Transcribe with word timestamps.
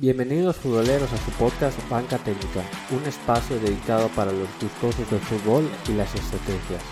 Bienvenidos 0.00 0.56
futboleros 0.56 1.12
a 1.12 1.16
su 1.18 1.30
podcast 1.32 1.78
Banca 1.90 2.16
Técnica, 2.16 2.62
un 2.90 3.04
espacio 3.06 3.60
dedicado 3.60 4.08
para 4.16 4.32
los 4.32 4.48
gustosos 4.58 5.10
del 5.10 5.20
fútbol 5.20 5.68
y 5.90 5.92
las 5.92 6.14
estrategias. 6.14 6.82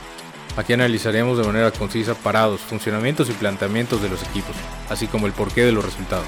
Aquí 0.59 0.75
analizaremos 0.75 1.39
de 1.39 1.45
manera 1.45 1.71
concisa 1.71 2.15
parados, 2.15 2.61
funcionamientos 2.61 3.31
y 3.31 3.33
planteamientos 3.33 4.03
de 4.03 4.11
los 4.11 4.23
equipos, 4.29 4.55
así 4.91 5.07
como 5.07 5.27
el 5.27 5.33
porqué 5.33 5.65
de 5.65 5.73
los 5.73 5.87
resultados. 5.87 6.27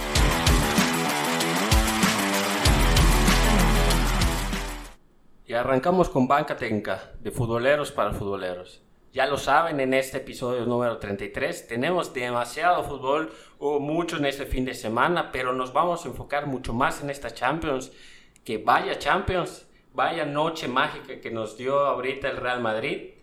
Y 5.47 5.53
arrancamos 5.53 6.09
con 6.09 6.27
Banca 6.27 6.57
Técnica, 6.57 7.11
de 7.21 7.31
futboleros 7.31 7.93
para 7.93 8.15
futboleros. 8.15 8.81
Ya 9.13 9.27
lo 9.27 9.39
saben, 9.39 9.81
en 9.81 9.93
este 9.93 10.19
episodio 10.19 10.65
número 10.67 10.99
33 10.99 11.67
tenemos 11.67 12.15
demasiado 12.15 12.85
fútbol, 12.85 13.33
hubo 13.59 13.81
mucho 13.81 14.19
en 14.19 14.25
este 14.25 14.47
fin 14.47 14.65
de 14.65 14.73
semana, 14.73 15.33
pero 15.33 15.53
nos 15.53 15.73
vamos 15.73 16.05
a 16.05 16.09
enfocar 16.09 16.47
mucho 16.47 16.73
más 16.75 17.03
en 17.03 17.11
esta 17.11 17.35
Champions, 17.35 17.91
que 18.45 18.59
vaya 18.59 19.01
Champions, 19.01 19.67
vaya 19.95 20.25
noche 20.25 20.69
mágica 20.69 21.21
que 21.21 21.33
nos 21.33 21.59
dio 21.59 21.81
ahorita 21.81 22.29
el 22.29 22.37
Real 22.37 22.61
Madrid. 22.61 23.15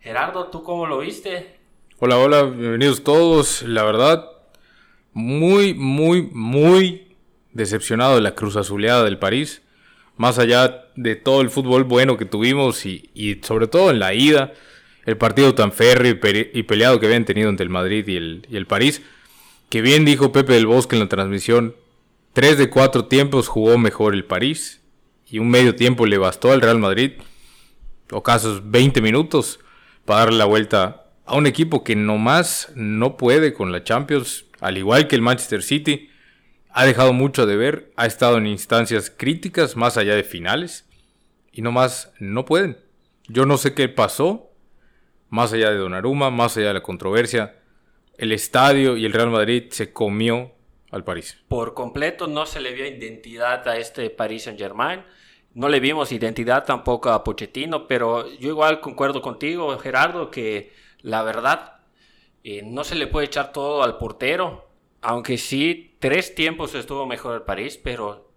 Gerardo, 0.00 0.46
¿tú 0.46 0.62
cómo 0.62 0.86
lo 0.86 1.00
viste? 1.00 1.58
Hola, 1.98 2.16
hola, 2.16 2.44
bienvenidos 2.44 3.04
todos. 3.04 3.60
La 3.64 3.82
verdad, 3.82 4.26
muy, 5.12 5.74
muy, 5.74 6.22
muy 6.32 7.18
decepcionado 7.52 8.14
de 8.14 8.22
la 8.22 8.34
cruz 8.34 8.56
azuleada 8.56 9.04
del 9.04 9.18
París. 9.18 9.60
Más 10.16 10.38
allá 10.38 10.86
de 10.96 11.16
todo 11.16 11.42
el 11.42 11.50
fútbol 11.50 11.84
bueno 11.84 12.16
que 12.16 12.24
tuvimos 12.24 12.86
y, 12.86 13.10
y 13.12 13.42
sobre 13.42 13.66
todo 13.66 13.90
en 13.90 13.98
la 13.98 14.14
ida 14.14 14.54
el 15.06 15.16
partido 15.16 15.54
tan 15.54 15.72
férreo 15.72 16.18
y, 16.52 16.62
peleado 16.62 16.98
que 16.98 17.06
habían 17.06 17.24
tenido 17.24 17.50
entre 17.50 17.64
el 17.64 17.70
Madrid 17.70 18.06
y 18.08 18.16
el, 18.16 18.46
y 18.50 18.56
el 18.56 18.66
París. 18.66 19.02
Que 19.68 19.82
bien 19.82 20.04
dijo 20.04 20.32
Pepe 20.32 20.54
del 20.54 20.66
Bosque 20.66 20.96
en 20.96 21.00
la 21.00 21.08
transmisión, 21.08 21.74
tres 22.32 22.58
de 22.58 22.70
cuatro 22.70 23.06
tiempos 23.06 23.48
jugó 23.48 23.78
mejor 23.78 24.14
el 24.14 24.24
París 24.24 24.80
y 25.26 25.38
un 25.38 25.50
medio 25.50 25.74
tiempo 25.74 26.06
le 26.06 26.18
bastó 26.18 26.52
al 26.52 26.60
Real 26.60 26.78
Madrid, 26.78 27.12
o 28.10 28.22
casos 28.22 28.70
20 28.70 29.00
minutos, 29.00 29.60
para 30.04 30.20
darle 30.20 30.38
la 30.38 30.44
vuelta 30.44 31.06
a 31.24 31.36
un 31.36 31.46
equipo 31.46 31.84
que 31.84 31.96
nomás 31.96 32.70
no 32.74 33.16
puede 33.16 33.54
con 33.54 33.72
la 33.72 33.82
Champions, 33.82 34.44
al 34.60 34.78
igual 34.78 35.08
que 35.08 35.16
el 35.16 35.22
Manchester 35.22 35.62
City. 35.62 36.10
Ha 36.70 36.84
dejado 36.84 37.12
mucho 37.12 37.46
de 37.46 37.56
ver, 37.56 37.92
ha 37.96 38.06
estado 38.06 38.38
en 38.38 38.46
instancias 38.46 39.10
críticas 39.10 39.76
más 39.76 39.96
allá 39.96 40.14
de 40.14 40.24
finales 40.24 40.86
y 41.52 41.62
nomás 41.62 42.12
no 42.18 42.44
pueden. 42.44 42.78
Yo 43.28 43.46
no 43.46 43.58
sé 43.58 43.74
qué 43.74 43.88
pasó, 43.88 44.50
más 45.34 45.52
allá 45.52 45.70
de 45.70 45.78
Donnarumma, 45.78 46.30
más 46.30 46.56
allá 46.56 46.68
de 46.68 46.74
la 46.74 46.82
controversia, 46.82 47.56
el 48.16 48.30
estadio 48.30 48.96
y 48.96 49.04
el 49.04 49.12
Real 49.12 49.30
Madrid 49.30 49.64
se 49.70 49.92
comió 49.92 50.52
al 50.92 51.02
París. 51.02 51.42
Por 51.48 51.74
completo 51.74 52.28
no 52.28 52.46
se 52.46 52.60
le 52.60 52.72
vio 52.72 52.86
identidad 52.86 53.66
a 53.66 53.76
este 53.76 54.10
Paris 54.10 54.44
Saint 54.44 54.60
Germain. 54.60 55.02
No 55.52 55.68
le 55.68 55.80
vimos 55.80 56.12
identidad 56.12 56.64
tampoco 56.64 57.10
a 57.10 57.24
Pochettino, 57.24 57.88
pero 57.88 58.30
yo 58.34 58.48
igual 58.48 58.80
concuerdo 58.80 59.20
contigo, 59.22 59.76
Gerardo, 59.76 60.30
que 60.30 60.72
la 61.00 61.24
verdad 61.24 61.80
eh, 62.44 62.62
no 62.64 62.84
se 62.84 62.94
le 62.94 63.08
puede 63.08 63.26
echar 63.26 63.52
todo 63.52 63.82
al 63.82 63.98
portero, 63.98 64.68
aunque 65.02 65.36
sí, 65.36 65.96
tres 65.98 66.36
tiempos 66.36 66.76
estuvo 66.76 67.06
mejor 67.06 67.34
el 67.34 67.42
París, 67.42 67.76
pero 67.82 68.30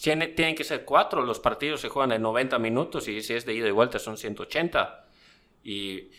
tienen 0.00 0.54
que 0.54 0.62
ser 0.62 0.84
cuatro, 0.84 1.22
los 1.22 1.40
partidos 1.40 1.80
se 1.80 1.88
juegan 1.88 2.12
en 2.12 2.22
90 2.22 2.56
minutos 2.60 3.08
y 3.08 3.20
si 3.20 3.34
es 3.34 3.44
de 3.44 3.54
ida 3.54 3.66
y 3.66 3.72
vuelta 3.72 3.98
son 3.98 4.16
180. 4.16 5.08
Y 5.62 6.10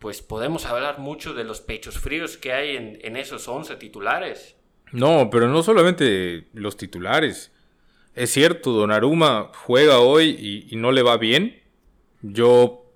pues 0.00 0.22
podemos 0.22 0.64
hablar 0.64 0.98
mucho 0.98 1.34
de 1.34 1.44
los 1.44 1.60
pechos 1.60 1.98
fríos 1.98 2.38
que 2.38 2.54
hay 2.54 2.74
en, 2.76 3.16
esos 3.16 3.46
11 3.46 3.76
titulares. 3.76 4.56
No, 4.92 5.28
pero 5.30 5.46
no 5.46 5.62
solamente 5.62 6.48
los 6.54 6.78
titulares. 6.78 7.52
Es 8.14 8.30
cierto, 8.30 8.72
Donnarumma 8.72 9.52
juega 9.54 10.00
hoy 10.00 10.66
y, 10.70 10.74
no 10.76 10.90
le 10.90 11.02
va 11.02 11.18
bien. 11.18 11.60
Yo 12.22 12.86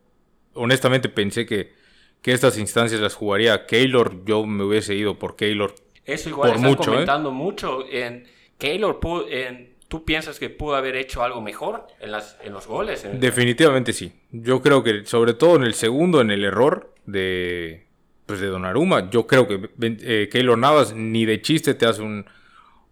honestamente 0.55 1.11
pensé 1.11 1.45
que, 1.45 1.75
que, 2.23 2.33
estas 2.33 2.59
instancias 2.59 3.03
las 3.03 3.15
jugaría 3.15 3.67
Keylor. 3.67 4.25
Yo 4.25 4.47
me 4.47 4.65
hubiese 4.65 4.95
ido 4.95 5.19
por 5.19 5.37
Keylor. 5.37 5.75
Eso 6.07 6.31
igual 6.31 6.53
por 6.53 6.61
mucho, 6.61 6.83
¿eh? 6.83 6.87
comentando 6.87 7.31
mucho. 7.31 7.87
En 7.87 8.27
Keylor 8.57 8.99
en, 9.29 9.75
¿Tú 9.89 10.07
piensas 10.07 10.39
que 10.39 10.49
pudo 10.49 10.75
haber 10.75 10.97
hecho 10.97 11.23
algo 11.23 11.43
mejor 11.43 11.87
en, 12.01 12.13
las, 12.13 12.39
en 12.43 12.55
los 12.55 12.67
goles? 12.67 13.07
Definitivamente 13.21 13.93
sí. 13.93 14.13
Yo 14.33 14.63
creo 14.63 14.83
que, 14.83 15.05
sobre 15.05 15.35
todo 15.35 15.57
en 15.57 15.65
el 15.65 15.75
segundo, 15.75 16.23
en 16.23 16.31
el 16.31 16.45
error 16.45 16.94
de, 17.07 17.87
pues 18.27 18.41
de 18.41 18.47
Donnarumma, 18.47 19.11
yo 19.11 19.27
creo 19.27 19.47
que 19.47 19.71
eh, 19.81 20.29
Keylor 20.31 20.59
Navas 20.59 20.95
ni 20.95 21.27
de 21.27 21.43
chiste 21.43 21.75
te 21.75 21.87
hace 21.87 22.03
un, 22.03 22.27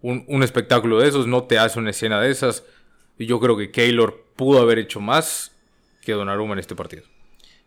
un, 0.02 0.42
espectáculo 0.42 1.00
de 1.00 1.08
esos, 1.08 1.26
no 1.26 1.44
te 1.44 1.58
hace 1.58 1.78
una 1.78 1.90
escena 1.90 2.20
de 2.20 2.30
esas. 2.30 2.64
Y 3.18 3.26
yo 3.26 3.40
creo 3.40 3.56
que 3.56 3.70
Keylor 3.70 4.24
pudo 4.36 4.60
haber 4.60 4.78
hecho 4.78 5.00
más 5.00 5.52
que 6.02 6.12
Donnarumma 6.12 6.54
en 6.54 6.58
este 6.58 6.74
partido. 6.74 7.04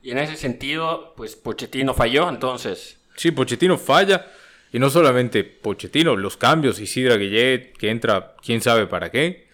Y 0.01 0.11
en 0.11 0.19
ese 0.19 0.35
sentido, 0.35 1.13
pues 1.15 1.35
Pochettino 1.35 1.93
falló, 1.93 2.29
entonces. 2.29 2.99
Sí, 3.15 3.31
Pochettino 3.31 3.77
falla. 3.77 4.27
Y 4.71 4.79
no 4.79 4.89
solamente 4.89 5.43
Pochettino, 5.43 6.15
los 6.15 6.37
cambios, 6.37 6.79
Isidra 6.79 7.15
Guillet, 7.15 7.73
que 7.77 7.89
entra 7.89 8.35
quién 8.43 8.61
sabe 8.61 8.87
para 8.87 9.09
qué. 9.09 9.47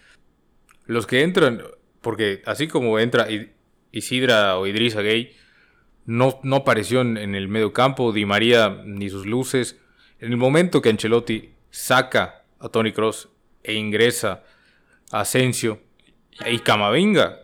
Los 0.86 1.06
que 1.06 1.22
entran, 1.22 1.62
porque 2.00 2.42
así 2.44 2.66
como 2.66 2.98
entra 2.98 3.28
Isidra 3.92 4.58
o 4.58 4.66
Idrissa 4.66 5.00
Gay, 5.00 5.36
no, 6.04 6.40
no 6.42 6.56
apareció 6.56 7.00
en, 7.00 7.16
el 7.16 7.48
medio 7.48 7.72
campo, 7.72 8.12
Di 8.12 8.24
María 8.24 8.82
ni 8.84 9.08
sus 9.08 9.26
luces. 9.26 9.78
En 10.18 10.32
el 10.32 10.36
momento 10.36 10.82
que 10.82 10.90
Ancelotti 10.90 11.50
saca 11.70 12.44
a 12.58 12.68
Tony 12.68 12.92
Cross 12.92 13.28
e 13.62 13.74
ingresa 13.74 14.42
a 15.10 15.20
Asensio 15.20 15.80
y 16.46 16.58
Camavinga, 16.60 17.40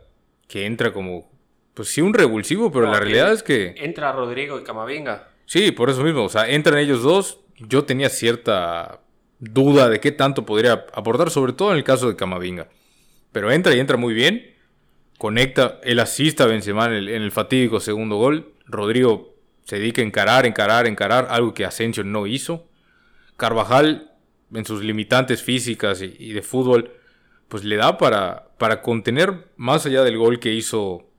que 0.48 0.66
entra 0.66 0.92
como, 0.92 1.30
pues 1.74 1.88
sí, 1.88 2.00
un 2.00 2.14
revulsivo, 2.14 2.72
pero 2.72 2.90
la 2.90 3.00
realidad 3.00 3.32
es 3.32 3.42
que... 3.42 3.74
Entra 3.76 4.12
Rodrigo 4.12 4.58
y 4.58 4.64
Camavinga. 4.64 5.28
Sí, 5.46 5.72
por 5.72 5.90
eso 5.90 6.02
mismo, 6.02 6.24
o 6.24 6.28
sea, 6.28 6.48
entran 6.48 6.78
ellos 6.78 7.02
dos, 7.02 7.40
yo 7.58 7.84
tenía 7.84 8.08
cierta 8.08 9.00
duda 9.38 9.88
de 9.88 10.00
qué 10.00 10.12
tanto 10.12 10.44
podría 10.44 10.86
aportar, 10.92 11.30
sobre 11.30 11.52
todo 11.52 11.70
en 11.70 11.78
el 11.78 11.84
caso 11.84 12.08
de 12.08 12.16
Camavinga. 12.16 12.68
Pero 13.32 13.50
entra 13.50 13.74
y 13.74 13.80
entra 13.80 13.96
muy 13.96 14.14
bien. 14.14 14.54
Conecta, 15.18 15.80
el 15.82 15.98
asista 16.00 16.44
a 16.44 16.46
Benzema 16.46 16.86
en 16.86 16.92
el, 16.92 17.08
en 17.08 17.22
el 17.22 17.32
fatídico 17.32 17.80
segundo 17.80 18.16
gol. 18.16 18.54
Rodrigo 18.66 19.34
se 19.64 19.78
dedica 19.78 20.00
a 20.00 20.04
encarar, 20.04 20.46
encarar, 20.46 20.86
encarar, 20.86 21.26
algo 21.30 21.52
que 21.52 21.64
Asensio 21.64 22.04
no 22.04 22.26
hizo. 22.26 22.68
Carvajal, 23.36 24.12
en 24.54 24.64
sus 24.64 24.82
limitantes 24.82 25.42
físicas 25.42 26.00
y, 26.00 26.32
de 26.32 26.42
fútbol, 26.42 26.92
pues 27.48 27.64
le 27.64 27.76
da 27.76 27.98
para, 27.98 28.48
para 28.58 28.80
contener 28.80 29.50
más 29.56 29.84
allá 29.84 30.04
del 30.04 30.16
gol 30.16 30.40
que 30.40 30.54
hizo 30.54 31.10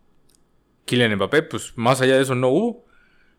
Kylian 0.85 1.15
Mbappé, 1.15 1.43
pues 1.43 1.73
más 1.75 2.01
allá 2.01 2.15
de 2.15 2.23
eso 2.23 2.35
no 2.35 2.47
hubo. 2.49 2.85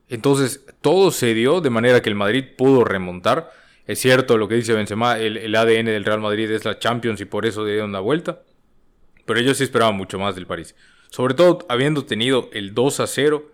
Entonces, 0.09 0.65
todo 0.81 1.11
se 1.11 1.35
dio 1.35 1.61
de 1.61 1.71
manera 1.71 2.03
que 2.03 2.09
el 2.09 2.15
Madrid 2.15 2.45
pudo 2.57 2.85
remontar. 2.85 3.51
Es 3.87 3.99
cierto 3.99 4.39
lo 4.39 4.47
que 4.47 4.57
dice 4.57 4.73
Benzema, 4.73 5.19
el, 5.19 5.55
ADN 5.55 5.87
del 5.87 6.05
Real 6.05 6.21
Madrid 6.21 6.51
es 6.51 6.65
la 6.65 6.79
Champions 6.79 7.21
y 7.21 7.25
por 7.25 7.47
eso 7.47 7.65
dieron 7.65 7.93
la 7.93 8.01
vuelta. 8.01 8.43
Pero 9.31 9.39
ellos 9.39 9.59
sí 9.59 9.63
esperaban 9.63 9.95
mucho 9.95 10.19
más 10.19 10.35
del 10.35 10.49
París. 10.49 10.75
Sobre 11.09 11.35
todo 11.35 11.65
habiendo 11.69 12.05
tenido 12.05 12.51
el 12.53 12.75
2 12.75 12.99
a 12.99 13.07
0, 13.07 13.49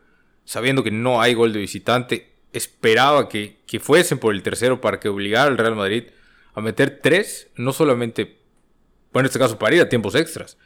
sabiendo 0.47 0.83
que 0.83 0.91
no 0.91 1.21
hay 1.21 1.35
gol 1.35 1.53
de 1.53 1.59
visitante, 1.59 2.33
esperaba 2.55 3.29
que, 3.29 3.59
que 3.67 3.79
fuesen 3.79 4.19
por 4.19 4.35
el 4.35 4.43
tercero 4.43 4.81
para 4.81 5.01
que 5.01 5.11
obligara 5.11 5.51
al 5.51 5.59
Real 5.59 5.77
Madrid 5.77 6.05
a 6.55 6.63
meter 6.63 7.01
tres, 7.03 7.51
no 7.57 7.75
solamente, 7.75 8.39
bueno, 9.13 9.27
en 9.27 9.29
este 9.29 9.39
caso 9.39 9.59
para 9.59 9.77
ir 9.77 9.83
a 9.83 9.91
tiempos 9.91 10.15
extras. 10.15 10.57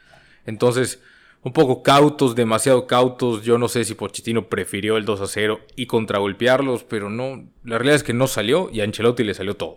Entonces, 0.45 1.01
un 1.41 1.51
poco 1.51 1.83
cautos, 1.83 2.33
demasiado 2.33 2.87
cautos. 2.87 3.43
Yo 3.43 3.57
no 3.57 3.67
sé 3.67 3.83
si 3.83 3.95
Pochettino 3.95 4.47
prefirió 4.47 4.95
el 4.95 5.03
2 5.03 5.19
a 5.19 5.27
0 5.27 5.59
y 5.75 5.87
contragolpearlos, 5.87 6.85
pero 6.85 7.09
no. 7.09 7.49
La 7.65 7.79
realidad 7.79 7.97
es 7.97 8.03
que 8.03 8.13
no 8.13 8.27
salió 8.27 8.69
y 8.71 8.79
a 8.79 8.85
Ancelotti 8.85 9.25
le 9.25 9.33
salió 9.33 9.57
todo. 9.57 9.75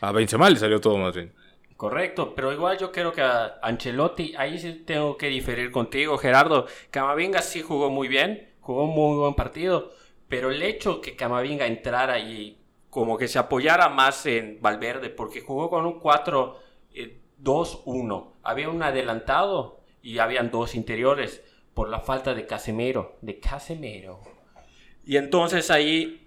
A 0.00 0.10
Benzema 0.10 0.50
le 0.50 0.56
salió 0.56 0.80
todo 0.80 0.98
más 0.98 1.14
bien. 1.14 1.32
Correcto, 1.76 2.34
pero 2.34 2.52
igual 2.52 2.78
yo 2.78 2.90
creo 2.90 3.12
que 3.12 3.20
a 3.20 3.58
Ancelotti, 3.60 4.34
ahí 4.36 4.58
sí 4.58 4.72
tengo 4.86 5.18
que 5.18 5.26
diferir 5.26 5.70
contigo, 5.70 6.16
Gerardo. 6.16 6.66
Camavinga 6.90 7.42
sí 7.42 7.60
jugó 7.60 7.90
muy 7.90 8.08
bien, 8.08 8.54
jugó 8.60 8.84
un 8.84 8.94
muy 8.94 9.18
buen 9.18 9.34
partido, 9.34 9.92
pero 10.26 10.50
el 10.50 10.62
hecho 10.62 11.02
que 11.02 11.16
Camavinga 11.16 11.66
entrara 11.66 12.18
y 12.18 12.58
como 12.88 13.18
que 13.18 13.28
se 13.28 13.38
apoyara 13.38 13.90
más 13.90 14.24
en 14.24 14.58
Valverde, 14.62 15.10
porque 15.10 15.42
jugó 15.42 15.68
con 15.68 15.84
un 15.84 16.00
4-2-1, 16.00 16.56
eh, 16.94 17.20
había 18.42 18.70
un 18.70 18.82
adelantado 18.82 19.80
y 20.00 20.16
habían 20.18 20.50
dos 20.50 20.74
interiores 20.74 21.42
por 21.74 21.90
la 21.90 22.00
falta 22.00 22.32
de 22.32 22.46
Casemiro, 22.46 23.18
de 23.20 23.38
Casemiro. 23.38 24.22
Y 25.04 25.18
entonces 25.18 25.70
ahí 25.70 26.25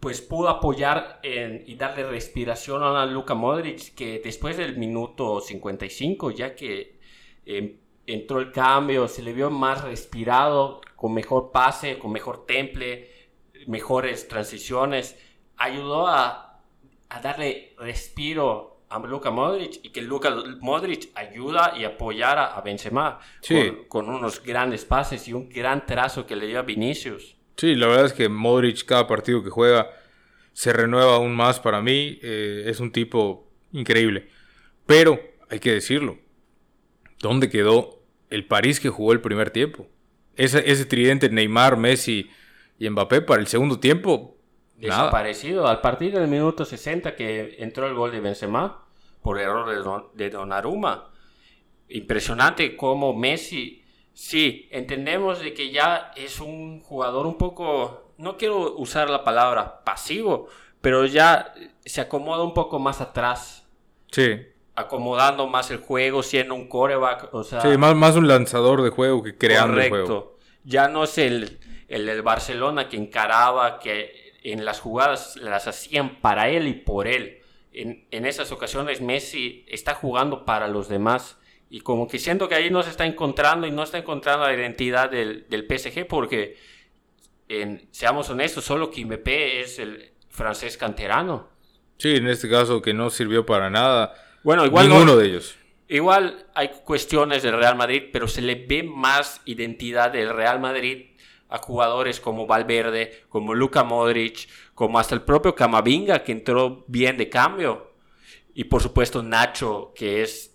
pues 0.00 0.20
pudo 0.20 0.48
apoyar 0.48 1.20
y 1.22 1.74
darle 1.76 2.04
respiración 2.04 2.82
a 2.82 3.06
Luka 3.06 3.34
Modric 3.34 3.94
que 3.94 4.20
después 4.22 4.56
del 4.56 4.76
minuto 4.76 5.40
55 5.40 6.30
ya 6.32 6.54
que 6.54 6.98
em, 7.46 7.76
entró 8.06 8.40
el 8.40 8.52
cambio, 8.52 9.08
se 9.08 9.22
le 9.22 9.32
vio 9.32 9.50
más 9.50 9.82
respirado, 9.82 10.82
con 10.96 11.14
mejor 11.14 11.50
pase, 11.52 11.98
con 11.98 12.12
mejor 12.12 12.44
temple, 12.44 13.08
mejores 13.66 14.28
transiciones, 14.28 15.18
ayudó 15.56 16.06
a, 16.06 16.60
a 17.08 17.20
darle 17.20 17.74
respiro 17.78 18.82
a 18.90 18.98
Luka 18.98 19.30
Modric 19.30 19.80
y 19.82 19.88
que 19.90 20.02
Luka 20.02 20.30
Modric 20.60 21.10
ayuda 21.14 21.72
y 21.76 21.84
apoyara 21.84 22.54
a 22.54 22.60
Benzema 22.60 23.18
Sí. 23.40 23.54
con, 23.88 24.04
con 24.06 24.14
unos 24.14 24.42
grandes 24.42 24.84
pases 24.84 25.26
y 25.28 25.32
un 25.32 25.48
gran 25.48 25.86
trazo 25.86 26.26
que 26.26 26.36
le 26.36 26.46
dio 26.46 26.58
a 26.58 26.62
Vinicius. 26.62 27.33
Sí, 27.56 27.74
la 27.76 27.86
verdad 27.86 28.06
es 28.06 28.12
que 28.12 28.28
Modric 28.28 28.84
cada 28.84 29.06
partido 29.06 29.42
que 29.42 29.50
juega 29.50 29.90
se 30.52 30.72
renueva 30.72 31.16
aún 31.16 31.34
más 31.34 31.60
para 31.60 31.80
mí. 31.80 32.18
eh, 32.22 32.64
es 32.66 32.80
un 32.80 32.92
tipo 32.92 33.48
increíble. 33.72 34.28
Pero, 34.86 35.20
hay 35.48 35.60
que 35.60 35.72
decirlo, 35.72 36.18
¿dónde 37.20 37.48
quedó 37.50 38.02
el 38.30 38.46
París 38.46 38.80
que 38.80 38.88
jugó 38.90 39.12
el 39.12 39.20
primer 39.20 39.50
tiempo? 39.50 39.88
Ese, 40.36 40.84
tridente 40.84 41.28
Neymar, 41.28 41.76
Messi 41.76 42.28
y 42.78 42.90
Mbappé 42.90 43.22
para 43.22 43.40
el 43.40 43.46
segundo 43.46 43.78
tiempo. 43.78 44.36
Desaparecido. 44.76 45.68
Al 45.68 45.80
partir 45.80 46.12
del 46.12 46.26
minuto 46.28 46.64
60 46.64 47.14
que 47.14 47.56
entró 47.60 47.86
el 47.86 47.94
gol 47.94 48.10
de 48.10 48.20
Benzema 48.20 48.84
por 49.22 49.38
error 49.40 49.68
de, 49.70 49.76
Don- 49.76 50.06
de 50.14 50.30
Donnarumma. 50.30 51.12
Impresionante 51.88 52.76
cómo 52.76 53.14
Messi, 53.14 53.83
sí, 54.14 54.68
entendemos 54.70 55.40
de 55.40 55.52
que 55.52 55.70
ya 55.70 56.12
es 56.16 56.40
un 56.40 56.80
jugador 56.80 57.26
un 57.26 57.36
poco, 57.36 58.12
no 58.16 58.38
quiero 58.38 58.74
usar 58.76 59.10
la 59.10 59.22
palabra 59.24 59.84
pasivo, 59.84 60.48
pero 60.80 61.04
ya 61.04 61.52
se 61.84 62.00
acomoda 62.00 62.42
un 62.42 62.54
poco 62.54 62.78
más 62.78 63.00
atrás, 63.02 63.60
Sí, 64.14 64.46
acomodando 64.76 65.48
más 65.48 65.72
el 65.72 65.78
juego, 65.78 66.22
siendo 66.22 66.54
un 66.54 66.68
coreback, 66.68 67.34
o 67.34 67.42
sea, 67.42 67.60
sí 67.60 67.76
más, 67.76 67.96
más 67.96 68.14
un 68.14 68.28
lanzador 68.28 68.82
de 68.82 68.90
juego 68.90 69.24
que 69.24 69.36
creando 69.36 69.80
el 69.80 69.88
juego. 69.88 70.06
Correcto. 70.06 70.38
Ya 70.62 70.86
no 70.86 71.02
es 71.02 71.18
el, 71.18 71.58
el 71.88 72.06
del 72.06 72.22
Barcelona 72.22 72.88
que 72.88 72.96
encaraba, 72.96 73.80
que 73.80 74.34
en 74.44 74.64
las 74.64 74.78
jugadas 74.78 75.36
las 75.36 75.66
hacían 75.66 76.20
para 76.20 76.48
él 76.48 76.68
y 76.68 76.74
por 76.74 77.08
él. 77.08 77.40
En, 77.72 78.06
en 78.12 78.24
esas 78.24 78.52
ocasiones 78.52 79.00
Messi 79.00 79.64
está 79.68 79.94
jugando 79.94 80.44
para 80.44 80.68
los 80.68 80.88
demás. 80.88 81.38
Y 81.70 81.80
como 81.80 82.06
que 82.06 82.18
siento 82.18 82.48
que 82.48 82.54
ahí 82.54 82.70
no 82.70 82.82
se 82.82 82.90
está 82.90 83.04
encontrando 83.06 83.66
y 83.66 83.70
no 83.70 83.82
está 83.82 83.98
encontrando 83.98 84.44
la 84.46 84.54
identidad 84.54 85.10
del, 85.10 85.46
del 85.48 85.66
PSG 85.66 86.06
porque, 86.06 86.56
en- 87.48 87.88
seamos 87.90 88.30
honestos, 88.30 88.64
solo 88.64 88.90
Kimpembe 88.90 89.60
es 89.60 89.78
el 89.78 90.12
francés 90.28 90.76
canterano. 90.76 91.48
Sí, 91.98 92.16
en 92.16 92.26
este 92.28 92.48
caso 92.48 92.82
que 92.82 92.94
no 92.94 93.10
sirvió 93.10 93.44
para 93.46 93.70
nada. 93.70 94.14
Bueno, 94.42 94.64
igual 94.66 94.88
no- 94.88 94.94
Ninguno 94.96 95.16
de 95.16 95.26
ellos. 95.26 95.56
Igual 95.88 96.46
hay 96.54 96.70
cuestiones 96.84 97.42
del 97.42 97.56
Real 97.56 97.76
Madrid, 97.76 98.04
pero 98.12 98.26
se 98.26 98.40
le 98.40 98.54
ve 98.54 98.82
más 98.82 99.40
identidad 99.44 100.10
del 100.12 100.30
Real 100.34 100.58
Madrid 100.60 101.10
a 101.50 101.58
jugadores 101.58 102.20
como 102.20 102.46
Valverde, 102.46 103.24
como 103.28 103.54
Luka 103.54 103.84
Modric, 103.84 104.48
como 104.74 104.98
hasta 104.98 105.14
el 105.14 105.22
propio 105.22 105.54
Camavinga 105.54 106.22
que 106.24 106.32
entró 106.32 106.84
bien 106.88 107.16
de 107.16 107.28
cambio. 107.28 107.92
Y 108.54 108.64
por 108.64 108.82
supuesto 108.82 109.22
Nacho, 109.22 109.92
que 109.94 110.22
es 110.22 110.53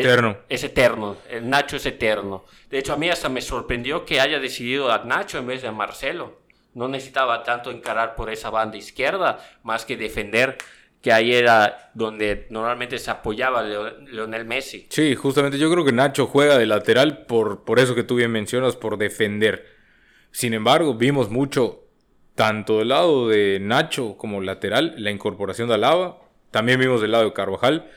Eterno. 0.00 0.36
Es, 0.48 0.64
es 0.64 0.70
eterno. 0.70 1.16
El 1.28 1.48
Nacho 1.48 1.76
es 1.76 1.86
eterno. 1.86 2.44
De 2.70 2.78
hecho, 2.78 2.92
a 2.92 2.96
mí 2.96 3.08
hasta 3.08 3.28
me 3.28 3.40
sorprendió 3.40 4.04
que 4.04 4.20
haya 4.20 4.38
decidido 4.38 4.90
a 4.92 5.04
Nacho 5.04 5.38
en 5.38 5.46
vez 5.46 5.62
de 5.62 5.68
a 5.68 5.72
Marcelo. 5.72 6.40
No 6.74 6.88
necesitaba 6.88 7.42
tanto 7.42 7.70
encarar 7.70 8.14
por 8.14 8.30
esa 8.30 8.50
banda 8.50 8.76
izquierda, 8.78 9.38
más 9.62 9.84
que 9.84 9.96
defender, 9.96 10.56
que 11.02 11.12
ahí 11.12 11.34
era 11.34 11.90
donde 11.94 12.46
normalmente 12.50 12.98
se 12.98 13.10
apoyaba 13.10 13.62
Leo- 13.62 13.98
Leonel 14.06 14.44
Messi. 14.44 14.86
Sí, 14.88 15.14
justamente 15.14 15.58
yo 15.58 15.70
creo 15.70 15.84
que 15.84 15.92
Nacho 15.92 16.26
juega 16.26 16.56
de 16.56 16.64
lateral 16.66 17.26
por, 17.26 17.64
por 17.64 17.78
eso 17.78 17.94
que 17.94 18.04
tú 18.04 18.14
bien 18.14 18.30
mencionas, 18.30 18.76
por 18.76 18.96
defender. 18.98 19.66
Sin 20.30 20.54
embargo, 20.54 20.94
vimos 20.94 21.28
mucho, 21.28 21.80
tanto 22.34 22.78
del 22.78 22.88
lado 22.88 23.28
de 23.28 23.58
Nacho 23.60 24.16
como 24.16 24.40
lateral, 24.40 24.94
la 24.96 25.10
incorporación 25.10 25.68
de 25.68 25.74
Alaba. 25.74 26.18
También 26.50 26.80
vimos 26.80 27.00
del 27.02 27.10
lado 27.12 27.24
de 27.24 27.32
Carvajal 27.34 27.90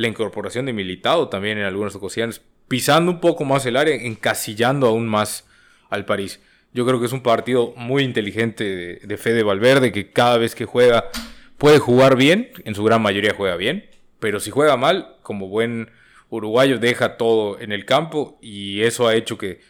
la 0.00 0.08
incorporación 0.08 0.64
de 0.64 0.72
Militado 0.72 1.28
también 1.28 1.58
en 1.58 1.64
algunas 1.64 1.94
ocasiones, 1.94 2.40
pisando 2.68 3.12
un 3.12 3.20
poco 3.20 3.44
más 3.44 3.66
el 3.66 3.76
área, 3.76 3.94
encasillando 3.96 4.86
aún 4.86 5.06
más 5.06 5.46
al 5.90 6.06
París. 6.06 6.40
Yo 6.72 6.86
creo 6.86 7.00
que 7.00 7.04
es 7.04 7.12
un 7.12 7.22
partido 7.22 7.74
muy 7.76 8.02
inteligente 8.02 8.64
de, 8.64 8.96
de 8.96 9.16
Fede 9.18 9.42
Valverde, 9.42 9.92
que 9.92 10.10
cada 10.10 10.38
vez 10.38 10.54
que 10.54 10.64
juega 10.64 11.10
puede 11.58 11.80
jugar 11.80 12.16
bien, 12.16 12.50
en 12.64 12.74
su 12.74 12.82
gran 12.82 13.02
mayoría 13.02 13.34
juega 13.36 13.56
bien, 13.56 13.90
pero 14.20 14.40
si 14.40 14.50
juega 14.50 14.78
mal, 14.78 15.16
como 15.22 15.48
buen 15.48 15.90
uruguayo, 16.30 16.78
deja 16.78 17.18
todo 17.18 17.60
en 17.60 17.70
el 17.70 17.84
campo 17.84 18.38
y 18.40 18.80
eso 18.80 19.06
ha 19.06 19.14
hecho 19.14 19.36
que, 19.36 19.60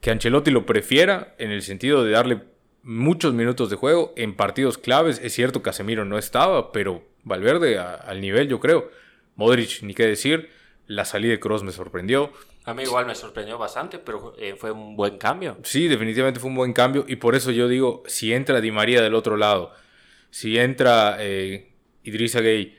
que 0.00 0.10
Ancelotti 0.10 0.50
lo 0.50 0.64
prefiera 0.64 1.34
en 1.36 1.50
el 1.50 1.60
sentido 1.60 2.02
de 2.02 2.12
darle 2.12 2.40
muchos 2.82 3.34
minutos 3.34 3.68
de 3.68 3.76
juego 3.76 4.14
en 4.16 4.36
partidos 4.36 4.78
claves. 4.78 5.20
Es 5.22 5.34
cierto, 5.34 5.60
Casemiro 5.60 6.06
no 6.06 6.16
estaba, 6.16 6.72
pero 6.72 7.04
Valverde 7.24 7.78
al 7.78 8.22
nivel, 8.22 8.48
yo 8.48 8.58
creo. 8.58 8.88
Modric, 9.36 9.82
ni 9.82 9.94
qué 9.94 10.06
decir. 10.06 10.50
La 10.86 11.04
salida 11.04 11.32
de 11.32 11.40
Cross 11.40 11.62
me 11.62 11.72
sorprendió. 11.72 12.32
A 12.64 12.74
mí 12.74 12.82
igual 12.82 13.06
me 13.06 13.14
sorprendió 13.14 13.58
bastante, 13.58 13.98
pero 13.98 14.34
eh, 14.38 14.54
fue 14.56 14.72
un 14.72 14.96
buen 14.96 15.18
cambio. 15.18 15.56
Sí, 15.62 15.86
definitivamente 15.88 16.40
fue 16.40 16.50
un 16.50 16.56
buen 16.56 16.72
cambio 16.72 17.04
y 17.06 17.16
por 17.16 17.34
eso 17.36 17.50
yo 17.52 17.68
digo, 17.68 18.02
si 18.06 18.32
entra 18.32 18.60
Di 18.60 18.72
María 18.72 19.00
del 19.02 19.14
otro 19.14 19.36
lado, 19.36 19.72
si 20.30 20.58
entra 20.58 21.16
eh, 21.20 21.70
Idrissa 22.02 22.40
Gay 22.40 22.76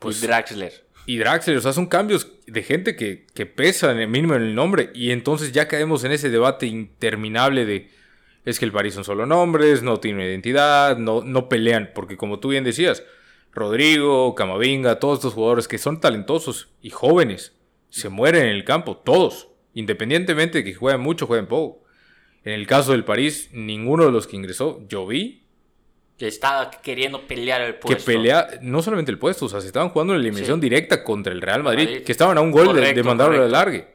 Pues 0.00 0.20
Draxler. 0.20 0.72
y 1.06 1.18
Draxler, 1.18 1.56
o 1.56 1.60
sea, 1.60 1.72
son 1.72 1.86
cambios 1.86 2.32
de 2.46 2.62
gente 2.64 2.96
que, 2.96 3.26
que 3.32 3.46
pesa 3.46 3.92
en 3.92 3.98
el 3.98 4.08
mínimo 4.08 4.34
en 4.34 4.42
el 4.42 4.54
nombre 4.56 4.90
y 4.92 5.12
entonces 5.12 5.52
ya 5.52 5.68
caemos 5.68 6.02
en 6.02 6.10
ese 6.12 6.28
debate 6.30 6.66
interminable 6.66 7.64
de 7.66 7.90
es 8.44 8.58
que 8.58 8.64
el 8.64 8.72
París 8.72 8.94
son 8.94 9.04
solo 9.04 9.26
nombres, 9.26 9.82
no 9.82 9.98
tiene 10.00 10.26
identidad, 10.26 10.96
no, 10.96 11.22
no 11.22 11.48
pelean, 11.48 11.90
porque 11.94 12.16
como 12.16 12.40
tú 12.40 12.48
bien 12.48 12.64
decías, 12.64 13.04
Rodrigo, 13.52 14.34
Camavinga, 14.34 14.98
todos 15.00 15.18
estos 15.18 15.34
jugadores 15.34 15.66
que 15.68 15.78
son 15.78 16.00
talentosos 16.00 16.68
y 16.82 16.90
jóvenes, 16.90 17.54
se 17.88 18.08
mueren 18.08 18.42
en 18.44 18.50
el 18.50 18.64
campo, 18.64 18.96
todos, 18.96 19.48
independientemente 19.74 20.58
de 20.58 20.64
que 20.64 20.74
jueguen 20.74 21.00
mucho, 21.00 21.26
jueguen 21.26 21.46
poco. 21.46 21.82
En 22.44 22.52
el 22.52 22.66
caso 22.66 22.92
del 22.92 23.04
París, 23.04 23.50
ninguno 23.52 24.06
de 24.06 24.12
los 24.12 24.26
que 24.26 24.36
ingresó, 24.36 24.80
yo 24.88 25.06
vi 25.06 25.42
Que 26.16 26.28
estaba 26.28 26.70
queriendo 26.70 27.26
pelear 27.26 27.60
el 27.62 27.74
que 27.74 27.80
puesto. 27.80 28.04
pelea, 28.04 28.46
no 28.62 28.82
solamente 28.82 29.10
el 29.10 29.18
puesto, 29.18 29.46
o 29.46 29.48
sea, 29.48 29.60
se 29.60 29.66
estaban 29.66 29.88
jugando 29.90 30.12
en 30.14 30.20
la 30.20 30.22
eliminación 30.26 30.58
Sí. 30.58 30.62
directa 30.62 31.02
contra 31.02 31.32
el 31.32 31.40
Real 31.42 31.62
Madrid, 31.62 31.84
Madrid. 31.86 32.02
que 32.04 32.12
estaban 32.12 32.38
a 32.38 32.40
un 32.40 32.50
gol 32.52 32.68
de- 32.68 32.74
de, 32.74 32.80
Correcto, 32.80 33.04
mandarlo 33.04 33.36
al 33.38 33.44
alargue. 33.44 33.88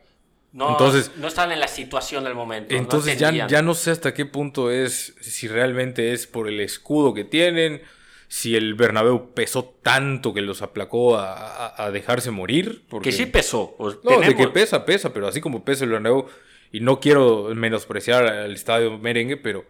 No, 0.52 0.72
Entonces- 0.72 1.12
no 1.18 1.28
estaban 1.28 1.52
en 1.52 1.60
la 1.60 1.68
situación 1.68 2.24
del 2.24 2.34
momento. 2.34 2.74
no 2.74 2.80
Entonces 2.80 3.18
ya, 3.20 3.48
ya 3.48 3.62
no 3.62 3.74
sé 3.74 3.92
hasta 3.92 4.14
qué 4.14 4.26
punto 4.26 4.72
es, 4.72 5.16
si 5.22 5.48
realmente 5.48 6.14
es 6.14 6.28
por 6.28 6.48
el 6.48 6.60
escudo 6.62 7.14
que 7.14 7.24
tienen, 7.26 7.82
si 8.28 8.56
el 8.56 8.74
Bernabéu 8.74 9.34
pesó 9.34 9.66
tanto 9.84 10.34
que 10.34 10.42
los 10.42 10.62
aplacó 10.62 11.18
a, 11.18 11.86
a- 11.86 11.92
dejarse 11.92 12.32
morir. 12.32 12.84
Porque... 12.90 13.10
Que 13.10 13.16
sí 13.16 13.26
pesó. 13.28 13.76
pues, 13.78 13.98
No, 14.04 14.20
de 14.20 14.36
que 14.36 14.48
pesa, 14.48 14.86
pesa, 14.86 15.14
pero 15.14 15.28
así 15.28 15.42
como 15.42 15.64
pesa 15.64 15.84
el 15.86 15.92
Bernabéu, 15.92 16.26
y 16.72 16.80
no 16.80 17.00
quiero 17.00 17.50
menospreciar 17.56 18.26
al 18.28 18.54
estadio 18.54 18.98
merengue, 18.98 19.38
pero 19.38 19.64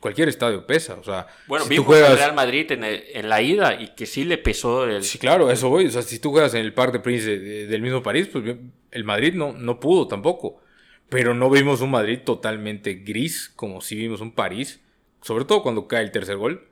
cualquier 0.00 0.28
estadio 0.28 0.66
pesa, 0.66 0.96
o 1.00 1.02
sea, 1.02 1.26
Bueno, 1.46 1.64
si 1.64 1.68
tú 1.70 1.74
vimos 1.76 1.86
juegas... 1.86 2.10
al 2.10 2.16
Real 2.18 2.34
Madrid 2.34 2.70
en, 2.72 2.84
el- 2.84 3.04
en 3.14 3.28
la 3.30 3.40
ida 3.40 3.80
y 3.80 3.94
que 3.94 4.04
sí 4.06 4.24
le 4.24 4.36
pesó 4.38 4.84
el... 4.84 5.02
Sí, 5.02 5.18
claro, 5.18 5.50
eso 5.50 5.70
voy. 5.70 5.86
O 5.86 5.90
sea, 5.90 6.02
si 6.02 6.18
tú 6.18 6.30
juegas 6.30 6.52
en 6.54 6.60
el 6.60 6.74
Parc 6.74 6.92
de 6.92 7.00
Prince 7.00 7.24
de- 7.26 7.38
de- 7.38 7.66
del 7.66 7.80
mismo 7.80 8.02
París, 8.02 8.28
pues 8.30 8.44
el 8.90 9.04
Madrid 9.04 9.32
no, 9.34 9.52
no 9.52 9.80
pudo 9.80 10.06
tampoco. 10.06 10.60
Pero 11.08 11.34
no 11.34 11.48
vimos 11.50 11.80
un 11.80 11.90
Madrid 11.90 12.18
totalmente 12.24 12.94
gris, 12.94 13.50
como 13.56 13.80
si 13.80 13.94
vimos 13.96 14.20
un 14.20 14.32
París. 14.32 14.80
Sobre 15.22 15.44
todo 15.46 15.62
cuando 15.62 15.88
cae 15.88 16.02
el 16.02 16.10
tercer 16.12 16.36
gol, 16.36 16.66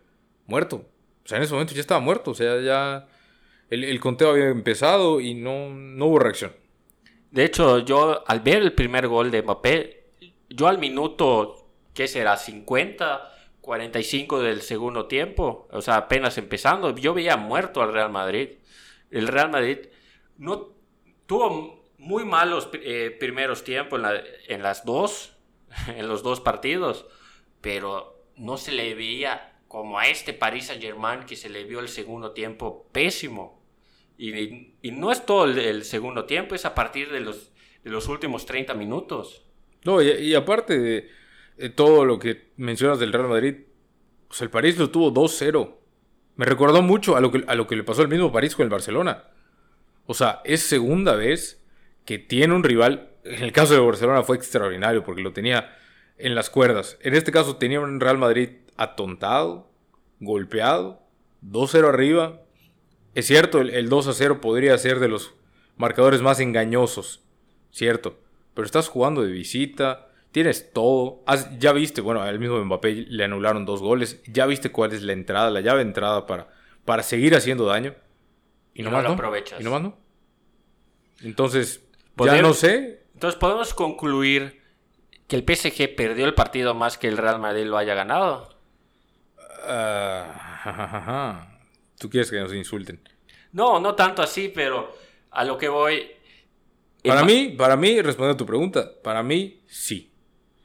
muerto. 0.47 0.87
O 1.25 1.29
sea, 1.29 1.38
en 1.38 1.45
ese 1.45 1.52
momento 1.52 1.75
ya 1.75 1.81
estaba 1.81 2.00
muerto. 2.00 2.33
O 2.33 2.35
sea, 2.35 2.61
ya 2.61 3.07
el, 3.71 3.85
el 3.85 4.00
conteo 4.00 4.31
había 4.31 4.49
empezado 4.49 5.21
y 5.21 5.35
no, 5.35 5.69
no 5.71 6.07
hubo 6.07 6.19
reacción. 6.19 6.52
De 7.31 7.45
hecho, 7.45 7.79
yo 7.79 8.23
al 8.26 8.41
ver 8.41 8.62
el 8.62 8.73
primer 8.75 9.09
gol 9.09 9.31
de 9.31 9.43
Mbappé, 9.43 10.05
yo 10.50 10.69
al 10.69 10.79
minuto, 10.79 11.69
¿qué 11.95 12.07
será? 12.09 12.37
50, 12.37 13.31
45 13.62 14.41
del 14.43 14.61
segundo 14.61 15.07
tiempo, 15.07 15.69
o 15.71 15.81
sea, 15.81 15.97
apenas 15.97 16.37
empezando, 16.37 16.95
yo 16.97 17.14
veía 17.14 17.37
muerto 17.37 17.81
al 17.83 17.93
Real 17.93 18.11
Madrid. 18.11 18.50
El 19.11 19.29
Real 19.29 19.50
Madrid 19.50 19.79
no 20.37 20.71
tuvo 21.26 21.87
muy 21.99 22.25
malos 22.25 22.69
eh, 22.75 23.17
primeros 23.19 23.64
tiempos 23.64 23.99
en, 23.99 24.02
la- 24.02 24.23
en 24.49 24.62
las 24.62 24.85
dos, 24.85 25.37
en 25.97 26.09
los 26.09 26.23
dos 26.23 26.41
partidos, 26.41 27.07
pero 27.61 28.21
no 28.37 28.57
se 28.59 28.73
le 28.73 28.95
veía 28.95 29.52
como 29.73 29.99
a 29.99 30.07
este 30.07 30.35
Paris 30.35 30.67
Saint 30.67 30.83
Germain 30.83 31.21
que 31.25 31.35
se 31.35 31.49
le 31.49 31.64
vio 31.64 31.81
el 31.81 31.88
segundo 31.88 32.33
tiempo 32.33 32.91
pésimo. 32.93 33.64
Y, 34.19 34.75
no 34.93 35.11
es 35.11 35.25
todo 35.25 35.47
el, 35.47 35.83
segundo 35.85 36.26
tiempo, 36.26 36.55
es 36.55 36.67
a 36.67 36.75
partir 36.75 37.11
de 37.11 37.21
los, 37.21 37.50
últimos 38.07 38.45
30 38.45 38.75
minutos. 38.75 39.47
No, 39.85 40.02
y, 40.02 40.11
y 40.11 40.35
aparte 40.35 40.79
de, 40.79 41.09
de 41.57 41.71
todo 41.71 42.05
lo 42.05 42.19
que 42.19 42.50
mencionas 42.59 42.99
del 42.99 43.14
Real 43.14 43.29
Madrid, 43.29 43.55
pues 44.29 44.43
el 44.43 44.50
París 44.50 44.76
lo 44.76 44.91
tuvo 44.91 45.11
2-0. 45.11 45.75
Me 46.37 46.45
recordó 46.45 46.83
mucho 46.83 47.17
a 47.17 47.23
lo, 47.23 47.33
que, 47.33 47.43
a 47.47 47.55
lo 47.55 47.67
que 47.67 47.75
le 47.75 47.83
pasó 47.83 48.02
al 48.02 48.09
mismo 48.09 48.31
París 48.31 48.55
con 48.55 48.64
el 48.64 48.71
Barcelona. 48.71 49.25
O 50.05 50.12
sea, 50.12 50.43
es 50.45 50.61
segunda 50.61 51.17
vez 51.17 51.64
que 52.05 52.19
tiene 52.19 52.52
un 52.52 52.62
rival. 52.62 53.09
En 53.25 53.43
el 53.43 53.52
caso 53.52 53.73
de 53.73 53.81
Barcelona 53.81 54.23
fue 54.23 54.37
extraordinario 54.37 55.02
porque 55.02 55.23
lo 55.23 55.33
tenía 55.33 55.75
en 56.19 56.35
las 56.35 56.50
cuerdas. 56.50 56.99
En 57.00 57.14
este 57.14 57.33
caso 57.33 57.57
tenía 57.57 57.81
un 57.81 58.00
Real 58.00 58.19
Madrid 58.19 58.50
atontado, 58.76 59.71
golpeado, 60.21 61.00
2-0 61.45 61.88
arriba. 61.88 62.41
Es 63.14 63.26
cierto, 63.26 63.61
el, 63.61 63.71
el 63.71 63.88
2 63.88 64.09
a 64.09 64.12
0 64.14 64.41
podría 64.41 64.76
ser 64.79 64.99
de 65.00 65.09
los 65.09 65.35
marcadores 65.76 66.23
más 66.23 66.41
engañosos, 66.41 67.23
cierto, 67.71 68.19
pero 68.55 68.64
estás 68.67 68.88
jugando 68.88 69.23
de 69.23 69.33
visita, 69.33 70.09
tienes 70.31 70.73
todo, 70.73 71.23
Has- 71.26 71.59
ya 71.59 71.73
viste, 71.73 72.00
bueno, 72.00 72.23
al 72.23 72.38
mismo 72.38 72.62
Mbappé 72.64 73.07
le 73.09 73.25
anularon 73.25 73.64
dos 73.67 73.81
goles, 73.83 74.23
ya 74.26 74.47
viste 74.47 74.71
cuál 74.71 74.93
es 74.93 75.02
la 75.02 75.12
entrada, 75.12 75.50
la 75.50 75.61
llave 75.61 75.79
de 75.81 75.88
entrada 75.88 76.26
para, 76.26 76.49
para 76.85 77.02
seguir 77.02 77.35
haciendo 77.35 77.67
daño. 77.67 77.95
Y, 78.75 78.81
Y 78.81 78.85
nomás 78.85 79.02
no 79.02 79.02
lo 79.02 79.09
no. 79.11 79.14
aprovechas. 79.14 79.61
Y 79.61 79.64
nomás 79.64 79.83
no. 79.83 79.97
Entonces, 81.23 81.85
ya 82.19 82.41
no 82.43 82.55
sé. 82.55 83.02
Entonces 83.14 83.38
podemos 83.38 83.75
concluir 83.75 84.61
que 85.29 85.37
el 85.37 85.45
PSG 85.45 85.95
perdió 85.95 86.25
el 86.25 86.35
partido 86.35 86.75
más 86.75 86.99
que 86.99 87.09
el 87.09 87.17
Real 87.17 87.38
Madrid 87.38 87.64
lo 87.67 87.76
haya 87.79 87.95
ganado. 87.95 88.49
Ah, 89.64 91.49
Tú 91.99 92.11
quieres 92.11 92.31
que 92.31 92.38
nos 92.40 92.52
insulten. 92.54 93.00
No, 93.52 93.78
no 93.81 93.95
tanto 93.95 94.23
así, 94.23 94.50
pero 94.54 94.95
a 95.31 95.45
lo 95.45 95.57
que 95.59 95.69
voy. 95.69 96.11
Para 97.04 97.25
mí, 97.25 97.54
para 97.57 97.76
mí, 97.76 98.00
respondiendo 98.00 98.35
a 98.35 98.37
tu 98.37 98.47
pregunta, 98.47 98.90
para 99.02 99.23
mí 99.23 99.62
sí. 99.66 100.12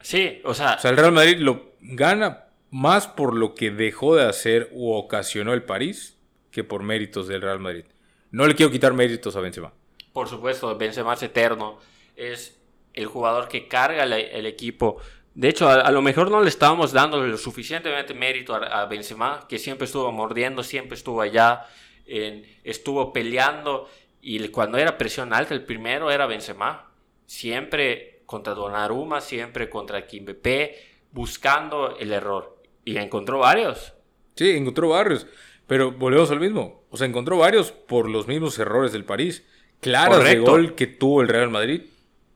Sí, 0.00 0.40
o 0.44 0.54
sea, 0.54 0.74
O 0.74 0.78
sea, 0.78 0.90
el 0.90 0.96
Real 0.96 1.12
Madrid 1.12 1.38
lo 1.38 1.72
gana 1.80 2.44
más 2.70 3.06
por 3.06 3.34
lo 3.34 3.54
que 3.54 3.70
dejó 3.70 4.14
de 4.16 4.24
hacer 4.24 4.68
u 4.72 4.92
ocasionó 4.92 5.52
el 5.52 5.62
París 5.64 6.16
que 6.50 6.64
por 6.64 6.82
méritos 6.82 7.28
del 7.28 7.42
Real 7.42 7.58
Madrid. 7.58 7.84
No 8.30 8.46
le 8.46 8.54
quiero 8.54 8.70
quitar 8.70 8.94
méritos 8.94 9.36
a 9.36 9.40
Benzema. 9.40 9.72
por 10.12 10.28
supuesto, 10.28 10.76
Benzema 10.76 11.14
es 11.14 11.22
eterno. 11.22 11.78
Es 12.16 12.58
el 12.94 13.06
jugador 13.06 13.48
que 13.48 13.68
carga 13.68 14.04
el 14.04 14.46
equipo. 14.46 15.00
De 15.38 15.48
hecho, 15.48 15.68
a, 15.68 15.74
a 15.82 15.90
lo 15.92 16.02
mejor 16.02 16.32
no 16.32 16.42
le 16.42 16.48
estábamos 16.48 16.92
dando 16.92 17.24
lo 17.24 17.36
suficientemente 17.38 18.12
mérito 18.12 18.54
a, 18.56 18.58
a 18.82 18.86
Benzema, 18.86 19.46
que 19.48 19.60
siempre 19.60 19.84
estuvo 19.84 20.10
mordiendo, 20.10 20.64
siempre 20.64 20.96
estuvo 20.96 21.20
allá, 21.20 21.64
en- 22.06 22.44
estuvo 22.64 23.12
peleando. 23.12 23.88
Y 24.20 24.48
cuando 24.48 24.78
era 24.78 24.98
presión 24.98 25.32
alta, 25.32 25.54
el 25.54 25.64
primero 25.64 26.10
era 26.10 26.26
Benzema. 26.26 26.90
Siempre 27.24 28.22
contra 28.26 28.52
Donnarumma, 28.54 29.20
siempre 29.20 29.70
contra 29.70 30.06
Kimpembe, 30.08 30.74
buscando 31.12 31.96
el 31.98 32.12
error. 32.12 32.56
Y 32.84 32.96
encontró 32.96 33.38
varios. 33.38 33.92
Sí, 34.34 34.50
encontró 34.56 34.88
varios, 34.88 35.26
pero 35.68 35.92
volvemos 35.92 36.30
al 36.32 36.40
mismo. 36.40 36.82
O 36.90 36.96
sea, 36.96 37.06
encontró 37.06 37.38
varios 37.38 37.70
por 37.70 38.08
los 38.08 38.26
mismos 38.26 38.58
errores 38.58 38.90
del 38.92 39.04
París. 39.04 39.44
Claras 39.80 40.16
de 40.18 40.24
Correcto. 40.24 40.50
gol 40.50 40.74
que 40.74 40.88
tuvo 40.88 41.22
el 41.22 41.28
Real 41.28 41.48
Madrid. 41.50 41.82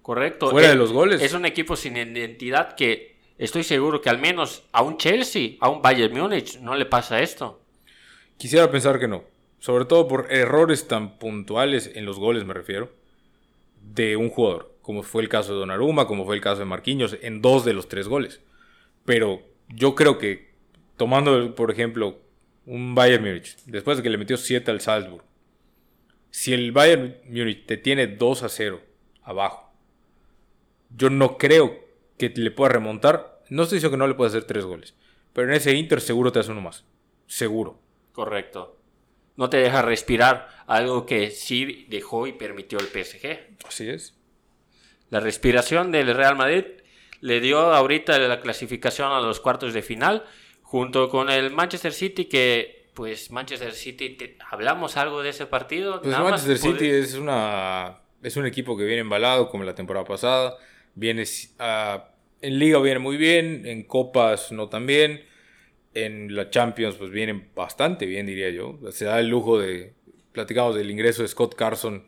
Correcto. 0.02 0.50
Fuera 0.50 0.68
de 0.68 0.74
Es- 0.74 0.78
los 0.78 0.92
goles. 0.92 1.22
Es 1.22 1.32
un 1.32 1.44
equipo 1.46 1.76
sin 1.76 1.96
identidad 1.96 2.74
que 2.74 3.16
estoy 3.38 3.62
seguro 3.64 4.00
que 4.00 4.10
al 4.10 4.18
menos 4.18 4.64
a 4.72 4.82
un 4.82 4.96
Chelsea, 4.98 5.52
a 5.60 5.68
un 5.68 5.80
Bayern 5.82 6.12
Múnich, 6.18 6.58
no 6.60 6.74
le 6.74 6.86
pasa 6.86 7.20
esto. 7.22 7.60
Quisiera 8.36 8.70
pensar 8.70 8.98
que 8.98 9.08
no. 9.08 9.24
Sobre 9.60 9.84
todo 9.84 10.08
por 10.08 10.26
errores 10.32 10.88
tan 10.88 11.18
puntuales 11.18 11.92
en 11.94 12.04
los 12.04 12.18
goles, 12.18 12.44
me 12.44 12.52
refiero, 12.54 12.90
de 13.80 14.16
un 14.16 14.28
jugador. 14.28 14.72
Como 14.82 15.04
fue 15.04 15.22
el 15.22 15.28
caso 15.28 15.52
de 15.52 15.60
Donnarumma, 15.60 16.08
como 16.08 16.24
fue 16.24 16.34
el 16.34 16.40
caso 16.42 16.58
de 16.58 16.64
Marquinhos, 16.64 17.16
en 17.22 17.40
dos 17.40 17.64
de 17.64 17.72
los 17.72 17.88
tres 17.88 18.08
goles. 18.08 18.40
Pero 19.04 19.40
yo 19.68 19.94
creo 19.94 20.18
que, 20.18 20.50
tomando, 20.96 21.54
por 21.54 21.70
ejemplo, 21.70 22.18
un 22.66 22.96
Bayern 22.96 23.22
Múnich, 23.24 23.56
después 23.66 23.96
de 23.96 24.02
que 24.02 24.10
le 24.10 24.18
metió 24.18 24.36
7 24.36 24.72
al 24.72 24.80
Salzburg, 24.80 25.22
si 26.30 26.52
el 26.52 26.72
Bayern 26.72 27.16
Múnich 27.28 27.64
te 27.66 27.76
tiene 27.76 28.08
2 28.08 28.42
a 28.42 28.48
0 28.48 28.80
abajo, 29.22 29.61
yo 30.96 31.10
no 31.10 31.36
creo 31.38 31.78
que 32.18 32.28
le 32.34 32.50
pueda 32.50 32.72
remontar. 32.72 33.40
No 33.48 33.64
estoy 33.64 33.76
diciendo 33.76 33.96
que 33.96 33.98
no 33.98 34.06
le 34.06 34.14
pueda 34.14 34.28
hacer 34.28 34.44
tres 34.44 34.64
goles, 34.64 34.94
pero 35.32 35.48
en 35.48 35.54
ese 35.54 35.74
Inter 35.74 36.00
seguro 36.00 36.32
te 36.32 36.38
hace 36.40 36.50
uno 36.52 36.60
más. 36.60 36.84
Seguro. 37.26 37.78
Correcto. 38.12 38.76
No 39.36 39.48
te 39.48 39.56
deja 39.58 39.80
respirar, 39.82 40.48
algo 40.66 41.06
que 41.06 41.30
sí 41.30 41.86
dejó 41.88 42.26
y 42.26 42.32
permitió 42.32 42.78
el 42.78 42.86
PSG. 42.86 43.56
Así 43.66 43.88
es. 43.88 44.14
La 45.10 45.20
respiración 45.20 45.90
del 45.92 46.14
Real 46.14 46.36
Madrid 46.36 46.64
le 47.20 47.40
dio 47.40 47.58
ahorita 47.60 48.18
la 48.18 48.40
clasificación 48.40 49.10
a 49.12 49.20
los 49.20 49.40
cuartos 49.40 49.72
de 49.74 49.82
final, 49.82 50.24
junto 50.62 51.08
con 51.08 51.30
el 51.30 51.50
Manchester 51.50 51.92
City, 51.92 52.26
que 52.26 52.88
pues 52.94 53.30
Manchester 53.30 53.72
City, 53.72 54.10
te- 54.10 54.36
¿hablamos 54.50 54.96
algo 54.98 55.22
de 55.22 55.30
ese 55.30 55.46
partido? 55.46 56.00
Pues 56.02 56.12
Nada 56.12 56.24
Manchester 56.30 56.58
City 56.58 56.72
poder- 56.88 56.94
es 57.02 57.14
una 57.14 58.00
es 58.22 58.36
un 58.36 58.46
equipo 58.46 58.76
que 58.76 58.84
viene 58.84 59.00
embalado 59.00 59.48
como 59.48 59.64
la 59.64 59.74
temporada 59.74 60.04
pasada. 60.06 60.56
Viene 60.94 61.24
ah, 61.58 62.10
en 62.40 62.58
liga 62.58 62.78
viene 62.80 62.98
muy 62.98 63.16
bien, 63.16 63.66
en 63.66 63.82
copas 63.84 64.52
no 64.52 64.68
tan 64.68 64.86
bien. 64.86 65.22
En 65.94 66.34
la 66.34 66.48
Champions 66.50 66.96
pues 66.96 67.10
vienen 67.10 67.48
bastante 67.54 68.06
bien 68.06 68.26
diría 68.26 68.50
yo. 68.50 68.78
Se 68.90 69.04
da 69.04 69.20
el 69.20 69.28
lujo 69.28 69.58
de 69.58 69.94
platicamos 70.32 70.74
del 70.74 70.90
ingreso 70.90 71.22
de 71.22 71.28
Scott 71.28 71.54
Carson. 71.54 72.06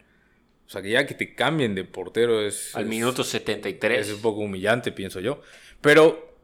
O 0.67 0.71
sea 0.71 0.81
que 0.81 0.91
ya 0.91 1.07
que 1.07 1.13
te 1.15 1.35
cambien 1.35 1.75
de 1.75 1.85
portero 1.85 2.41
es 2.41 2.75
Al 2.75 2.85
es- 2.85 2.89
minuto 2.89 3.23
73. 3.23 4.09
Es 4.09 4.15
un 4.15 4.23
poco 4.23 4.41
humillante, 4.41 4.93
pienso 4.93 5.21
yo. 5.21 5.41
Pero 5.81 6.35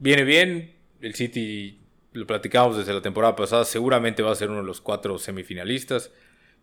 viene 0.00 0.24
bien. 0.24 0.74
El 1.00 1.14
City, 1.14 1.78
lo 2.12 2.26
platicamos 2.26 2.76
desde 2.78 2.92
la 2.94 3.02
temporada 3.02 3.36
pasada, 3.36 3.64
seguramente 3.64 4.22
va 4.22 4.32
a 4.32 4.34
ser 4.34 4.48
uno 4.50 4.60
de 4.62 4.66
los 4.66 4.80
cuatro 4.80 5.18
semifinalistas. 5.18 6.10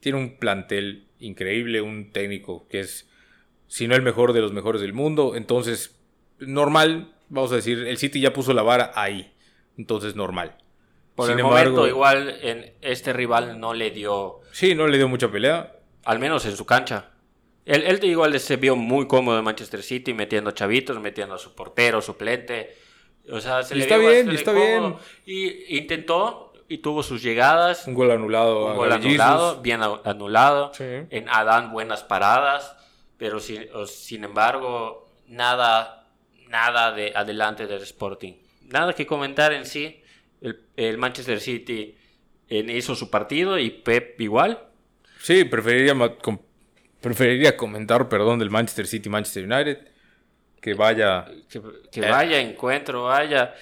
Tiene 0.01 0.17
un 0.17 0.37
plantel 0.37 1.05
increíble, 1.19 1.79
un 1.81 2.11
técnico 2.11 2.67
que 2.67 2.81
es, 2.81 3.07
si 3.67 3.87
no 3.87 3.95
el 3.95 4.01
mejor 4.01 4.33
de 4.33 4.41
los 4.41 4.51
mejores 4.53 4.81
del 4.81 4.93
mundo. 4.93 5.33
Entonces, 5.35 5.95
normal, 6.39 7.13
vamos 7.29 7.51
a 7.51 7.55
decir, 7.55 7.79
el 7.87 7.97
City 7.97 8.19
ya 8.21 8.33
puso 8.33 8.53
la 8.53 8.61
vara 8.63 8.91
ahí. 8.95 9.33
Entonces, 9.77 10.15
normal. 10.15 10.57
Por 11.15 11.27
Sin 11.27 11.33
el 11.39 11.45
embargo- 11.45 11.71
momento, 11.71 11.87
igual 11.87 12.37
en 12.41 12.73
este 12.81 13.13
rival 13.13 13.59
no 13.59 13.73
le 13.73 13.91
dio, 13.91 14.41
Sí, 14.51 14.75
no 14.75 14.87
le 14.87 14.97
dio 14.97 15.07
mucha 15.07 15.29
pelea. 15.31 15.73
al 16.03 16.19
menos 16.19 16.45
en 16.45 16.55
su 16.57 16.65
cancha. 16.65 17.11
Él, 17.65 17.83
él 17.83 18.03
igual 18.03 18.37
se 18.39 18.57
vio 18.57 18.75
muy 18.75 19.07
cómodo 19.07 19.39
en 19.39 19.43
Manchester 19.45 19.81
City, 19.81 20.13
metiendo 20.13 20.51
chavitos, 20.51 20.99
metiendo 20.99 21.35
a 21.35 21.37
su 21.39 21.55
portero, 21.55 22.01
suplente. 22.01 22.75
O 23.31 23.39
sea, 23.41 23.63
se 23.63 23.73
Y 23.73 23.77
le 23.79 23.83
está 23.85 23.97
bien, 23.97 24.31
y 24.31 24.35
está 24.35 24.53
cómodo. 24.53 24.99
Y 25.25 25.77
intentó 25.77 26.53
y 26.67 26.77
tuvo 26.79 27.01
sus 27.01 27.23
llegadas. 27.23 27.87
Un 27.87 27.95
gol 27.95 28.11
anulado. 28.11 28.67
Un 28.67 28.75
gol 28.75 28.91
anulado, 28.91 29.47
Jesus. 29.49 29.61
bien 29.63 29.81
anulado. 30.03 30.71
Sí. 30.75 30.83
En 31.09 31.27
Adán 31.29 31.71
buenas 31.71 32.03
paradas, 32.03 32.74
pero 33.17 33.39
sin, 33.39 33.65
sin 33.87 34.23
embargo 34.23 35.09
nada, 35.27 36.07
nada 36.49 36.91
de 36.91 37.11
adelante 37.15 37.67
del 37.67 37.81
Sporting. 37.83 38.33
Nada 38.63 38.93
que 38.93 39.05
comentar 39.05 39.53
en 39.53 39.65
sí. 39.65 40.01
El, 40.41 40.59
el 40.75 40.97
Manchester 40.97 41.39
City 41.39 41.95
hizo 42.49 42.95
su 42.95 43.09
partido 43.09 43.57
y 43.57 43.69
Pep 43.69 44.19
igual. 44.21 44.59
Sí, 45.21 45.43
preferiría, 45.45 45.95
preferiría 47.01 47.57
comentar, 47.57 48.07
perdón, 48.09 48.39
del 48.39 48.49
Manchester 48.49 48.87
City 48.87 49.09
Manchester 49.09 49.43
United. 49.45 49.87
Que 50.61 50.73
vaya. 50.73 51.25
Que, 51.49 51.61
que 51.91 51.99
Eh. 52.01 52.09
vaya 52.09 52.39
encuentro, 52.39 53.03
vaya. 53.03 53.53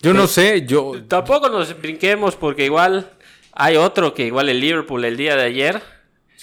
Yo 0.00 0.12
no 0.14 0.26
sé, 0.26 0.64
yo. 0.66 1.02
Tampoco 1.08 1.48
nos 1.48 1.80
brinquemos 1.80 2.36
porque 2.36 2.64
igual 2.64 3.10
hay 3.52 3.76
otro 3.76 4.14
que 4.14 4.26
igual 4.26 4.48
el 4.48 4.60
Liverpool 4.60 5.04
el 5.04 5.16
día 5.16 5.34
de 5.36 5.42
ayer 5.44 5.82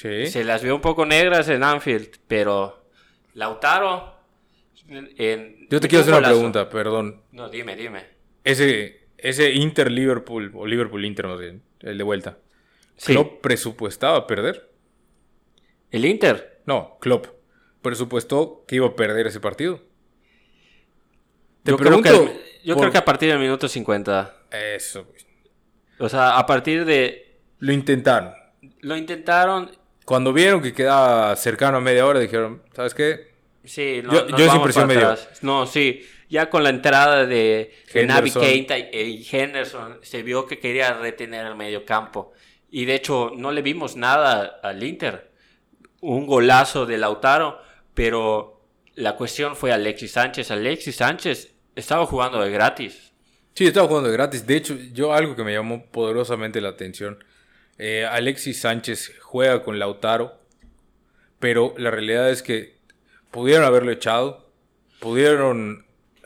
Sí. 0.01 0.27
se 0.27 0.43
las 0.43 0.63
vio 0.63 0.74
un 0.75 0.81
poco 0.81 1.05
negras 1.05 1.48
en 1.50 1.63
Anfield, 1.63 2.10
pero 2.27 2.84
Lautaro 3.36 4.15
en- 4.89 5.67
Yo 5.70 5.79
te 5.79 5.88
quiero 5.88 6.01
hacer 6.01 6.13
una 6.15 6.27
pregunta, 6.27 6.70
perdón. 6.70 7.22
No, 7.31 7.50
dime, 7.50 7.75
dime. 7.75 8.05
Ese, 8.43 9.08
ese 9.17 9.51
Inter 9.51 9.91
Liverpool, 9.91 10.51
o 10.55 10.65
Liverpool 10.65 11.05
Inter 11.05 11.27
más 11.27 11.39
bien, 11.39 11.62
el 11.81 11.98
de 11.98 12.03
vuelta. 12.03 12.39
Sí. 12.98 13.13
¿Klopp 13.13 13.41
presupuestaba 13.41 14.25
perder? 14.27 14.70
El 15.91 16.05
Inter. 16.05 16.62
No, 16.65 16.98
Klopp 17.00 17.27
presupuestó 17.81 18.63
que 18.67 18.77
iba 18.77 18.88
a 18.88 18.96
perder 18.96 19.27
ese 19.27 19.39
partido. 19.39 19.81
Te 21.63 21.72
yo 21.72 21.77
creo, 21.77 22.01
pregunto. 22.01 22.10
que, 22.25 22.31
al- 22.31 22.41
yo 22.63 22.74
por- 22.75 22.81
creo 22.84 22.91
que 22.91 22.98
a 22.98 23.05
partir 23.05 23.29
del 23.29 23.39
minuto 23.39 23.67
50. 23.67 24.36
Eso. 24.51 25.08
O 26.00 26.10
sea, 26.10 26.38
a 26.39 26.46
partir 26.48 26.86
de... 26.86 27.38
Lo 27.60 27.72
intentaron. 27.72 28.34
Lo 28.79 28.98
intentaron. 28.98 29.72
Cuando 30.05 30.34
vieron 30.34 30.62
que 30.62 30.74
quedaba 30.74 31.36
cercano 31.36 31.77
a 31.77 31.81
media 31.81 32.05
hora, 32.05 32.20
dijeron, 32.20 32.62
¿sabes 32.75 32.93
qué? 32.93 33.31
Sí, 33.63 34.01
no, 34.03 34.13
Yo- 34.13 34.25
nos 34.27 34.39
yo 34.39 34.48
vamos 34.48 34.55
impresión 34.58 34.88
para 34.88 34.88
me 34.88 35.00
dio. 35.00 35.10
atrás. 35.10 35.43
No, 35.43 35.65
sí. 35.67 36.05
Ya 36.29 36.50
con 36.50 36.63
la 36.63 36.70
entrada 36.70 37.25
de, 37.25 37.74
de 37.93 38.01
Henderson. 38.01 38.41
Keita 38.41 38.77
y, 38.77 38.89
y 38.93 39.27
Henderson, 39.29 40.00
se 40.01 40.24
vio 40.24 40.48
que 40.48 40.60
quería 40.60 40.93
retener 40.93 41.46
el 41.46 41.55
medio 41.55 41.86
campo. 41.86 42.34
Y 42.72 42.86
de 42.86 42.96
hecho, 42.96 43.31
no 43.36 43.51
le 43.51 43.62
vimos 43.62 43.96
nada 43.98 44.60
al 44.63 44.81
Inter. 44.81 45.29
Un 46.00 46.25
golazo 46.25 46.86
de 46.86 46.98
Lautaro, 46.98 47.60
pero 47.93 48.62
la 48.96 49.15
cuestión 49.17 49.55
fue 49.55 49.72
Alexis 49.74 50.13
Sánchez. 50.13 50.50
Alexis 50.51 50.96
Sánchez 50.96 51.53
estaba 51.75 52.05
jugando 52.05 52.41
de 52.41 52.50
gratis. 52.50 53.12
Sí, 53.53 53.67
estaba 53.67 53.88
jugando 53.88 54.08
de 54.10 54.15
gratis. 54.15 54.48
De 54.48 54.55
hecho, 54.55 54.75
yo 54.93 55.13
algo 55.13 55.36
que 55.36 55.43
me 55.43 55.53
llamó 55.53 55.86
poderosamente 55.91 56.62
la 56.62 56.70
atención. 56.70 57.22
Eh, 57.84 58.06
Alexis 58.06 58.62
Sánchez 58.62 59.12
juega 59.22 59.64
con 59.64 59.80
Lautaro, 59.80 60.40
pero 61.40 61.74
la 61.78 61.90
realidad 61.90 62.30
es 62.30 62.44
que 62.44 62.78
pudieron 63.32 63.66
haberlo 63.66 63.92
echado, 63.92 64.52
pudieron 65.00 65.86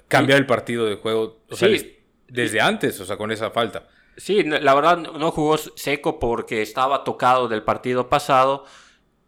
cambiar 0.09 0.37
el 0.39 0.45
partido 0.45 0.85
de 0.85 0.95
juego 0.95 1.39
o 1.49 1.55
sea, 1.55 1.69
Sí. 1.69 1.97
desde 2.27 2.59
antes, 2.59 2.99
o 2.99 3.05
sea, 3.05 3.15
con 3.15 3.31
esa 3.31 3.51
falta. 3.51 3.87
Sí, 4.17 4.43
la 4.43 4.73
verdad 4.73 4.97
no 4.97 5.31
jugó 5.31 5.57
seco 5.57 6.19
porque 6.19 6.61
estaba 6.61 7.03
tocado 7.05 7.47
del 7.47 7.63
partido 7.63 8.09
pasado. 8.09 8.65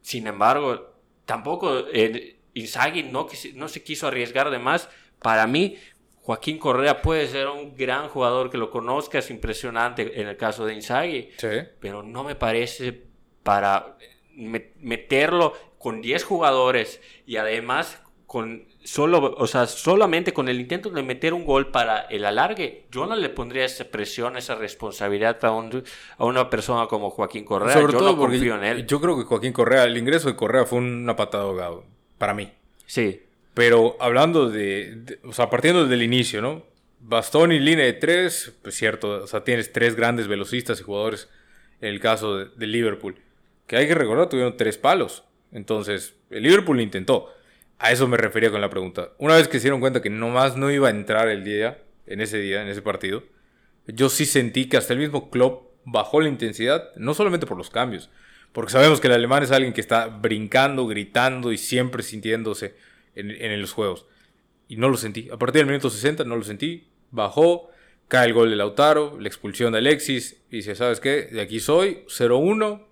Sin 0.01 0.27
embargo, 0.27 0.93
tampoco 1.25 1.85
eh, 1.93 2.39
Inzaghi 2.53 3.03
no, 3.03 3.27
no 3.55 3.67
se 3.69 3.83
quiso 3.83 4.07
arriesgar 4.07 4.49
de 4.49 4.59
más. 4.59 4.89
Para 5.21 5.47
mí, 5.47 5.77
Joaquín 6.27 6.57
Correa 6.57 7.01
puede 7.01 7.25
ser 7.27 7.47
un 7.47 7.73
gran 7.73 8.09
jugador 8.09 8.49
que 8.49 8.57
lo 8.57 8.69
conozcas, 8.69 9.29
impresionante 9.29 10.19
en 10.19 10.27
el 10.27 10.35
caso 10.35 10.65
de 10.65 10.73
Inzaghi. 10.73 11.29
Sí. 11.37 11.47
Pero 11.79 12.03
no 12.03 12.25
me 12.25 12.35
parece 12.35 13.05
para 13.43 13.95
meterlo 14.35 15.53
con 15.77 16.01
10 16.01 16.25
jugadores 16.25 16.99
y 17.25 17.37
además 17.37 18.03
con 18.25 18.67
solo, 18.83 19.35
o 19.37 19.47
sea, 19.47 19.67
solamente 19.67 20.33
con 20.33 20.49
el 20.49 20.59
intento 20.59 20.89
de 20.89 21.01
meter 21.01 21.33
un 21.33 21.45
gol 21.45 21.71
para 21.71 22.01
el 22.01 22.25
alargue, 22.25 22.87
yo 22.91 23.05
no 23.05 23.15
le 23.15 23.29
pondría 23.29 23.63
esa 23.63 23.85
presión, 23.85 24.35
esa 24.35 24.55
responsabilidad 24.55 25.39
a, 25.45 25.47
a 25.47 26.25
una 26.25 26.49
persona 26.49 26.87
como 26.87 27.09
Joaquín 27.09 27.45
Correa. 27.45 27.71
Sobre 27.71 27.93
yo 27.93 27.99
todo 27.99 28.11
no 28.11 28.17
confío 28.17 28.55
en 28.55 28.65
él. 28.65 28.85
Yo 28.85 28.99
creo 28.99 29.17
que 29.17 29.23
Joaquín 29.23 29.53
Correa, 29.53 29.85
el 29.85 29.95
ingreso 29.95 30.27
de 30.27 30.35
Correa 30.35 30.65
fue 30.65 30.79
una 30.79 31.15
patada 31.15 31.45
ahogado, 31.45 31.85
para 32.17 32.33
mí. 32.33 32.51
Sí. 32.85 33.21
Pero 33.57 33.97
hablando 33.99 34.51
de, 34.51 35.17
o 35.23 35.33
sea, 35.33 35.49
partiendo 35.49 35.87
del 35.87 36.03
inicio, 36.03 36.43
¿no? 36.43 36.63
Bastón 36.99 37.51
y 37.51 37.59
línea 37.59 37.85
de 37.85 37.93
tres, 37.93 38.53
pues 38.61 38.75
cierto, 38.75 39.23
o 39.23 39.25
sea, 39.25 39.43
tienes 39.43 39.73
tres 39.73 39.95
grandes 39.95 40.27
velocistas 40.27 40.79
y 40.79 40.83
jugadores 40.83 41.27
en 41.81 41.89
el 41.89 41.99
caso 41.99 42.45
de 42.45 42.67
Liverpool. 42.67 43.15
Que 43.65 43.77
hay 43.77 43.87
que 43.87 43.95
recordar, 43.95 44.29
tuvieron 44.29 44.57
tres 44.57 44.77
palos. 44.77 45.23
Entonces, 45.51 46.13
el 46.29 46.43
Liverpool 46.43 46.79
intentó. 46.79 47.33
A 47.79 47.91
eso 47.91 48.07
me 48.07 48.17
refería 48.17 48.51
con 48.51 48.61
la 48.61 48.69
pregunta. 48.69 49.13
Una 49.17 49.33
vez 49.33 49.47
que 49.47 49.57
se 49.57 49.63
dieron 49.63 49.79
cuenta 49.79 50.03
que 50.03 50.11
nomás 50.11 50.55
no 50.55 50.69
iba 50.69 50.89
a 50.89 50.91
entrar 50.91 51.27
el 51.27 51.43
día, 51.43 51.79
en 52.05 52.21
ese 52.21 52.37
día, 52.37 52.61
en 52.61 52.67
ese 52.67 52.83
partido, 52.83 53.23
yo 53.87 54.09
sí 54.09 54.27
sentí 54.27 54.69
que 54.69 54.77
hasta 54.77 54.93
el 54.93 54.99
mismo 54.99 55.31
Klopp 55.31 55.71
bajó 55.83 56.21
la 56.21 56.29
intensidad, 56.29 56.91
no 56.95 57.15
solamente 57.15 57.47
por 57.47 57.57
los 57.57 57.71
cambios, 57.71 58.11
porque 58.51 58.71
sabemos 58.71 59.01
que 59.01 59.07
el 59.07 59.13
alemán 59.13 59.41
es 59.41 59.49
alguien 59.49 59.73
que 59.73 59.81
está 59.81 60.05
brincando, 60.05 60.85
gritando 60.85 61.51
y 61.51 61.57
siempre 61.57 62.03
sintiéndose 62.03 62.75
en, 63.19 63.61
los 63.61 63.73
juegos. 63.73 64.05
Y 64.67 64.77
no 64.77 64.89
lo 64.89 64.97
sentí. 64.97 65.29
A 65.31 65.37
partir 65.37 65.61
del 65.61 65.67
minuto 65.67 65.89
60 65.89 66.23
no 66.23 66.35
lo 66.35 66.43
sentí. 66.43 66.87
Bajó, 67.11 67.69
cae 68.07 68.27
el 68.27 68.33
gol 68.33 68.49
de 68.49 68.55
Lautaro, 68.55 69.19
la 69.19 69.27
expulsión 69.27 69.71
de 69.73 69.79
Alexis. 69.79 70.41
Y 70.51 70.57
dice, 70.57 70.75
¿sabes 70.75 70.99
qué? 70.99 71.23
De 71.31 71.41
aquí 71.41 71.59
soy, 71.59 72.03
0-1. 72.07 72.85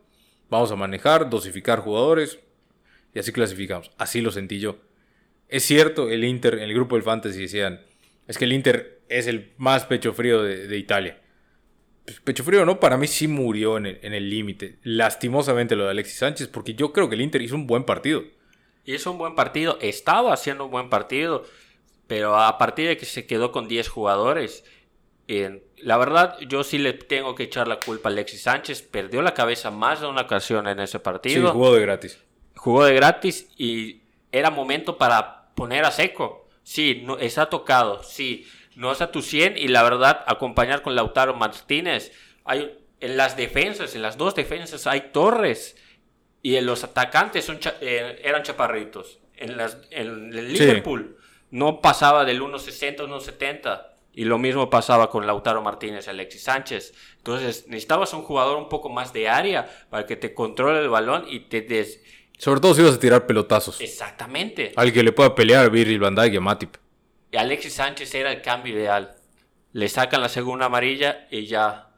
Vamos 0.50 0.72
a 0.72 0.76
manejar, 0.76 1.30
dosificar 1.30 1.80
jugadores 1.80 2.40
y 3.16 3.20
así 3.20 3.32
clasificamos. 3.32 3.92
Así 3.98 4.22
lo 4.22 4.32
sentí 4.32 4.60
yo. 4.60 4.78
Es 5.48 5.64
cierto, 5.64 6.10
el 6.10 6.24
Inter, 6.24 6.56
en 6.56 6.64
el 6.64 6.74
grupo 6.74 6.96
del 6.96 7.04
Fantasy 7.04 7.42
decían, 7.42 7.82
es 8.28 8.38
que 8.38 8.46
el 8.46 8.54
Inter 8.54 9.02
es 9.10 9.28
el 9.28 9.54
más 9.58 9.86
pecho 9.86 10.14
frío 10.14 10.44
de, 10.44 10.78
Italia. 10.78 11.22
Pues, 12.06 12.20
pecho 12.20 12.44
frío 12.44 12.66
no, 12.66 12.80
para 12.80 12.98
mí 12.98 13.08
sí 13.08 13.28
murió 13.28 13.78
en 13.78 13.86
el 13.86 14.30
límite. 14.30 14.80
Lastimosamente 14.84 15.76
lo 15.76 15.86
de 15.86 15.92
Alexis 15.92 16.18
Sánchez, 16.18 16.48
porque 16.50 16.76
yo 16.76 16.92
creo 16.92 17.10
que 17.10 17.16
el 17.16 17.22
Inter 17.22 17.42
hizo 17.42 17.56
un 17.56 17.68
buen 17.68 17.86
partido. 17.86 18.24
Hizo 18.86 19.12
un 19.12 19.18
buen 19.18 19.36
partido, 19.36 19.78
estaba 19.82 20.34
haciendo 20.34 20.66
un 20.66 20.72
buen 20.72 20.90
partido, 20.90 21.44
pero 22.08 22.38
a 22.38 22.58
partir 22.58 22.88
de 22.88 22.98
que 22.98 23.06
se 23.06 23.26
quedó 23.26 23.52
con 23.52 23.68
10 23.68 23.90
jugadores, 23.90 24.64
la 25.78 25.98
verdad, 25.98 26.38
yo 26.48 26.64
sí 26.64 26.78
le 26.78 26.94
tengo 26.94 27.34
que 27.36 27.44
echar 27.44 27.68
la 27.68 27.80
culpa 27.80 28.10
a 28.10 28.12
Alexis 28.12 28.44
Sánchez. 28.44 28.84
Perdió 28.84 29.22
la 29.24 29.34
cabeza 29.34 29.72
más 29.72 30.02
de 30.02 30.08
una 30.08 30.22
ocasión 30.22 30.68
en 30.68 30.80
ese 30.80 31.00
partido. 31.00 31.48
Sí, 31.48 31.54
jugó 31.54 31.74
de 31.74 31.82
gratis 31.82 32.20
jugó 32.66 32.84
de 32.86 32.96
gratis 32.96 33.48
y 33.58 34.02
era 34.32 34.50
momento 34.50 34.98
para 34.98 35.50
poner 35.54 35.86
a 35.86 35.92
seco. 35.92 36.48
Sí, 36.64 37.04
no, 37.06 37.20
está 37.20 37.48
tocado, 37.48 38.02
sí, 38.02 38.48
no 38.76 38.92
está 38.92 39.12
tu 39.12 39.22
100 39.22 39.56
y 39.58 39.68
la 39.68 39.84
verdad, 39.84 40.24
acompañar 40.26 40.82
con 40.82 40.96
Lautaro 40.96 41.36
Martínez. 41.36 42.12
Hay, 42.44 42.76
en 43.02 43.18
las 43.18 43.38
defensas, 43.38 43.94
en 43.94 44.02
las 44.02 44.18
dos 44.18 44.34
defensas 44.34 44.88
hay 44.88 45.12
torres 45.12 45.78
y 46.46 46.62
los 46.62 46.84
atacantes 46.84 47.44
son 47.44 47.58
eh, 47.82 48.22
eran 48.24 48.44
chaparritos. 48.44 49.18
En, 49.36 49.58
las, 49.58 49.80
en 49.90 50.32
el 50.32 50.54
Liverpool 50.54 51.18
no 51.50 51.82
pasaba 51.82 52.24
del 52.24 52.40
1.60 52.40 53.00
a 53.00 53.04
1.70. 53.08 53.88
Y 54.14 54.26
lo 54.26 54.38
mismo 54.38 54.70
pasaba 54.70 55.10
con 55.10 55.26
Lautaro 55.26 55.64
Martínez 55.64 56.06
y 56.06 56.12
Alexis 56.12 56.44
Sánchez. 56.44 56.94
Entonces 57.18 57.66
necesitabas 57.68 58.14
un 58.14 58.22
jugador 58.22 58.58
un 58.58 58.70
poco 58.70 58.90
más 58.90 59.12
de 59.12 59.28
área 59.28 59.68
para 59.90 60.06
que 60.06 60.18
te 60.18 60.36
controle 60.36 60.82
el 60.82 60.90
balón 60.90 61.26
y 61.28 61.40
te 61.40 61.62
des, 61.62 62.04
sobre 62.38 62.62
todo 62.62 62.76
si 62.76 62.84
vas 62.84 62.94
a 62.94 63.00
tirar 63.00 63.26
pelotazos. 63.26 63.82
Exactamente. 63.82 64.72
Al 64.76 64.94
que 64.94 65.02
le 65.02 65.14
pueda 65.14 65.34
pelear 65.34 65.66
a 65.66 65.70
Virgil 65.70 65.98
van 65.98 66.14
Dijk 66.14 66.34
y 66.36 66.38
a 66.38 66.42
Matip. 66.42 66.78
Y 67.32 67.38
Alexis 67.38 67.74
Sánchez 67.74 68.14
era 68.14 68.32
el 68.32 68.44
cambio 68.44 68.76
ideal. 68.76 69.16
Le 69.74 69.90
sacan 69.90 70.22
la 70.22 70.30
segunda 70.30 70.68
amarilla 70.68 71.26
y 71.32 71.48
ya 71.48 71.90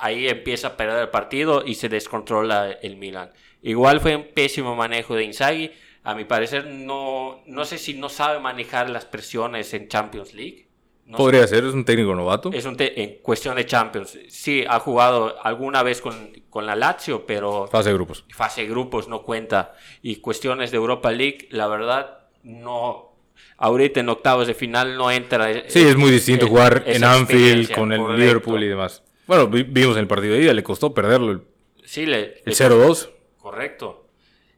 ahí 0.00 0.28
empieza 0.28 0.68
a 0.68 0.76
perder 0.76 1.02
el 1.02 1.08
partido 1.10 1.62
y 1.64 1.76
se 1.76 1.88
descontrola 1.88 2.72
el 2.82 2.96
Milan. 2.96 3.30
Igual 3.66 3.98
fue 3.98 4.14
un 4.14 4.28
pésimo 4.32 4.76
manejo 4.76 5.16
de 5.16 5.24
Inzaghi. 5.24 5.72
A 6.04 6.14
mi 6.14 6.24
parecer 6.24 6.66
no, 6.66 7.42
no 7.46 7.64
sé 7.64 7.78
si 7.78 7.94
no 7.94 8.08
sabe 8.08 8.38
manejar 8.38 8.88
las 8.88 9.06
presiones 9.06 9.74
en 9.74 9.88
Champions 9.88 10.34
League. 10.34 10.68
Podría 11.10 11.44
ser, 11.48 11.64
es 11.64 11.74
un 11.74 11.84
técnico 11.84 12.14
novato. 12.14 12.52
Es 12.52 12.64
un 12.64 12.76
en 12.78 13.18
cuestión 13.22 13.56
de 13.56 13.66
Champions. 13.66 14.16
Sí, 14.28 14.64
ha 14.68 14.78
jugado 14.78 15.34
alguna 15.42 15.82
vez 15.82 16.00
con, 16.00 16.30
con, 16.48 16.64
la 16.64 16.76
Lazio, 16.76 17.26
pero... 17.26 17.66
Fase 17.66 17.88
de 17.88 17.94
grupos. 17.96 18.24
Fase 18.28 18.62
de 18.62 18.68
grupos 18.68 19.08
no 19.08 19.22
cuenta. 19.22 19.74
Y 20.00 20.16
cuestiones 20.16 20.70
de 20.70 20.76
Europa 20.76 21.10
League, 21.10 21.48
la 21.50 21.66
verdad, 21.66 22.18
no... 22.44 23.16
Ahorita 23.56 23.98
en 23.98 24.08
octavos 24.08 24.46
de 24.46 24.54
final 24.54 24.96
no 24.96 25.10
entra. 25.10 25.52
Sí, 25.68 25.80
es 25.80 25.96
muy 25.96 26.12
distinto 26.12 26.46
jugar 26.46 26.84
en 26.86 27.02
Anfield 27.02 27.72
con 27.74 27.92
el 27.92 28.16
Liverpool 28.16 28.62
y 28.62 28.68
demás. 28.68 29.02
Bueno, 29.26 29.48
vimos 29.48 29.96
en 29.96 30.02
el 30.02 30.06
partido 30.06 30.34
de 30.34 30.42
ida, 30.42 30.54
le 30.54 30.62
costó 30.62 30.94
perderlo. 30.94 31.32
El, 31.32 31.42
sí, 31.84 32.06
le, 32.06 32.42
el 32.44 32.54
0-2. 32.54 33.15
Correcto. 33.56 34.06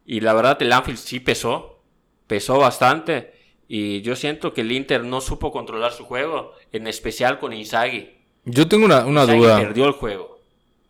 Y 0.05 0.19
la 0.19 0.33
verdad, 0.33 0.61
el 0.61 0.73
Anfield 0.73 0.97
sí 0.97 1.21
pesó. 1.21 1.79
Pesó 2.27 2.57
bastante. 2.57 3.33
Y 3.65 4.01
yo 4.01 4.17
siento 4.17 4.53
que 4.53 4.59
el 4.59 4.73
Inter 4.73 5.05
no 5.05 5.21
supo 5.21 5.53
controlar 5.53 5.93
su 5.93 6.03
juego, 6.03 6.51
en 6.73 6.85
especial 6.85 7.39
con 7.39 7.53
Inzaghi. 7.53 8.17
Yo 8.43 8.67
tengo 8.67 8.83
una, 8.83 9.05
una 9.05 9.25
duda. 9.25 9.57
perdió 9.57 9.85
el 9.85 9.93
juego. 9.93 10.41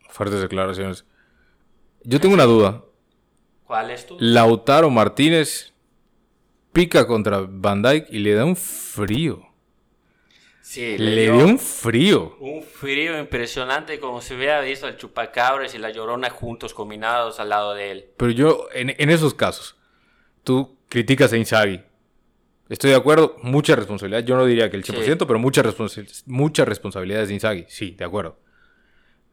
Fuertes 0.08 0.40
declaraciones. 0.40 1.04
Yo 2.02 2.18
tengo 2.18 2.34
una 2.34 2.46
duda. 2.46 2.82
¿Cuál 3.64 3.92
es 3.92 4.04
tu? 4.08 4.16
Lautaro 4.18 4.90
Martínez 4.90 5.72
pica 6.72 7.06
contra 7.06 7.46
Van 7.48 7.80
Dyke 7.80 8.08
y 8.10 8.18
le 8.18 8.34
da 8.34 8.44
un 8.44 8.56
frío. 8.56 9.49
Sí, 10.62 10.98
le, 10.98 11.22
dio, 11.22 11.44
un 11.44 11.58
frío. 11.58 12.36
Un 12.38 12.62
frío 12.62 13.18
impresionante, 13.18 13.98
como 13.98 14.20
si 14.20 14.34
hubiera 14.34 14.60
visto 14.60 14.86
al 14.86 14.96
chupacabres 14.96 15.74
y 15.74 15.78
la 15.78 15.90
llorona 15.90 16.30
juntos, 16.30 16.74
combinados 16.74 17.40
al 17.40 17.48
lado 17.48 17.74
de 17.74 17.90
él. 17.90 18.10
Pero 18.16 18.30
yo, 18.30 18.68
en, 18.72 18.94
en 18.98 19.10
esos 19.10 19.34
casos, 19.34 19.76
tú 20.44 20.76
criticas 20.88 21.32
a 21.32 21.36
Inzaghi 21.36 21.82
Estoy 22.70 22.90
de 22.90 22.96
acuerdo, 22.96 23.34
mucha 23.42 23.74
responsabilidad. 23.74 24.24
Yo 24.24 24.36
no 24.36 24.46
diría 24.46 24.70
que 24.70 24.76
el 24.76 24.84
100%, 24.84 25.26
pero 25.26 25.40
mucha, 25.40 25.64
mucha 26.26 26.64
responsabilidad 26.64 27.26
de 27.26 27.34
Inzaghi. 27.34 27.66
Sí, 27.68 27.90
de 27.90 28.04
acuerdo. 28.04 28.38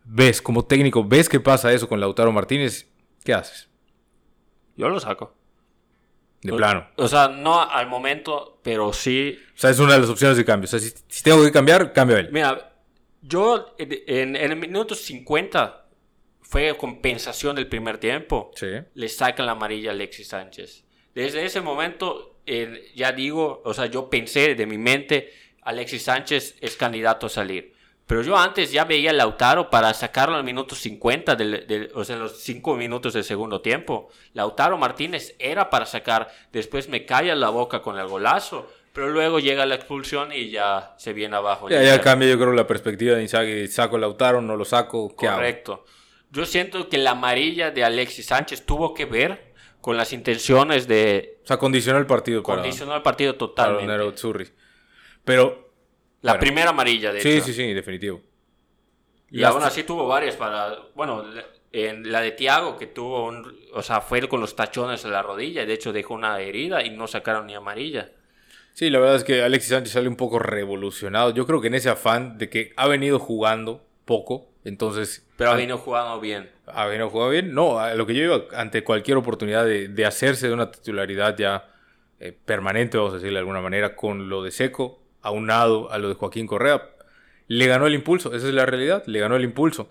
Ves, 0.06 0.42
como 0.42 0.66
técnico, 0.66 1.04
ves 1.04 1.30
que 1.30 1.40
pasa 1.40 1.72
eso 1.72 1.88
con 1.88 2.00
Lautaro 2.00 2.32
Martínez, 2.32 2.90
¿qué 3.24 3.36
haces? 3.36 3.70
Yo 4.76 4.90
lo 4.90 5.00
saco. 5.00 5.36
De 6.42 6.52
plano. 6.52 6.88
O 6.96 7.08
sea, 7.08 7.28
no 7.28 7.62
al 7.62 7.86
momento, 7.86 8.57
pero 8.68 8.92
sí. 8.92 9.40
O 9.56 9.58
sea, 9.58 9.70
es 9.70 9.80
una 9.80 9.94
de 9.94 10.02
las 10.02 10.10
opciones 10.10 10.36
de 10.36 10.44
cambio. 10.44 10.66
O 10.66 10.68
sea, 10.68 10.78
si, 10.78 11.24
tengo 11.24 11.42
que 11.42 11.54
cambiar, 11.54 11.94
cambio 11.94 12.18
a 12.18 12.20
él. 12.20 12.28
Mira, 12.34 12.74
yo 13.22 13.74
en, 13.78 14.36
en, 14.36 14.52
el 14.52 14.58
minuto 14.58 14.94
50 14.94 15.86
fue 16.42 16.76
compensación 16.76 17.56
del 17.56 17.68
primer 17.68 17.98
tiempo. 17.98 18.52
Sí. 18.56 18.68
Le 18.94 19.08
sacan 19.08 19.46
la 19.46 19.54
amarilla 19.54 19.92
a 19.92 19.94
Alexis 19.94 20.28
Sánchez. 20.28 20.84
Desde 21.16 21.46
ese 21.46 21.62
momento 21.62 22.42
ya 22.94 23.14
digo, 23.14 23.62
o 23.64 23.74
sea, 23.74 23.86
yo 23.86 24.10
pensé 24.10 24.54
de 24.54 24.66
mi 24.66 24.78
mente, 24.78 25.32
Alexis 25.62 26.04
Sánchez 26.04 26.58
es 26.60 26.76
candidato 26.76 27.28
a 27.28 27.30
salir. 27.30 27.74
Pero 28.08 28.22
yo 28.22 28.38
antes 28.38 28.72
ya 28.72 28.86
veía 28.86 29.10
a 29.10 29.14
Lautaro 29.14 29.70
para 29.70 29.94
sacarlo 29.94 30.38
al 30.38 30.46
minuto 30.46 30.76
50, 30.76 31.36
del, 31.36 31.92
o 31.94 32.06
sea, 32.06 32.16
en 32.16 32.22
los 32.22 32.40
5 32.40 32.78
minutos 32.78 33.14
del 33.14 33.26
segundo 33.26 33.60
tiempo. 33.60 34.10
Lautaro 34.34 34.78
Martínez 34.78 35.36
era 35.40 35.70
para 35.70 35.86
sacar, 35.86 36.30
después 36.54 36.88
me 36.88 37.06
calla 37.06 37.36
la 37.36 37.50
boca 37.50 37.82
con 37.82 38.00
el 38.00 38.08
golazo, 38.08 38.72
pero 38.94 39.10
luego 39.10 39.40
llega 39.40 39.66
la 39.66 39.76
expulsión 39.76 40.32
y 40.32 40.50
ya 40.50 40.96
se 40.98 41.12
viene 41.12 41.36
abajo. 41.36 41.70
Ya, 41.70 41.84
ya 41.84 42.00
cambia 42.00 42.30
yo 42.30 42.40
creo 42.40 42.54
la 42.54 42.66
perspectiva 42.66 43.18
de 43.18 43.24
Inzaghi, 43.24 43.68
saco 43.68 43.98
Lautaro, 43.98 44.42
no 44.42 44.56
lo 44.56 44.64
saco, 44.64 45.10
¿qué 45.10 45.28
Correcto. 45.28 45.84
Yo 46.32 46.46
siento 46.46 46.88
que 46.88 46.98
la 46.98 47.12
amarilla 47.12 47.72
de 47.72 47.84
Alexis 47.84 48.28
Sánchez 48.28 48.66
tuvo 48.66 48.94
que 48.94 49.04
ver 49.06 49.54
con 49.82 49.98
las 49.98 50.14
intenciones 50.14 50.88
de... 50.88 51.40
O 51.44 51.48
sea, 51.48 51.58
condicionó 51.58 52.00
el 52.00 52.06
partido. 52.06 52.42
Condicionó 52.42 52.96
el 52.96 53.02
partido 53.02 53.36
totalmente. 53.36 53.86
Para 53.86 53.98
Pero... 55.26 55.67
La 56.34 56.40
primera 56.40 56.70
amarilla, 56.70 57.12
de 57.12 57.22
sí, 57.22 57.42
Sí, 57.42 57.54
sí, 57.54 57.74
definitivo. 57.74 58.22
Y 59.30 59.44
aún 59.44 59.64
así 59.64 59.84
tuvo 59.84 60.08
varias 60.08 60.36
para... 60.36 60.78
Bueno, 60.96 61.26
en 61.72 62.12
la 62.12 62.22
de 62.22 62.32
Tiago, 62.32 62.78
que 62.78 62.88
tuvo 62.88 63.28
un... 63.28 63.58
O 63.74 63.82
sea, 63.82 64.02
fue 64.02 64.28
con 64.28 64.40
los 64.40 64.56
tachones 64.56 65.04
en 65.06 65.12
la 65.12 65.22
rodilla. 65.22 65.66
De 65.66 65.74
hecho, 65.74 65.92
dejó 65.92 66.14
una 66.14 66.40
herida 66.40 66.84
y 66.84 66.90
no 66.90 67.08
sacaron 67.08 67.48
ni 67.48 67.56
amarilla. 67.56 68.12
Sí, 68.74 68.90
la 68.90 69.00
verdad 69.00 69.16
es 69.16 69.24
que 69.24 69.42
Alexis 69.42 69.72
Sánchez 69.72 69.94
sale 69.94 70.08
un 70.08 70.16
poco 70.16 70.40
revolucionado. 70.40 71.32
Yo 71.34 71.46
creo 71.46 71.62
que 71.62 71.68
en 71.68 71.76
ese 71.76 71.90
afán 71.90 72.38
de 72.38 72.50
que 72.50 72.74
ha 72.76 72.88
venido 72.88 73.20
jugando, 73.20 73.86
poco. 74.06 74.50
Entonces. 74.64 75.26
Pero 75.38 75.52
ha 75.52 75.56
venido 75.56 75.78
jugando 75.78 76.20
bien. 76.20 76.50
Ha 76.68 76.86
venido 76.86 77.10
jugando 77.10 77.32
bien. 77.32 77.54
No, 77.54 77.80
a 77.80 77.96
lo 77.96 78.06
que 78.06 78.14
yo 78.14 78.24
iba 78.24 78.44
ante 78.54 78.84
cualquier 78.84 79.18
oportunidad 79.18 79.66
de, 79.66 79.88
de 79.88 80.06
hacerse 80.06 80.48
de 80.48 80.54
una 80.54 80.72
titularidad 80.72 81.38
ya 81.38 81.74
eh, 82.20 82.36
permanente, 82.46 82.98
vamos 82.98 83.14
a 83.14 83.16
decirle 83.18 83.36
de 83.36 83.40
alguna 83.40 83.62
manera, 83.62 83.96
con 83.96 84.28
lo 84.28 84.42
de 84.42 84.50
Seco, 84.50 85.04
aunado 85.28 85.92
a 85.92 85.98
lo 85.98 86.10
de 86.10 86.16
Joaquín 86.16 86.48
Correa, 86.48 86.90
le 87.48 87.68
ganó 87.68 87.88
el 87.88 87.94
impulso. 87.94 88.34
Esa 88.34 88.48
es 88.48 88.54
la 88.54 88.66
realidad, 88.66 89.04
le 89.06 89.20
ganó 89.20 89.36
el 89.36 89.44
impulso. 89.44 89.90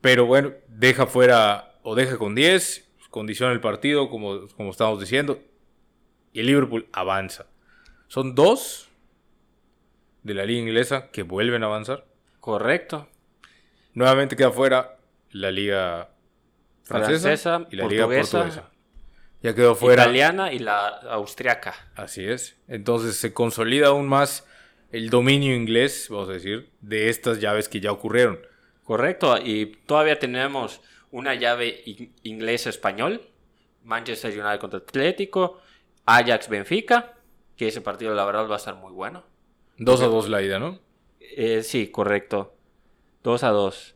Pero 0.00 0.26
bueno, 0.26 0.52
deja 0.68 1.06
fuera 1.06 1.74
o 1.82 1.94
deja 1.94 2.18
con 2.18 2.34
10, 2.34 2.88
condiciona 3.10 3.52
el 3.52 3.60
partido, 3.60 4.10
como, 4.10 4.48
como 4.48 4.70
estamos 4.70 5.00
diciendo, 5.00 5.40
y 6.32 6.40
el 6.40 6.46
Liverpool 6.46 6.88
avanza. 6.92 7.46
Son 8.08 8.34
dos 8.34 8.88
de 10.22 10.34
la 10.34 10.44
liga 10.44 10.60
inglesa 10.60 11.10
que 11.10 11.22
vuelven 11.22 11.62
a 11.62 11.66
avanzar. 11.66 12.06
Correcto. 12.40 13.08
Nuevamente 13.94 14.36
queda 14.36 14.50
fuera 14.50 14.98
la 15.30 15.50
liga 15.50 16.10
francesa, 16.82 17.20
Francesa, 17.20 17.66
y 17.70 17.76
la 17.76 17.86
liga 17.86 18.04
portuguesa, 18.04 18.38
portuguesa. 18.38 18.70
Ya 19.42 19.54
quedó 19.54 19.74
fuera. 19.74 20.02
Italiana 20.04 20.52
y 20.52 20.58
la 20.58 20.88
austriaca. 20.88 21.74
Así 21.94 22.24
es. 22.24 22.60
Entonces 22.66 23.16
se 23.16 23.32
consolida 23.32 23.88
aún 23.88 24.08
más 24.08 24.46
el 24.92 25.10
dominio 25.10 25.54
inglés, 25.54 26.08
vamos 26.10 26.28
a 26.28 26.32
decir, 26.32 26.70
de 26.80 27.08
estas 27.08 27.40
llaves 27.40 27.68
que 27.68 27.80
ya 27.80 27.92
ocurrieron. 27.92 28.38
Correcto. 28.84 29.36
Y 29.38 29.66
todavía 29.86 30.18
tenemos 30.18 30.80
una 31.10 31.34
llave 31.34 31.82
in- 31.84 32.12
inglés-español. 32.22 33.22
Manchester 33.84 34.30
United 34.32 34.58
contra 34.60 34.78
Atlético. 34.78 35.58
Ajax-Benfica. 36.06 37.14
Que 37.56 37.68
ese 37.68 37.80
partido, 37.80 38.14
la 38.14 38.24
verdad, 38.24 38.48
va 38.48 38.54
a 38.54 38.58
estar 38.58 38.76
muy 38.76 38.92
bueno. 38.92 39.24
2 39.78 40.02
a 40.02 40.06
2 40.06 40.28
la 40.28 40.42
ida, 40.42 40.58
¿no? 40.58 40.78
Eh, 41.20 41.62
sí, 41.62 41.88
correcto. 41.88 42.54
2 43.24 43.44
a 43.44 43.48
2. 43.50 43.94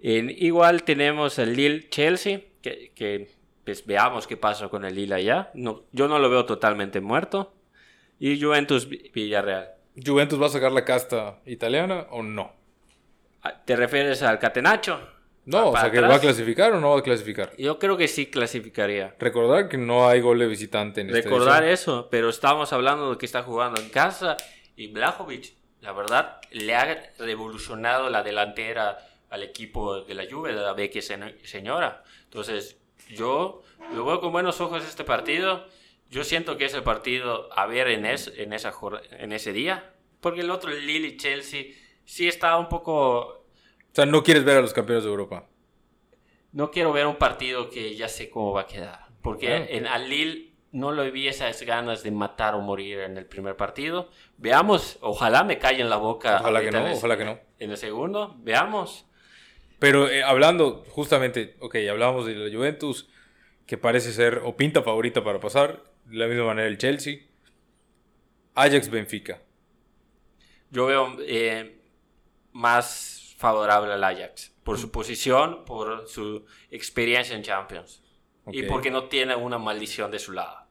En, 0.00 0.30
igual 0.30 0.82
tenemos 0.84 1.38
el 1.38 1.54
Lille-Chelsea. 1.56 2.40
Que, 2.60 2.92
que, 2.94 3.30
pues 3.64 3.86
veamos 3.86 4.26
qué 4.26 4.36
pasa 4.36 4.68
con 4.68 4.84
el 4.84 4.94
Lille 4.94 5.14
allá. 5.14 5.50
No, 5.54 5.84
yo 5.92 6.08
no 6.08 6.18
lo 6.18 6.28
veo 6.28 6.44
totalmente 6.44 7.00
muerto. 7.00 7.54
Y 8.18 8.40
Juventus-Villarreal. 8.40 9.73
¿Juventus 10.02 10.40
va 10.40 10.46
a 10.46 10.50
sacar 10.50 10.72
la 10.72 10.84
casta 10.84 11.40
italiana 11.46 12.06
o 12.10 12.22
no? 12.22 12.52
Ah, 13.42 13.62
¿Te 13.64 13.76
refieres 13.76 14.22
al 14.22 14.38
Catenacho? 14.38 15.00
No, 15.44 15.68
o 15.68 15.72
¿Para 15.72 15.84
sea, 15.84 15.90
que 15.92 15.98
atrás? 15.98 16.12
va 16.12 16.16
a 16.16 16.20
clasificar 16.20 16.72
o 16.72 16.80
no 16.80 16.92
va 16.92 17.00
a 17.00 17.02
clasificar. 17.02 17.52
Yo 17.58 17.78
creo 17.78 17.96
que 17.96 18.08
sí 18.08 18.26
clasificaría. 18.26 19.14
Recordar 19.18 19.68
que 19.68 19.76
no 19.76 20.08
hay 20.08 20.20
gol 20.20 20.38
de 20.38 20.46
visitante 20.46 21.02
en 21.02 21.10
Recordar 21.10 21.64
eso, 21.64 22.08
pero 22.10 22.30
estamos 22.30 22.72
hablando 22.72 23.10
de 23.10 23.18
que 23.18 23.26
está 23.26 23.42
jugando 23.42 23.80
en 23.80 23.90
casa 23.90 24.36
y 24.74 24.86
Blajovic, 24.88 25.52
la 25.82 25.92
verdad, 25.92 26.40
le 26.50 26.74
ha 26.74 27.12
revolucionado 27.18 28.08
la 28.08 28.22
delantera 28.22 28.98
al 29.28 29.42
equipo 29.42 30.00
de 30.00 30.14
la 30.14 30.24
Juve, 30.30 30.54
de 30.54 30.60
la 30.62 30.72
vecchia 30.72 31.02
señora. 31.42 32.02
Entonces, 32.24 32.78
yo 33.10 33.62
lo 33.94 34.06
veo 34.06 34.20
con 34.20 34.32
buenos 34.32 34.62
ojos 34.62 34.82
este 34.82 35.04
partido. 35.04 35.66
Yo 36.10 36.22
siento 36.24 36.56
que 36.56 36.66
es 36.66 36.74
el 36.74 36.82
partido 36.82 37.48
a 37.56 37.66
ver 37.66 37.88
en, 37.88 38.06
es- 38.06 38.32
en, 38.36 38.52
esa, 38.52 38.72
en 39.18 39.32
ese 39.32 39.52
día, 39.52 39.92
porque 40.20 40.40
el 40.42 40.50
otro, 40.50 40.70
el 40.70 40.86
Lille 40.86 41.08
y 41.08 41.16
Chelsea, 41.16 41.64
sí 42.04 42.28
está 42.28 42.56
un 42.56 42.68
poco 42.68 43.18
O 43.18 43.44
sea, 43.92 44.06
no 44.06 44.22
quieres 44.22 44.44
ver 44.44 44.58
a 44.58 44.60
los 44.60 44.72
campeones 44.72 45.04
de 45.04 45.10
Europa. 45.10 45.46
No 46.52 46.70
quiero 46.70 46.92
ver 46.92 47.06
un 47.06 47.16
partido 47.16 47.68
que 47.68 47.96
ya 47.96 48.08
sé 48.08 48.30
cómo 48.30 48.52
va 48.52 48.62
a 48.62 48.66
quedar. 48.66 49.08
Porque 49.22 49.46
Claro. 49.46 49.66
en 49.68 49.86
al 49.86 50.08
Lille 50.08 50.52
no 50.70 50.92
lo 50.92 51.10
vi 51.10 51.28
esas 51.28 51.62
ganas 51.62 52.02
de 52.02 52.10
matar 52.10 52.54
o 52.54 52.60
morir 52.60 53.00
en 53.00 53.16
el 53.16 53.26
primer 53.26 53.56
partido. 53.56 54.08
Veamos, 54.36 54.98
ojalá 55.00 55.42
me 55.44 55.58
calle 55.58 55.80
en 55.82 55.90
la 55.90 55.96
boca. 55.96 56.38
Ojalá 56.40 56.60
que 56.60 56.70
no, 56.70 56.86
el- 56.86 56.92
ojalá 56.92 57.16
que 57.16 57.24
no. 57.24 57.38
En 57.58 57.70
el 57.70 57.76
segundo, 57.76 58.34
veamos. 58.38 59.06
Pero 59.78 60.08
eh, 60.08 60.22
hablando, 60.22 60.84
justamente, 60.90 61.56
ok, 61.60 61.76
hablábamos 61.90 62.26
de 62.26 62.34
la 62.34 62.54
Juventus, 62.56 63.08
que 63.66 63.76
parece 63.78 64.12
ser 64.12 64.42
o 64.44 64.56
pinta 64.56 64.82
favorita 64.82 65.24
para 65.24 65.40
pasar, 65.40 65.82
de 66.06 66.16
la 66.16 66.26
misma 66.26 66.44
manera 66.46 66.68
el 66.68 66.78
Chelsea. 66.78 67.18
Ajax 68.54 68.88
Benfica. 68.88 69.40
Yo 70.70 70.86
veo 70.86 71.16
eh, 71.20 71.80
más 72.52 73.34
favorable 73.38 73.92
al 73.92 74.04
Ajax. 74.04 74.52
Por 74.62 74.78
su 74.78 74.90
posición, 74.90 75.64
por 75.64 76.08
su 76.08 76.46
experiencia 76.70 77.36
en 77.36 77.42
Champions. 77.42 78.02
Y 78.52 78.62
porque 78.64 78.90
no 78.90 79.04
tiene 79.08 79.34
una 79.34 79.58
maldición 79.58 80.10
de 80.10 80.18
su 80.18 80.32
lado. 80.32 80.66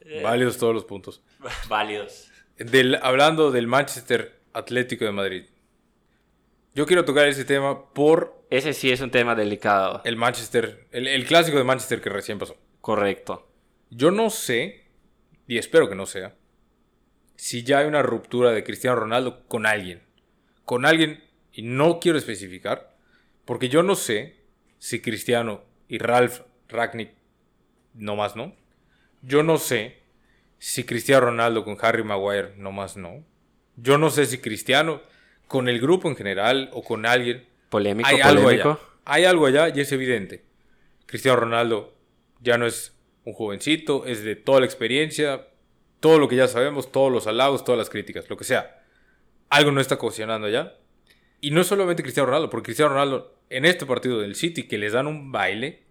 Eh, 0.00 0.22
Válidos 0.22 0.58
todos 0.58 0.74
los 0.74 0.84
puntos. 0.84 1.22
Válidos. 1.68 2.30
Del, 2.56 2.96
hablando 3.02 3.50
del 3.50 3.66
Manchester 3.66 4.40
Atlético 4.52 5.04
de 5.04 5.12
Madrid. 5.12 5.44
Yo 6.74 6.86
quiero 6.86 7.04
tocar 7.04 7.26
ese 7.28 7.44
tema 7.44 7.90
por 7.92 8.44
Ese 8.50 8.72
sí 8.72 8.90
es 8.90 9.00
un 9.00 9.10
tema 9.10 9.34
delicado. 9.34 10.02
el 10.04 10.16
Manchester, 10.16 10.86
el, 10.90 11.06
el 11.06 11.24
clásico 11.26 11.56
de 11.58 11.64
Manchester 11.64 12.00
que 12.00 12.10
recién 12.10 12.38
pasó. 12.38 12.56
Correcto. 12.80 13.48
Yo 13.90 14.10
no 14.10 14.30
sé, 14.30 14.84
y 15.46 15.58
espero 15.58 15.88
que 15.88 15.94
no 15.94 16.06
sea, 16.06 16.34
si 17.36 17.62
ya 17.62 17.78
hay 17.78 17.86
una 17.86 18.02
ruptura 18.02 18.52
de 18.52 18.64
Cristiano 18.64 18.96
Ronaldo 18.96 19.46
con 19.46 19.66
alguien. 19.66 20.02
Con 20.64 20.84
alguien, 20.84 21.22
y 21.52 21.62
no 21.62 22.00
quiero 22.00 22.18
especificar, 22.18 22.96
porque 23.44 23.68
yo 23.68 23.82
no 23.82 23.94
sé 23.94 24.36
si 24.78 25.00
Cristiano 25.00 25.62
y 25.88 25.98
Ralph 25.98 26.40
Ragnick, 26.68 27.12
no 27.94 28.16
más 28.16 28.36
no. 28.36 28.54
Yo 29.22 29.42
no 29.42 29.58
sé 29.58 30.02
si 30.58 30.84
Cristiano 30.84 31.26
Ronaldo 31.26 31.64
con 31.64 31.78
Harry 31.80 32.02
Maguire, 32.02 32.54
no 32.56 32.72
más 32.72 32.96
no. 32.96 33.24
Yo 33.76 33.98
no 33.98 34.10
sé 34.10 34.26
si 34.26 34.38
Cristiano 34.38 35.02
con 35.46 35.68
el 35.68 35.80
grupo 35.80 36.08
en 36.08 36.16
general 36.16 36.70
o 36.72 36.82
con 36.82 37.06
alguien 37.06 37.46
Polémico, 37.68 38.08
hay 38.08 38.20
algo 38.20 38.44
polémico. 38.44 38.70
allá. 38.70 38.80
Hay 39.04 39.24
algo 39.24 39.46
allá 39.46 39.68
y 39.68 39.80
es 39.80 39.92
evidente. 39.92 40.44
Cristiano 41.06 41.38
Ronaldo 41.38 41.94
ya 42.40 42.58
no 42.58 42.66
es 42.66 42.95
un 43.26 43.32
jovencito, 43.34 44.06
es 44.06 44.22
de 44.24 44.36
toda 44.36 44.60
la 44.60 44.66
experiencia, 44.66 45.48
todo 46.00 46.18
lo 46.18 46.28
que 46.28 46.36
ya 46.36 46.46
sabemos, 46.48 46.90
todos 46.92 47.12
los 47.12 47.26
halagos, 47.26 47.64
todas 47.64 47.78
las 47.78 47.90
críticas, 47.90 48.30
lo 48.30 48.36
que 48.36 48.44
sea. 48.44 48.82
Algo 49.50 49.72
no 49.72 49.80
está 49.80 49.98
cocinando 49.98 50.46
allá. 50.46 50.76
Y 51.40 51.50
no 51.50 51.60
es 51.60 51.66
solamente 51.66 52.02
Cristiano 52.02 52.28
Ronaldo, 52.28 52.48
porque 52.50 52.66
Cristiano 52.66 52.92
Ronaldo 52.92 53.34
en 53.50 53.64
este 53.64 53.84
partido 53.84 54.20
del 54.20 54.36
City 54.36 54.66
que 54.68 54.78
les 54.78 54.92
dan 54.92 55.06
un 55.06 55.32
baile, 55.32 55.84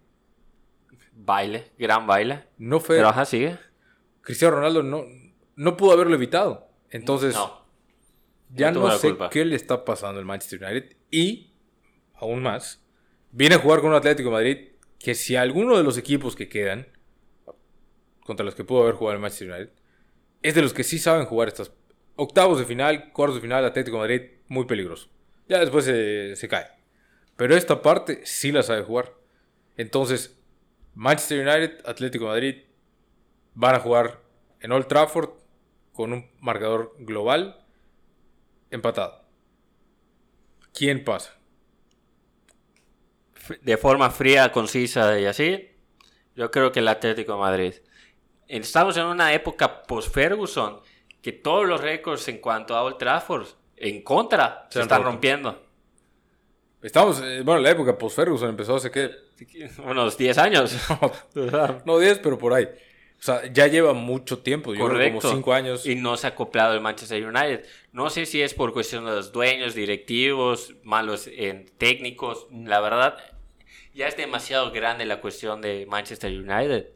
Baile, 1.18 1.70
gran 1.78 2.06
baile. 2.06 2.44
no 2.58 2.80
fue... 2.80 2.96
Pero 2.96 3.08
ajá, 3.08 3.24
sigue. 3.24 3.56
Cristiano 4.22 4.56
Ronaldo 4.56 4.82
no, 4.82 5.04
no 5.56 5.76
pudo 5.76 5.92
haberlo 5.92 6.14
evitado. 6.14 6.68
Entonces, 6.90 7.34
No. 7.34 7.64
ya 8.50 8.70
no 8.70 8.90
sé 8.98 9.08
culpa. 9.10 9.30
qué 9.30 9.44
le 9.44 9.56
está 9.56 9.84
pasando 9.84 10.18
al 10.20 10.26
Manchester 10.26 10.62
United. 10.62 10.96
Y, 11.10 11.52
aún 12.14 12.42
más, 12.42 12.84
viene 13.30 13.54
a 13.54 13.58
jugar 13.58 13.80
con 13.80 13.90
un 13.90 13.96
Atlético 13.96 14.28
de 14.28 14.34
Madrid 14.34 14.58
que 14.98 15.14
si 15.14 15.36
alguno 15.36 15.76
de 15.76 15.84
los 15.84 15.96
equipos 15.98 16.36
que 16.36 16.48
quedan, 16.48 16.86
contra 18.26 18.44
los 18.44 18.54
que 18.54 18.64
pudo 18.64 18.82
haber 18.82 18.94
jugado 18.94 19.14
el 19.14 19.22
Manchester 19.22 19.50
United, 19.50 19.72
es 20.42 20.54
de 20.54 20.62
los 20.62 20.74
que 20.74 20.84
sí 20.84 20.98
saben 20.98 21.26
jugar 21.26 21.48
estas 21.48 21.72
octavos 22.16 22.58
de 22.58 22.64
final, 22.64 23.12
cuartos 23.12 23.36
de 23.36 23.42
final, 23.42 23.64
Atlético 23.64 23.98
Madrid, 23.98 24.22
muy 24.48 24.64
peligroso. 24.64 25.08
Ya 25.48 25.60
después 25.60 25.84
se, 25.84 26.48
cae. 26.48 26.66
Pero 27.36 27.56
esta 27.56 27.80
parte 27.82 28.24
sí 28.24 28.50
la 28.50 28.62
sabe 28.62 28.82
jugar. 28.82 29.14
Entonces, 29.76 30.38
Manchester 30.94 31.46
United, 31.46 31.86
Atlético 31.86 32.26
Madrid, 32.26 32.62
van 33.54 33.76
a 33.76 33.80
jugar 33.80 34.20
en 34.60 34.72
Old 34.72 34.86
Trafford 34.86 35.30
con 35.92 36.12
un 36.12 36.30
marcador 36.40 36.94
global 36.98 37.64
empatado. 38.70 39.24
¿Quién 40.72 41.04
pasa? 41.04 41.34
De 43.62 43.76
forma 43.76 44.10
fría, 44.10 44.50
concisa 44.50 45.18
y 45.18 45.26
así, 45.26 45.70
yo 46.34 46.50
creo 46.50 46.72
que 46.72 46.80
el 46.80 46.88
Atlético 46.88 47.38
Madrid. 47.38 47.74
Estamos 48.48 48.96
en 48.96 49.06
una 49.06 49.32
época 49.32 49.82
post-Ferguson 49.82 50.80
que 51.20 51.32
todos 51.32 51.66
los 51.66 51.80
récords 51.80 52.28
en 52.28 52.38
cuanto 52.38 52.76
a 52.76 52.82
Old 52.82 52.98
Trafford 52.98 53.46
en 53.76 54.02
contra 54.02 54.68
se, 54.70 54.80
están 54.80 54.98
roto. 54.98 55.10
rompiendo. 55.10 55.62
Estamos, 56.80 57.20
eh, 57.20 57.42
bueno, 57.42 57.60
la 57.60 57.70
época 57.70 57.98
post-Ferguson 57.98 58.50
empezó 58.50 58.76
hace 58.76 58.90
que... 58.90 59.10
Unos 59.84 60.16
10 60.16 60.38
años. 60.38 60.76
No 61.84 61.98
10, 61.98 62.20
pero 62.20 62.38
por 62.38 62.54
ahí. 62.54 62.64
O 63.18 63.22
sea, 63.22 63.50
ya 63.52 63.66
lleva 63.66 63.92
mucho 63.92 64.38
tiempo, 64.38 64.74
yo 64.74 64.88
creo 64.88 65.20
como 65.20 65.20
5 65.20 65.52
años. 65.52 65.86
Y 65.86 65.96
no 65.96 66.16
se 66.16 66.28
ha 66.28 66.30
acoplado 66.30 66.74
el 66.74 66.80
Manchester 66.80 67.26
United. 67.26 67.64
No 67.92 68.10
sé 68.10 68.26
si 68.26 68.42
es 68.42 68.54
por 68.54 68.72
cuestión 68.72 69.04
de 69.06 69.10
los 69.10 69.32
dueños, 69.32 69.74
directivos, 69.74 70.74
malos 70.84 71.26
en 71.26 71.66
técnicos. 71.78 72.46
La 72.52 72.80
verdad, 72.80 73.16
ya 73.94 74.06
es 74.06 74.16
demasiado 74.16 74.70
grande 74.70 75.06
la 75.06 75.20
cuestión 75.20 75.60
de 75.60 75.86
Manchester 75.86 76.30
United 76.30 76.95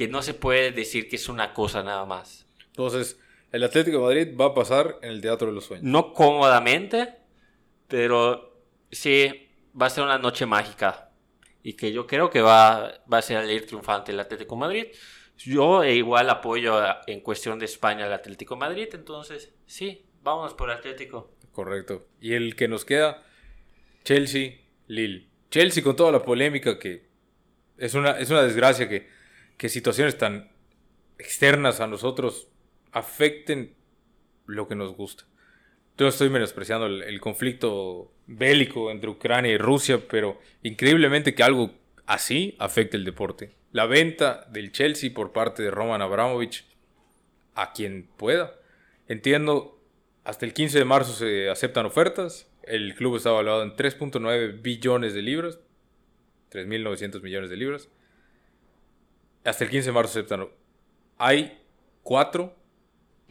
que 0.00 0.08
no 0.08 0.22
se 0.22 0.32
puede 0.32 0.72
decir 0.72 1.10
que 1.10 1.16
es 1.16 1.28
una 1.28 1.52
cosa 1.52 1.82
nada 1.82 2.06
más. 2.06 2.46
Entonces, 2.68 3.20
el 3.52 3.62
Atlético 3.64 3.98
de 3.98 4.02
Madrid 4.04 4.34
va 4.34 4.46
a 4.46 4.54
pasar 4.54 4.96
en 5.02 5.10
el 5.10 5.20
Teatro 5.20 5.48
de 5.48 5.52
los 5.52 5.66
Sueños. 5.66 5.84
No 5.84 6.14
cómodamente, 6.14 7.16
pero 7.86 8.56
sí 8.90 9.50
va 9.78 9.86
a 9.86 9.90
ser 9.90 10.04
una 10.04 10.16
noche 10.16 10.46
mágica. 10.46 11.10
Y 11.62 11.74
que 11.74 11.92
yo 11.92 12.06
creo 12.06 12.30
que 12.30 12.40
va, 12.40 12.94
va 13.12 13.18
a 13.18 13.20
ser 13.20 13.44
el 13.44 13.50
ir 13.50 13.66
triunfante 13.66 14.12
el 14.12 14.20
Atlético 14.20 14.54
de 14.54 14.60
Madrid. 14.60 14.86
Yo 15.36 15.82
e 15.82 15.94
igual 15.96 16.30
apoyo 16.30 16.78
a- 16.78 17.02
en 17.06 17.20
cuestión 17.20 17.58
de 17.58 17.66
España 17.66 18.06
al 18.06 18.14
Atlético 18.14 18.54
de 18.54 18.60
Madrid. 18.60 18.88
Entonces, 18.94 19.52
sí, 19.66 20.06
vámonos 20.22 20.54
por 20.54 20.70
Atlético. 20.70 21.30
Correcto. 21.52 22.06
Y 22.22 22.32
el 22.32 22.56
que 22.56 22.68
nos 22.68 22.86
queda, 22.86 23.22
Chelsea, 24.04 24.60
Lille. 24.86 25.28
Chelsea 25.50 25.82
con 25.84 25.94
toda 25.94 26.10
la 26.10 26.22
polémica 26.22 26.78
que 26.78 27.06
es 27.76 27.92
una, 27.92 28.18
es 28.18 28.30
una 28.30 28.42
desgracia 28.42 28.88
que, 28.88 29.19
que 29.60 29.68
situaciones 29.68 30.16
tan 30.16 30.48
externas 31.18 31.80
a 31.80 31.86
nosotros 31.86 32.48
afecten 32.92 33.74
lo 34.46 34.66
que 34.66 34.74
nos 34.74 34.96
gusta. 34.96 35.24
Yo 35.98 36.08
estoy 36.08 36.30
menospreciando 36.30 36.86
el, 36.86 37.20
conflicto 37.20 38.10
bélico 38.26 38.90
entre 38.90 39.10
Ucrania 39.10 39.52
y 39.52 39.58
Rusia, 39.58 40.00
pero 40.08 40.40
increíblemente 40.62 41.34
que 41.34 41.42
algo 41.42 41.74
así 42.06 42.56
afecte 42.58 42.96
el 42.96 43.04
deporte. 43.04 43.50
La 43.70 43.84
venta 43.84 44.46
del 44.50 44.72
Chelsea 44.72 45.12
por 45.12 45.32
parte 45.32 45.62
de 45.62 45.70
Roman 45.70 46.00
Abramovich 46.00 46.64
a 47.54 47.74
quien 47.74 48.08
pueda. 48.16 48.54
Entiendo, 49.08 49.78
hasta 50.24 50.46
el 50.46 50.54
15 50.54 50.78
de 50.78 50.84
marzo 50.86 51.12
se 51.12 51.50
aceptan 51.50 51.84
ofertas. 51.84 52.50
El 52.62 52.94
club 52.94 53.16
está 53.16 53.28
evaluado 53.28 53.62
en 53.62 53.76
3.9 53.76 54.62
billones 54.62 55.12
de 55.12 55.20
libras. 55.20 55.60
3.900 56.50 57.20
millones 57.20 57.50
de 57.50 57.56
libras. 57.58 57.90
Hasta 59.44 59.64
el 59.64 59.70
15 59.70 59.88
de 59.88 59.92
marzo 59.92 60.12
se 60.12 60.18
aceptan. 60.20 60.48
Hay 61.18 61.62
cuatro 62.02 62.54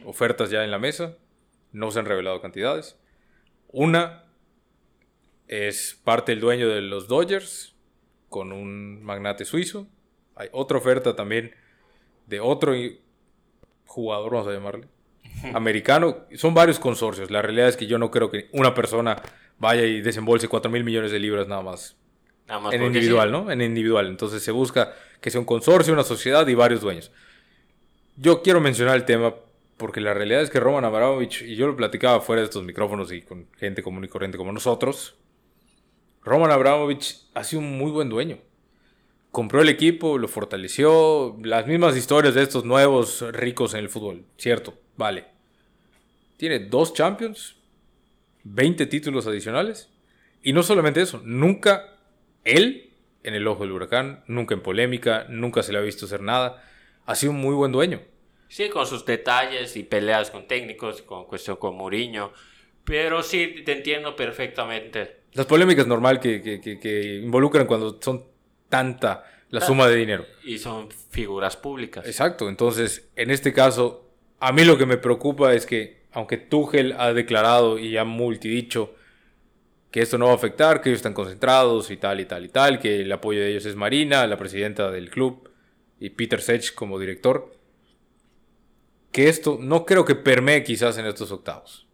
ofertas 0.04 0.50
ya 0.50 0.64
en 0.64 0.70
la 0.70 0.78
mesa. 0.78 1.16
No 1.72 1.90
se 1.90 1.98
han 1.98 2.06
revelado 2.06 2.40
cantidades. 2.40 2.98
Una 3.68 4.24
es 5.46 6.00
parte 6.04 6.32
del 6.32 6.40
dueño 6.40 6.68
de 6.68 6.80
los 6.80 7.08
Dodgers 7.08 7.74
con 8.28 8.52
un 8.52 9.02
magnate 9.02 9.44
suizo. 9.44 9.88
Hay 10.34 10.48
otra 10.52 10.78
oferta 10.78 11.14
también 11.14 11.52
de 12.26 12.40
otro 12.40 12.74
jugador, 13.84 14.32
vamos 14.32 14.48
a 14.48 14.52
llamarle, 14.52 14.88
americano. 15.54 16.24
Son 16.34 16.54
varios 16.54 16.78
consorcios. 16.78 17.30
La 17.30 17.42
realidad 17.42 17.68
es 17.68 17.76
que 17.76 17.86
yo 17.86 17.98
no 17.98 18.10
creo 18.10 18.30
que 18.30 18.48
una 18.52 18.74
persona 18.74 19.20
vaya 19.58 19.82
y 19.82 20.00
desembolse 20.00 20.48
4 20.48 20.70
mil 20.70 20.84
millones 20.84 21.12
de 21.12 21.18
libras 21.18 21.48
nada 21.48 21.62
más. 21.62 21.96
Nada 22.50 22.62
más 22.62 22.74
en 22.74 22.82
individual, 22.82 23.28
sí. 23.28 23.32
¿no? 23.32 23.50
En 23.50 23.62
individual. 23.62 24.08
Entonces 24.08 24.42
se 24.42 24.50
busca 24.50 24.92
que 25.20 25.30
sea 25.30 25.40
un 25.40 25.46
consorcio, 25.46 25.92
una 25.92 26.02
sociedad 26.02 26.46
y 26.48 26.54
varios 26.54 26.80
dueños. 26.80 27.12
Yo 28.16 28.42
quiero 28.42 28.60
mencionar 28.60 28.96
el 28.96 29.04
tema 29.04 29.34
porque 29.76 30.00
la 30.00 30.14
realidad 30.14 30.42
es 30.42 30.50
que 30.50 30.58
Roman 30.58 30.84
Abramovich, 30.84 31.42
y 31.42 31.54
yo 31.54 31.68
lo 31.68 31.76
platicaba 31.76 32.20
fuera 32.20 32.40
de 32.40 32.46
estos 32.46 32.64
micrófonos 32.64 33.12
y 33.12 33.22
con 33.22 33.46
gente 33.56 33.82
común 33.82 34.04
y 34.04 34.08
corriente 34.08 34.36
como 34.36 34.52
nosotros, 34.52 35.14
Roman 36.22 36.50
Abramovich 36.50 37.22
ha 37.34 37.44
sido 37.44 37.60
un 37.60 37.78
muy 37.78 37.92
buen 37.92 38.08
dueño. 38.08 38.38
Compró 39.30 39.62
el 39.62 39.68
equipo, 39.68 40.18
lo 40.18 40.26
fortaleció, 40.26 41.38
las 41.42 41.68
mismas 41.68 41.96
historias 41.96 42.34
de 42.34 42.42
estos 42.42 42.64
nuevos 42.64 43.22
ricos 43.32 43.74
en 43.74 43.80
el 43.80 43.88
fútbol, 43.88 44.24
cierto, 44.36 44.74
vale. 44.96 45.26
Tiene 46.36 46.58
dos 46.58 46.92
Champions, 46.94 47.56
20 48.42 48.86
títulos 48.86 49.28
adicionales, 49.28 49.88
y 50.42 50.52
no 50.52 50.64
solamente 50.64 51.00
eso, 51.00 51.22
nunca 51.24 51.99
él 52.44 52.90
en 53.22 53.34
el 53.34 53.46
ojo 53.46 53.64
del 53.64 53.72
huracán, 53.72 54.24
nunca 54.26 54.54
en 54.54 54.62
polémica, 54.62 55.26
nunca 55.28 55.62
se 55.62 55.72
le 55.72 55.78
ha 55.78 55.82
visto 55.82 56.06
hacer 56.06 56.22
nada, 56.22 56.64
ha 57.06 57.14
sido 57.14 57.32
un 57.32 57.40
muy 57.40 57.54
buen 57.54 57.72
dueño. 57.72 58.00
Sí, 58.48 58.68
con 58.68 58.86
sus 58.86 59.04
detalles 59.04 59.76
y 59.76 59.84
peleas 59.84 60.30
con 60.30 60.48
técnicos, 60.48 61.02
con 61.02 61.26
cuestión 61.26 61.56
con 61.56 61.76
Mourinho. 61.76 62.32
Pero 62.84 63.22
sí, 63.22 63.62
te 63.64 63.72
entiendo 63.72 64.16
perfectamente. 64.16 65.20
Las 65.34 65.46
polémicas 65.46 65.86
normal 65.86 66.18
que, 66.18 66.42
que, 66.42 66.60
que, 66.60 66.80
que 66.80 67.20
involucran 67.22 67.66
cuando 67.66 68.00
son 68.00 68.24
tanta 68.68 69.24
la 69.50 69.60
suma 69.60 69.86
de 69.86 69.96
dinero. 69.96 70.26
Y 70.44 70.58
son 70.58 70.88
figuras 71.10 71.56
públicas. 71.56 72.06
Exacto, 72.06 72.48
entonces 72.48 73.10
en 73.16 73.30
este 73.30 73.52
caso, 73.52 74.08
a 74.40 74.52
mí 74.52 74.64
lo 74.64 74.78
que 74.78 74.86
me 74.86 74.96
preocupa 74.96 75.54
es 75.54 75.66
que, 75.66 76.02
aunque 76.12 76.36
Tuchel 76.36 76.94
ha 76.98 77.12
declarado 77.12 77.78
y 77.78 77.96
ha 77.96 78.04
multidicho 78.04 78.94
que 79.90 80.00
esto 80.00 80.18
no 80.18 80.26
va 80.26 80.32
a 80.32 80.36
afectar, 80.36 80.80
que 80.80 80.90
ellos 80.90 80.98
están 80.98 81.14
concentrados 81.14 81.90
y 81.90 81.96
tal 81.96 82.20
y 82.20 82.26
tal 82.26 82.44
y 82.44 82.48
tal, 82.48 82.78
que 82.78 83.02
el 83.02 83.12
apoyo 83.12 83.40
de 83.40 83.50
ellos 83.50 83.66
es 83.66 83.76
Marina, 83.76 84.26
la 84.26 84.36
presidenta 84.36 84.90
del 84.90 85.10
club, 85.10 85.50
y 85.98 86.10
Peter 86.10 86.40
Sech 86.40 86.74
como 86.74 86.98
director, 86.98 87.52
que 89.12 89.28
esto 89.28 89.58
no 89.60 89.84
creo 89.84 90.04
que 90.04 90.14
permee 90.14 90.62
quizás 90.62 90.96
en 90.98 91.06
estos 91.06 91.32
octavos, 91.32 91.86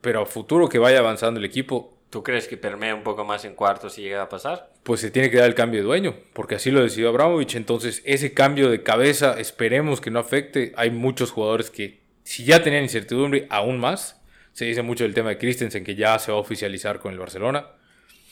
pero 0.00 0.22
a 0.22 0.26
futuro 0.26 0.68
que 0.68 0.78
vaya 0.78 0.98
avanzando 0.98 1.40
el 1.40 1.46
equipo, 1.46 1.98
¿Tú 2.10 2.22
crees 2.22 2.48
que 2.48 2.56
permea 2.56 2.94
un 2.94 3.02
poco 3.02 3.24
más 3.24 3.44
en 3.44 3.54
cuartos 3.54 3.92
si 3.94 4.02
llega 4.02 4.22
a 4.22 4.28
pasar? 4.28 4.72
pues 4.82 5.02
se 5.02 5.10
tiene 5.10 5.30
que 5.30 5.36
dar 5.36 5.46
el 5.46 5.54
cambio 5.54 5.80
de 5.80 5.86
dueño, 5.86 6.16
porque 6.32 6.54
así 6.54 6.70
lo 6.70 6.80
decidió 6.80 7.10
Abramovich. 7.10 7.56
Entonces, 7.56 8.00
ese 8.06 8.32
cambio 8.32 8.70
de 8.70 8.82
cabeza, 8.82 9.38
esperemos 9.38 10.00
que 10.00 10.10
no 10.10 10.18
afecte. 10.18 10.72
Hay 10.76 10.90
muchos 10.90 11.30
jugadores 11.30 11.70
que, 11.70 12.00
si 12.22 12.44
ya 12.44 12.62
tenían 12.62 12.84
incertidumbre, 12.84 13.46
aún 13.50 13.78
más. 13.78 14.17
Se 14.58 14.64
dice 14.64 14.82
mucho 14.82 15.04
del 15.04 15.14
tema 15.14 15.28
de 15.28 15.38
Christensen, 15.38 15.84
que 15.84 15.94
ya 15.94 16.18
se 16.18 16.32
va 16.32 16.38
a 16.38 16.40
oficializar 16.40 16.98
con 16.98 17.12
el 17.12 17.18
Barcelona. 17.20 17.64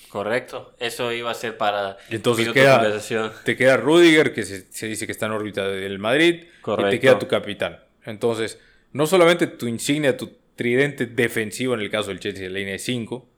Correcto. 0.09 0.75
Eso 0.81 1.13
iba 1.13 1.31
a 1.31 1.35
ser 1.35 1.57
para 1.57 1.99
Y 2.11 2.17
entonces 2.17 2.49
queda, 2.49 2.81
conversación. 2.81 3.31
te 3.45 3.55
queda 3.55 3.77
Rudiger, 3.77 4.35
que 4.35 4.43
se, 4.43 4.67
se 4.73 4.89
dice 4.89 5.07
que 5.07 5.13
está 5.13 5.27
en 5.27 5.33
órbita 5.33 5.69
del 5.69 6.01
Madrid, 6.01 6.43
y 6.43 6.63
Correcto. 6.63 6.91
te 6.91 6.99
queda 6.99 7.19
tu 7.21 7.29
capitán. 7.29 7.79
Entonces, 8.05 8.59
no 8.91 9.07
solamente 9.07 9.47
tu 9.47 9.69
insignia, 9.69 10.17
tu 10.17 10.33
tridente 10.57 11.07
defensivo, 11.07 11.75
en 11.75 11.81
el 11.81 11.91
caso 11.93 12.09
del 12.09 12.19
Chelsea, 12.19 12.49
la 12.49 12.59
línea 12.59 12.73
de 12.73 12.81
5, 12.81 13.29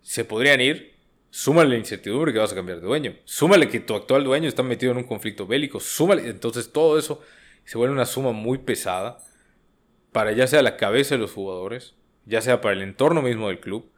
se 0.00 0.24
podrían 0.24 0.62
ir. 0.62 0.94
Súmale 1.28 1.68
la 1.68 1.76
incertidumbre 1.76 2.32
que 2.32 2.38
vas 2.38 2.52
a 2.52 2.54
cambiar 2.54 2.80
de 2.80 2.86
dueño. 2.86 3.16
Súmale 3.26 3.68
que 3.68 3.80
tu 3.80 3.94
actual 3.94 4.24
dueño 4.24 4.48
está 4.48 4.62
metido 4.62 4.92
en 4.92 4.96
un 4.96 5.04
conflicto 5.04 5.46
bélico. 5.46 5.78
Súmale. 5.78 6.26
Entonces 6.30 6.72
todo 6.72 6.98
eso 6.98 7.20
se 7.66 7.76
vuelve 7.76 7.92
una 7.92 8.06
suma 8.06 8.32
muy 8.32 8.56
pesada 8.56 9.18
para 10.10 10.32
ya 10.32 10.46
sea 10.46 10.62
la 10.62 10.78
cabeza 10.78 11.16
de 11.16 11.20
los 11.20 11.30
jugadores, 11.30 11.92
ya 12.26 12.40
sea 12.40 12.60
para 12.60 12.74
el 12.74 12.82
entorno 12.82 13.22
mismo 13.22 13.48
del 13.48 13.60
club. 13.60 13.90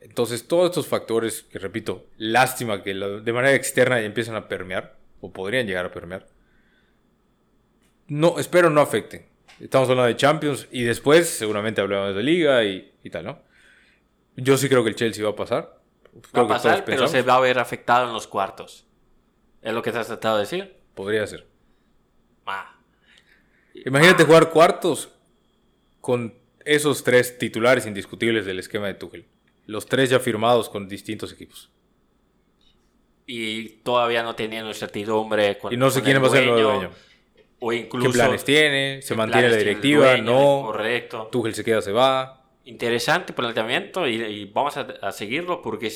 Entonces 0.00 0.46
todos 0.46 0.66
estos 0.70 0.86
factores, 0.86 1.42
que 1.42 1.58
repito, 1.58 2.06
lástima 2.16 2.82
que 2.82 2.94
de 2.94 3.32
manera 3.32 3.54
externa 3.54 4.00
ya 4.00 4.06
empiezan 4.06 4.36
a 4.36 4.48
permear, 4.48 4.96
o 5.20 5.32
podrían 5.32 5.66
llegar 5.66 5.86
a 5.86 5.90
permear. 5.90 6.26
No, 8.06 8.38
espero 8.38 8.70
no 8.70 8.80
afecten. 8.80 9.26
Estamos 9.60 9.88
hablando 9.88 10.08
de 10.08 10.16
Champions 10.16 10.68
y 10.70 10.84
después 10.84 11.28
seguramente 11.28 11.80
hablamos 11.80 12.14
de 12.14 12.22
Liga 12.22 12.64
y, 12.64 12.92
y 13.02 13.10
tal, 13.10 13.24
¿no? 13.24 13.42
Yo 14.36 14.56
sí 14.56 14.68
creo 14.68 14.84
que 14.84 14.90
el 14.90 14.96
Chelsea 14.96 15.24
va 15.24 15.30
a 15.30 15.36
pasar. 15.36 15.80
Va 16.36 16.44
Creo 16.44 16.44
a 16.44 16.48
que 16.48 16.54
pasar, 16.54 16.84
pero 16.84 17.02
pensamos. 17.02 17.10
se 17.10 17.22
va 17.22 17.36
a 17.36 17.40
ver 17.40 17.58
afectado 17.58 18.06
en 18.06 18.12
los 18.12 18.28
cuartos. 18.28 18.86
¿Es 19.60 19.72
lo 19.74 19.82
que 19.82 19.90
te 19.92 19.98
has 19.98 20.06
tratado 20.06 20.36
de 20.36 20.42
decir? 20.44 20.76
Podría 20.94 21.26
ser. 21.26 21.46
Ah. 22.46 22.76
Imagínate 23.74 24.24
jugar 24.24 24.50
cuartos 24.50 25.12
con 26.00 26.34
esos 26.74 27.02
tres 27.04 27.38
titulares 27.38 27.86
indiscutibles 27.86 28.44
del 28.46 28.58
esquema 28.58 28.86
de 28.86 28.94
Tuchel. 28.94 29.24
Los 29.66 29.86
tres 29.86 30.10
ya 30.10 30.20
firmados 30.20 30.68
con 30.68 30.88
distintos 30.88 31.32
equipos. 31.32 31.70
Y 33.26 33.68
todavía 33.82 34.22
no 34.22 34.34
teniendo 34.34 34.68
incertidumbre. 34.70 35.58
Con, 35.58 35.72
Y 35.72 35.76
no 35.76 35.90
sé 35.90 36.02
quién 36.02 36.22
va 36.22 36.28
a 36.28 36.30
ser 36.30 36.44
el 36.44 36.50
nuevo 36.50 36.70
dueño. 36.72 36.90
O 37.60 37.72
incluso. 37.72 38.10
¿Qué 38.10 38.14
planes 38.14 38.44
tiene? 38.44 39.02
¿Se 39.02 39.14
mantiene 39.14 39.50
la 39.50 39.56
directiva? 39.56 40.06
dueño, 40.12 40.22
¿No? 40.24 40.62
Correcto. 40.66 41.28
Tuchel 41.30 41.54
se 41.54 41.64
queda, 41.64 41.82
se 41.82 41.92
va. 41.92 42.46
Interesante 42.64 43.32
planteamiento 43.32 44.06
y, 44.06 44.14
y 44.22 44.44
vamos 44.46 44.76
a, 44.76 44.82
a 45.02 45.12
seguirlo 45.12 45.60
porque, 45.62 45.90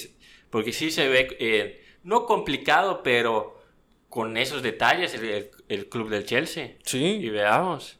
porque 0.50 0.72
sí 0.72 0.90
se 0.90 1.08
ve, 1.08 1.36
eh, 1.38 1.84
no 2.02 2.26
complicado, 2.26 3.02
pero 3.02 3.60
con 4.08 4.36
esos 4.36 4.62
detalles 4.62 5.14
el, 5.14 5.24
el- 5.24 5.50
el 5.68 5.88
club 5.88 6.10
del 6.10 6.26
Chelsea. 6.26 6.76
Y 6.80 6.80
Sí. 6.84 7.30
veamos. 7.30 7.98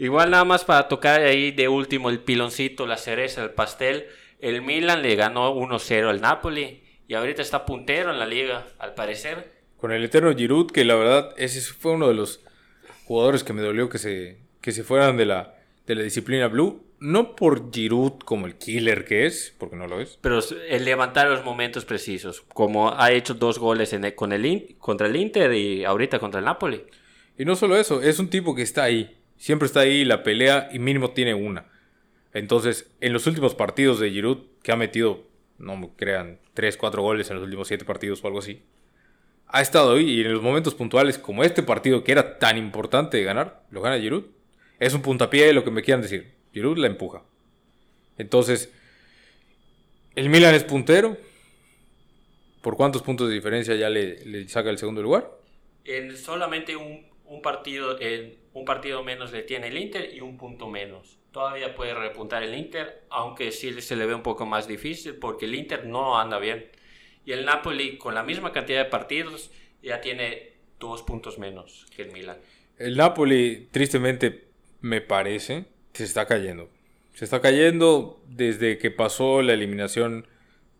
Igual 0.00 0.30
nada 0.30 0.44
más 0.46 0.64
para 0.64 0.88
tocar 0.88 1.20
ahí 1.20 1.50
de 1.50 1.68
último 1.68 2.08
el 2.08 2.20
piloncito, 2.20 2.86
la 2.86 2.96
cereza, 2.96 3.42
el 3.44 3.50
pastel. 3.50 4.06
El 4.40 4.62
Milan 4.62 5.02
le 5.02 5.14
ganó 5.14 5.54
1-0 5.54 6.08
al 6.08 6.22
Napoli 6.22 6.82
y 7.06 7.12
ahorita 7.12 7.42
está 7.42 7.66
puntero 7.66 8.10
en 8.10 8.18
la 8.18 8.24
liga, 8.26 8.66
al 8.78 8.94
parecer. 8.94 9.52
Con 9.76 9.92
el 9.92 10.02
eterno 10.02 10.34
Giroud, 10.34 10.70
que 10.70 10.86
la 10.86 10.94
verdad 10.94 11.34
ese 11.36 11.60
fue 11.60 11.92
uno 11.92 12.08
de 12.08 12.14
los 12.14 12.40
jugadores 13.04 13.44
que 13.44 13.52
me 13.52 13.60
dolió 13.60 13.90
que 13.90 13.98
se, 13.98 14.38
que 14.62 14.72
se 14.72 14.84
fueran 14.84 15.18
de 15.18 15.26
la, 15.26 15.54
de 15.86 15.94
la 15.96 16.02
disciplina 16.02 16.48
blue. 16.48 16.82
No 16.98 17.36
por 17.36 17.70
Giroud 17.70 18.20
como 18.24 18.46
el 18.46 18.56
killer 18.56 19.04
que 19.04 19.26
es, 19.26 19.54
porque 19.58 19.76
no 19.76 19.86
lo 19.86 20.00
es. 20.00 20.18
Pero 20.22 20.40
el 20.68 20.84
levantar 20.86 21.28
los 21.28 21.44
momentos 21.44 21.84
precisos, 21.84 22.40
como 22.54 22.98
ha 22.98 23.12
hecho 23.12 23.34
dos 23.34 23.58
goles 23.58 23.92
en 23.92 24.04
el- 24.06 24.14
con 24.14 24.32
el, 24.32 24.76
contra 24.78 25.06
el 25.08 25.16
Inter 25.16 25.52
y 25.52 25.84
ahorita 25.84 26.18
contra 26.18 26.38
el 26.40 26.46
Napoli. 26.46 26.84
Y 27.36 27.44
no 27.44 27.54
solo 27.54 27.76
eso, 27.76 28.00
es 28.02 28.18
un 28.18 28.30
tipo 28.30 28.54
que 28.54 28.62
está 28.62 28.84
ahí. 28.84 29.16
Siempre 29.40 29.64
está 29.64 29.80
ahí, 29.80 30.04
la 30.04 30.22
pelea 30.22 30.68
y 30.70 30.78
mínimo 30.78 31.12
tiene 31.12 31.32
una. 31.32 31.64
Entonces, 32.34 32.90
en 33.00 33.14
los 33.14 33.26
últimos 33.26 33.54
partidos 33.54 33.98
de 33.98 34.10
Giroud, 34.10 34.40
que 34.62 34.70
ha 34.70 34.76
metido, 34.76 35.26
no 35.56 35.78
me 35.78 35.88
crean, 35.96 36.38
3, 36.52 36.76
4 36.76 37.02
goles 37.02 37.30
en 37.30 37.36
los 37.36 37.44
últimos 37.44 37.66
7 37.66 37.86
partidos 37.86 38.22
o 38.22 38.26
algo 38.26 38.40
así, 38.40 38.62
ha 39.46 39.62
estado 39.62 39.94
ahí 39.94 40.10
y 40.10 40.20
en 40.20 40.34
los 40.34 40.42
momentos 40.42 40.74
puntuales, 40.74 41.16
como 41.16 41.42
este 41.42 41.62
partido 41.62 42.04
que 42.04 42.12
era 42.12 42.38
tan 42.38 42.58
importante 42.58 43.16
de 43.16 43.24
ganar, 43.24 43.62
lo 43.70 43.80
gana 43.80 43.98
Giroud. 43.98 44.24
Es 44.78 44.92
un 44.92 45.00
puntapié, 45.00 45.54
lo 45.54 45.64
que 45.64 45.70
me 45.70 45.80
quieran 45.80 46.02
decir. 46.02 46.34
Giroud 46.52 46.76
la 46.76 46.88
empuja. 46.88 47.22
Entonces, 48.18 48.70
el 50.16 50.28
Milan 50.28 50.54
es 50.54 50.64
puntero. 50.64 51.16
¿Por 52.60 52.76
cuántos 52.76 53.00
puntos 53.00 53.30
de 53.30 53.36
diferencia 53.36 53.74
ya 53.74 53.88
le, 53.88 54.22
le 54.26 54.46
saca 54.50 54.68
el 54.68 54.76
segundo 54.76 55.00
lugar? 55.00 55.30
En 55.86 56.14
solamente 56.14 56.76
un, 56.76 57.06
un 57.24 57.40
partido, 57.40 57.98
en 58.00 58.36
un 58.52 58.64
partido 58.64 59.02
menos 59.02 59.32
le 59.32 59.42
tiene 59.42 59.68
el 59.68 59.78
Inter 59.78 60.12
y 60.12 60.20
un 60.20 60.36
punto 60.36 60.68
menos. 60.68 61.18
todavía 61.30 61.76
puede 61.76 61.94
repuntar 61.94 62.42
el 62.42 62.54
Inter, 62.54 63.04
aunque 63.08 63.52
sí 63.52 63.80
se 63.80 63.94
le 63.94 64.04
ve 64.04 64.14
un 64.14 64.22
poco 64.22 64.46
más 64.46 64.66
difícil 64.66 65.14
porque 65.14 65.44
el 65.46 65.54
Inter 65.54 65.86
no 65.86 66.18
anda 66.18 66.38
bien. 66.40 66.66
Y 67.24 67.32
el 67.32 67.44
Napoli, 67.44 67.98
con 67.98 68.14
la 68.14 68.24
misma 68.24 68.50
cantidad 68.50 68.82
de 68.82 68.90
partidos, 68.90 69.52
ya 69.80 70.00
tiene 70.00 70.54
dos 70.80 71.02
puntos 71.02 71.38
menos 71.38 71.86
que 71.94 72.02
el 72.02 72.12
Milan. 72.12 72.38
El 72.78 72.96
Napoli, 72.96 73.68
tristemente, 73.70 74.48
me 74.80 75.00
parece, 75.00 75.66
se 75.92 76.04
está 76.04 76.26
cayendo. 76.26 76.68
Se 77.14 77.24
está 77.24 77.40
cayendo 77.40 78.20
desde 78.26 78.78
que 78.78 78.90
pasó 78.90 79.42
la 79.42 79.52
eliminación 79.52 80.26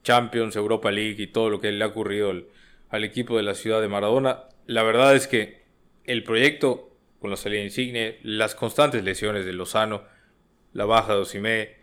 Champions, 0.03 0.57
Europa 0.57 0.91
League 0.91 1.23
y 1.23 1.27
todo 1.27 1.51
lo 1.51 1.61
que 1.61 1.71
le 1.71 1.85
ha 1.85 1.89
ocurrido 1.89 2.31
al, 2.31 2.47
al 2.89 3.05
equipo 3.05 3.37
de 3.37 3.43
la 3.43 3.55
ciudad 3.55 3.81
de 3.81 3.89
Maradona. 3.89 4.45
La 4.67 4.83
verdad 4.83 5.15
es 5.15 5.29
que 5.29 5.61
el 6.05 6.25
proyecto 6.25 6.90
con 7.21 7.31
la 7.31 7.37
salida 7.37 7.63
Insigne, 7.63 8.19
las 8.23 8.55
constantes 8.55 9.05
lesiones 9.05 9.45
de 9.45 9.53
Lozano, 9.53 10.03
la 10.73 10.87
baja 10.87 11.15
de 11.15 11.21
Osimé, 11.21 11.77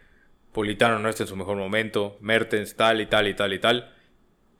Politano 0.52 0.97
no 0.97 1.10
está 1.10 1.23
en 1.23 1.30
su 1.30 1.36
mejor 1.36 1.58
momento, 1.58 2.17
Mertens 2.19 2.76
tal 2.76 3.00
y 3.00 3.06
tal 3.06 3.28
y 3.28 3.36
tal 3.36 3.54
y 3.54 3.60
tal. 3.60 3.93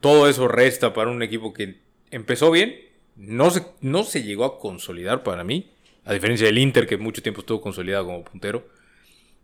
Todo 0.00 0.28
eso 0.28 0.46
resta 0.46 0.94
para 0.94 1.10
un 1.10 1.22
equipo 1.22 1.52
que 1.52 1.80
empezó 2.12 2.52
bien, 2.52 2.76
no 3.16 3.50
se, 3.50 3.66
no 3.80 4.04
se 4.04 4.22
llegó 4.22 4.44
a 4.44 4.60
consolidar 4.60 5.24
para 5.24 5.42
mí, 5.42 5.72
a 6.04 6.12
diferencia 6.12 6.46
del 6.46 6.58
Inter 6.58 6.86
que 6.86 6.96
mucho 6.96 7.20
tiempo 7.20 7.40
estuvo 7.40 7.60
consolidado 7.60 8.06
como 8.06 8.22
puntero. 8.22 8.68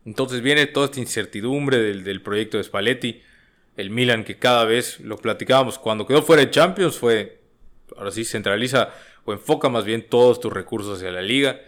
Entonces 0.04 0.42
viene 0.42 0.66
toda 0.66 0.86
esta 0.86 1.00
incertidumbre 1.00 1.78
del, 1.78 2.04
del 2.04 2.22
proyecto 2.22 2.58
de 2.58 2.62
Spalletti, 2.62 3.20
el 3.76 3.90
Milan 3.90 4.22
que 4.22 4.38
cada 4.38 4.64
vez 4.64 5.00
lo 5.00 5.16
platicábamos, 5.16 5.80
cuando 5.80 6.06
quedó 6.06 6.22
fuera 6.22 6.44
de 6.44 6.50
Champions 6.52 6.96
fue, 6.96 7.40
ahora 7.96 8.12
sí, 8.12 8.24
centraliza 8.24 8.90
o 9.24 9.32
enfoca 9.32 9.68
más 9.68 9.84
bien 9.84 10.06
todos 10.08 10.40
tus 10.40 10.52
recursos 10.52 10.98
hacia 10.98 11.10
la 11.10 11.22
liga 11.22 11.60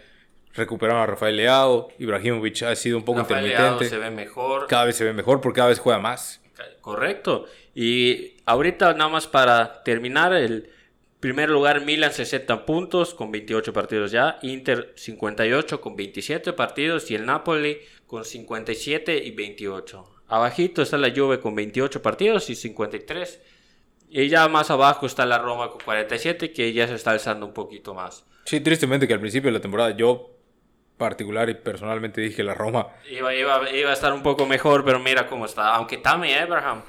recuperaron 0.57 1.01
a 1.01 1.05
Rafael 1.05 1.37
Leao, 1.37 1.89
Ibrahimovic 1.99 2.63
ha 2.63 2.75
sido 2.75 2.97
un 2.97 3.05
poco 3.05 3.19
Rafael 3.19 3.45
intermitente. 3.45 3.85
Leao 3.85 3.89
se 3.89 3.97
ve 3.97 4.11
mejor. 4.11 4.67
Cada 4.67 4.85
vez 4.85 4.95
se 4.95 5.05
ve 5.05 5.13
mejor 5.13 5.39
porque 5.39 5.57
cada 5.57 5.69
vez 5.69 5.79
juega 5.79 5.99
más. 5.99 6.41
Correcto. 6.81 7.45
Y 7.75 8.33
ahorita 8.45 8.93
nada 8.93 9.09
más 9.09 9.27
para 9.27 9.83
terminar, 9.83 10.33
el 10.33 10.71
primer 11.19 11.49
lugar 11.49 11.85
Milan 11.85 12.11
60 12.11 12.65
puntos 12.65 13.13
con 13.13 13.31
28 13.31 13.71
partidos 13.71 14.11
ya, 14.11 14.39
Inter 14.41 14.93
58 14.95 15.79
con 15.79 15.95
27 15.95 16.53
partidos 16.53 17.09
y 17.11 17.15
el 17.15 17.25
Napoli 17.25 17.77
con 18.07 18.25
57 18.25 19.15
y 19.23 19.31
28. 19.31 20.03
Abajito 20.29 20.81
está 20.81 20.97
la 20.97 21.13
Juve 21.15 21.39
con 21.39 21.55
28 21.55 22.01
partidos 22.01 22.49
y 22.49 22.55
53. 22.55 23.41
Y 24.09 24.29
ya 24.29 24.47
más 24.47 24.71
abajo 24.71 25.05
está 25.05 25.25
la 25.25 25.37
Roma 25.37 25.69
con 25.69 25.79
47 25.81 26.53
que 26.53 26.71
ya 26.73 26.87
se 26.87 26.95
está 26.95 27.11
alzando 27.11 27.45
un 27.45 27.53
poquito 27.53 27.93
más. 27.93 28.25
Sí, 28.45 28.61
tristemente 28.61 29.07
que 29.07 29.13
al 29.13 29.19
principio 29.19 29.49
de 29.49 29.53
la 29.57 29.61
temporada 29.61 29.91
yo 29.91 30.31
particular 30.97 31.49
y 31.49 31.55
personalmente 31.55 32.21
dije 32.21 32.43
la 32.43 32.53
Roma. 32.53 32.87
Iba, 33.09 33.33
iba, 33.35 33.69
iba 33.71 33.89
a 33.89 33.93
estar 33.93 34.13
un 34.13 34.23
poco 34.23 34.45
mejor, 34.45 34.83
pero 34.85 34.99
mira 34.99 35.27
cómo 35.27 35.45
está. 35.45 35.75
Aunque 35.75 35.97
Tammy 35.97 36.33
Abraham, 36.33 36.83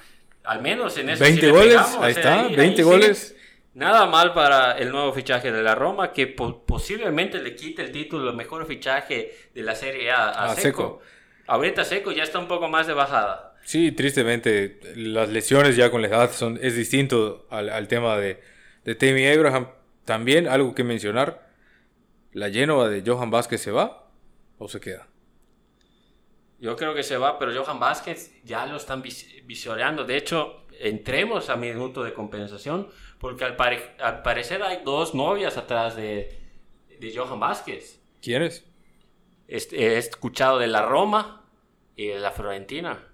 al 0.44 0.62
menos 0.62 0.96
en 0.96 1.11
eso 1.11 1.22
20 1.24 1.40
sí 1.40 1.46
le 1.46 1.52
goles, 1.52 1.68
pegamos, 1.76 1.94
ahí 1.96 2.11
o 2.12 2.14
sea, 2.14 2.22
está, 2.22 2.40
ahí- 2.42 2.57
20 2.57 2.62
ahí 2.64 2.76
sí. 2.76 2.83
goles. 2.83 3.37
Nada 3.74 4.07
mal 4.07 4.33
para 4.33 4.72
el 4.78 4.90
nuevo 4.90 5.12
fichaje 5.12 5.52
de 5.52 5.62
la 5.62 5.74
Roma, 5.74 6.12
que 6.12 6.26
po- 6.26 6.64
posiblemente 6.64 7.38
le 7.40 7.54
quite 7.54 7.83
el 7.83 7.92
título 7.92 8.33
mejor 8.33 8.66
fichaje 8.66 9.37
de 9.54 9.62
la 9.62 9.74
Serie 9.74 10.11
A 10.11 10.28
a, 10.31 10.44
A 10.52 10.54
Seco. 10.54 10.62
Seco. 10.62 11.02
Ahorita 11.46 11.85
Seco 11.85 12.11
ya 12.12 12.22
está 12.22 12.38
un 12.38 12.48
poco 12.48 12.68
más 12.68 12.87
de 12.87 12.94
bajada. 12.94 13.48
Sí, 13.68 13.92
tristemente 13.92 14.81
las 14.96 15.28
lesiones 15.28 15.76
ya 15.76 15.90
con 15.90 16.00
la 16.00 16.09
edad 16.09 16.33
son, 16.33 16.59
es 16.62 16.74
distinto 16.74 17.46
al, 17.50 17.68
al 17.68 17.87
tema 17.87 18.16
de, 18.16 18.40
de 18.83 18.94
Tammy 18.94 19.26
Abraham. 19.26 19.68
También 20.07 20.48
algo 20.48 20.74
que 20.74 20.85
mencionar, 20.85 21.50
la 22.33 22.48
Génova 22.48 22.88
de 22.88 23.02
Johan 23.04 23.31
Vázquez 23.31 23.61
se 23.61 23.70
va 23.70 24.11
o 24.57 24.68
se 24.68 24.81
queda. 24.81 25.09
Yo 26.59 26.76
creo 26.76 26.94
que 26.94 27.02
se 27.02 27.18
va, 27.18 27.38
pero 27.38 27.52
Johan 27.62 27.78
Vázquez 27.78 28.42
ya 28.42 28.64
lo 28.64 28.78
están 28.78 29.02
vis- 29.02 29.44
visoreando. 29.44 30.04
De 30.04 30.16
hecho, 30.16 30.64
entremos 30.81 31.50
a 31.50 31.57
minuto 31.57 32.02
de 32.02 32.14
compensación, 32.14 32.88
porque 33.20 33.44
al, 33.44 33.54
pare- 33.57 33.96
al 34.00 34.22
parecer 34.22 34.62
hay 34.62 34.78
dos 34.83 35.14
novias 35.14 35.59
atrás 35.59 35.94
de, 35.94 36.35
de 36.98 37.14
Johan 37.14 37.38
Vázquez. 37.38 38.00
¿Quién 38.22 38.44
es? 38.44 38.64
Est- 39.46 39.74
He 39.74 39.98
escuchado 39.98 40.59
de 40.59 40.68
la 40.68 40.87
Roma 40.87 41.44
y 41.96 42.07
de 42.07 42.18
la 42.18 42.31
Fiorentina. 42.31 43.04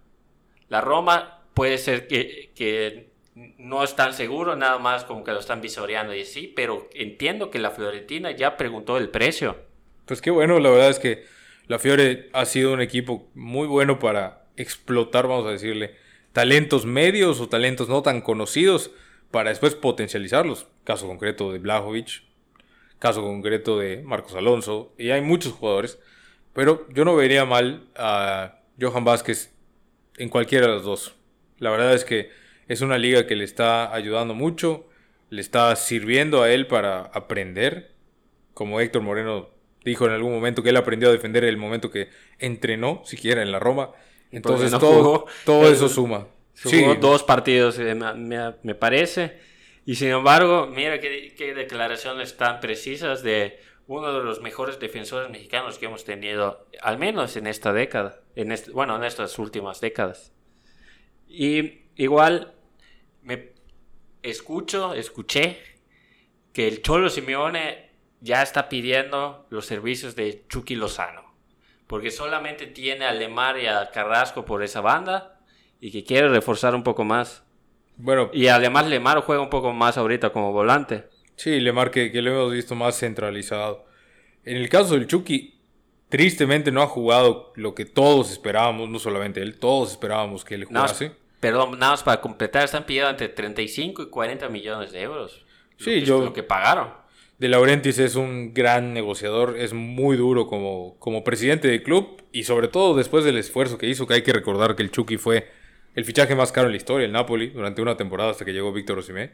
La 0.74 0.80
Roma 0.80 1.38
puede 1.54 1.78
ser 1.78 2.08
que, 2.08 3.12
no 3.58 3.84
es 3.84 3.94
tan 3.94 4.12
seguro, 4.12 4.56
nada 4.56 4.80
más 4.80 5.04
como 5.04 5.22
que 5.22 5.30
lo 5.30 5.38
están 5.38 5.60
visoreando 5.60 6.12
y 6.12 6.24
sí, 6.24 6.52
pero 6.56 6.88
entiendo 6.94 7.48
que 7.48 7.60
la 7.60 7.70
Fiorentina 7.70 8.32
ya 8.32 8.56
preguntó 8.56 8.98
el 8.98 9.08
precio. 9.08 9.56
Pues 10.04 10.20
qué 10.20 10.32
bueno, 10.32 10.58
la 10.58 10.70
verdad 10.70 10.90
es 10.90 10.98
que 10.98 11.26
la 11.68 11.78
Fiore 11.78 12.28
ha 12.32 12.44
sido 12.44 12.72
un 12.72 12.80
equipo 12.80 13.28
muy 13.34 13.68
bueno 13.68 14.00
para 14.00 14.48
explotar, 14.56 15.28
vamos 15.28 15.46
a 15.46 15.52
decirle, 15.52 15.94
talentos 16.32 16.86
medios 16.86 17.40
o 17.40 17.48
talentos 17.48 17.88
no 17.88 18.02
tan 18.02 18.20
conocidos 18.20 18.90
para 19.30 19.50
después 19.50 19.76
potencializarlos. 19.76 20.66
Caso 20.82 21.06
concreto 21.06 21.52
de 21.52 21.60
Blajovic, 21.60 22.24
caso 22.98 23.22
concreto 23.22 23.78
de 23.78 24.02
Marcos 24.02 24.34
Alonso, 24.34 24.92
y 24.98 25.10
hay 25.10 25.20
muchos 25.20 25.52
jugadores, 25.52 26.00
pero 26.52 26.84
yo 26.92 27.04
no 27.04 27.14
vería 27.14 27.44
mal 27.44 27.86
a 27.94 28.58
Johan 28.80 29.04
Vázquez 29.04 29.53
en 30.16 30.28
cualquiera 30.28 30.66
de 30.66 30.72
los 30.74 30.84
dos. 30.84 31.14
La 31.58 31.70
verdad 31.70 31.94
es 31.94 32.04
que 32.04 32.30
es 32.68 32.80
una 32.80 32.98
liga 32.98 33.26
que 33.26 33.36
le 33.36 33.44
está 33.44 33.94
ayudando 33.94 34.34
mucho, 34.34 34.88
le 35.30 35.40
está 35.40 35.74
sirviendo 35.76 36.42
a 36.42 36.50
él 36.50 36.66
para 36.66 37.00
aprender, 37.00 37.92
como 38.54 38.80
Héctor 38.80 39.02
Moreno 39.02 39.50
dijo 39.84 40.06
en 40.06 40.12
algún 40.12 40.32
momento 40.32 40.62
que 40.62 40.70
él 40.70 40.76
aprendió 40.76 41.08
a 41.08 41.12
defender 41.12 41.44
el 41.44 41.56
momento 41.56 41.90
que 41.90 42.08
entrenó, 42.38 43.02
siquiera 43.04 43.42
en 43.42 43.52
la 43.52 43.58
Roma. 43.58 43.90
Entonces 44.30 44.70
no 44.72 44.78
todo, 44.78 44.92
jugó. 45.04 45.26
todo 45.44 45.68
eso 45.70 45.88
suma. 45.88 46.26
Jugó 46.62 46.70
Sí, 46.70 46.84
dos 47.00 47.22
partidos, 47.22 47.78
eh, 47.78 47.94
me 47.94 48.74
parece. 48.74 49.38
Y 49.86 49.96
sin 49.96 50.08
embargo, 50.08 50.66
mira 50.66 50.98
qué, 50.98 51.34
qué 51.36 51.54
declaraciones 51.54 52.36
tan 52.36 52.60
precisas 52.60 53.22
de 53.22 53.58
uno 53.86 54.12
de 54.12 54.24
los 54.24 54.40
mejores 54.40 54.78
defensores 54.80 55.30
mexicanos 55.30 55.78
que 55.78 55.86
hemos 55.86 56.04
tenido, 56.04 56.66
al 56.80 56.98
menos 56.98 57.36
en 57.36 57.46
esta 57.46 57.72
década, 57.72 58.20
en 58.34 58.52
este- 58.52 58.70
bueno, 58.70 58.96
en 58.96 59.04
estas 59.04 59.38
últimas 59.38 59.80
décadas. 59.80 60.32
Y 61.28 61.82
igual 61.96 62.54
me 63.22 63.52
escucho, 64.22 64.94
escuché 64.94 65.58
que 66.52 66.68
el 66.68 66.82
Cholo 66.82 67.10
Simeone 67.10 67.90
ya 68.20 68.42
está 68.42 68.68
pidiendo 68.68 69.46
los 69.50 69.66
servicios 69.66 70.16
de 70.16 70.44
Chucky 70.48 70.76
Lozano. 70.76 71.34
Porque 71.86 72.10
solamente 72.10 72.66
tiene 72.66 73.04
a 73.04 73.12
Lemar 73.12 73.58
y 73.58 73.66
a 73.66 73.90
Carrasco 73.90 74.44
por 74.46 74.62
esa 74.62 74.80
banda 74.80 75.40
y 75.80 75.90
que 75.90 76.04
quiere 76.04 76.28
reforzar 76.28 76.74
un 76.74 76.82
poco 76.82 77.04
más. 77.04 77.42
bueno, 77.96 78.30
Y 78.32 78.46
además 78.48 78.86
Lemar 78.88 79.20
juega 79.20 79.42
un 79.42 79.50
poco 79.50 79.72
más 79.72 79.98
ahorita 79.98 80.30
como 80.30 80.52
volante. 80.52 81.08
Sí, 81.36 81.60
Lemar 81.60 81.90
que, 81.90 82.10
que 82.12 82.22
lo 82.22 82.30
hemos 82.30 82.52
visto 82.52 82.74
más 82.74 82.98
centralizado. 82.98 83.84
En 84.44 84.56
el 84.56 84.68
caso 84.68 84.94
del 84.94 85.06
Chucky, 85.06 85.58
tristemente 86.08 86.70
no 86.70 86.82
ha 86.82 86.86
jugado 86.86 87.52
lo 87.56 87.74
que 87.74 87.84
todos 87.84 88.30
esperábamos, 88.30 88.88
no 88.88 88.98
solamente 88.98 89.40
él, 89.42 89.58
todos 89.58 89.92
esperábamos 89.92 90.44
que 90.44 90.54
él 90.54 90.66
Nada 90.70 90.82
más- 90.86 90.92
jugase. 90.98 91.12
perdón, 91.40 91.78
nada 91.78 91.92
más 91.92 92.02
para 92.02 92.20
completar, 92.20 92.64
están 92.64 92.84
pidiendo 92.86 93.10
entre 93.10 93.28
35 93.28 94.02
y 94.02 94.10
40 94.10 94.48
millones 94.48 94.92
de 94.92 95.02
euros. 95.02 95.44
Sí, 95.78 96.02
yo- 96.02 96.24
Lo 96.24 96.32
que 96.32 96.42
pagaron. 96.42 96.88
De 97.38 97.48
Laurentiis 97.48 97.98
es 97.98 98.14
un 98.14 98.54
gran 98.54 98.94
negociador, 98.94 99.56
es 99.58 99.72
muy 99.72 100.16
duro 100.16 100.46
como, 100.46 100.96
como 101.00 101.24
presidente 101.24 101.66
del 101.66 101.82
club 101.82 102.22
y 102.30 102.44
sobre 102.44 102.68
todo 102.68 102.94
después 102.94 103.24
del 103.24 103.36
esfuerzo 103.38 103.76
que 103.76 103.88
hizo, 103.88 104.06
que 104.06 104.14
hay 104.14 104.22
que 104.22 104.32
recordar 104.32 104.76
que 104.76 104.84
el 104.84 104.92
Chucky 104.92 105.16
fue 105.16 105.48
el 105.96 106.04
fichaje 106.04 106.36
más 106.36 106.52
caro 106.52 106.68
en 106.68 106.72
la 106.72 106.76
historia, 106.76 107.06
el 107.06 107.12
Napoli, 107.12 107.48
durante 107.50 107.82
una 107.82 107.96
temporada 107.96 108.30
hasta 108.30 108.44
que 108.44 108.52
llegó 108.52 108.72
Víctor 108.72 108.98
Osimhen. 109.00 109.32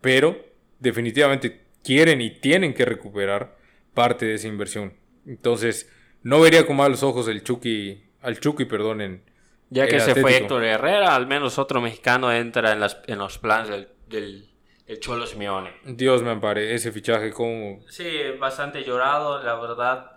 Pero 0.00 0.36
definitivamente 0.82 1.64
quieren 1.82 2.20
y 2.20 2.30
tienen 2.30 2.74
que 2.74 2.84
recuperar 2.84 3.56
parte 3.94 4.26
de 4.26 4.34
esa 4.34 4.48
inversión. 4.48 4.94
Entonces, 5.26 5.90
no 6.22 6.40
vería 6.40 6.66
con 6.66 6.76
malos 6.76 7.02
ojos 7.02 7.28
el 7.28 7.42
Chucky, 7.42 8.02
al 8.20 8.38
Chucky, 8.40 8.64
perdón, 8.64 9.00
en 9.00 9.24
Ya 9.70 9.86
que 9.86 9.96
el 9.96 10.00
se 10.02 10.14
fue. 10.14 10.36
Héctor 10.36 10.64
Herrera, 10.64 11.14
al 11.14 11.26
menos 11.26 11.58
otro 11.58 11.80
mexicano 11.80 12.32
entra 12.32 12.72
en, 12.72 12.80
las, 12.80 13.00
en 13.06 13.18
los 13.18 13.38
planes 13.38 13.68
del, 13.68 13.88
del, 14.08 14.50
del 14.86 15.00
Cholo 15.00 15.26
Simeone. 15.26 15.70
Dios 15.84 16.22
me 16.22 16.30
ampare, 16.30 16.74
ese 16.74 16.92
fichaje 16.92 17.32
como... 17.32 17.80
Sí, 17.88 18.10
bastante 18.38 18.82
llorado, 18.84 19.42
la 19.42 19.54
verdad. 19.56 20.12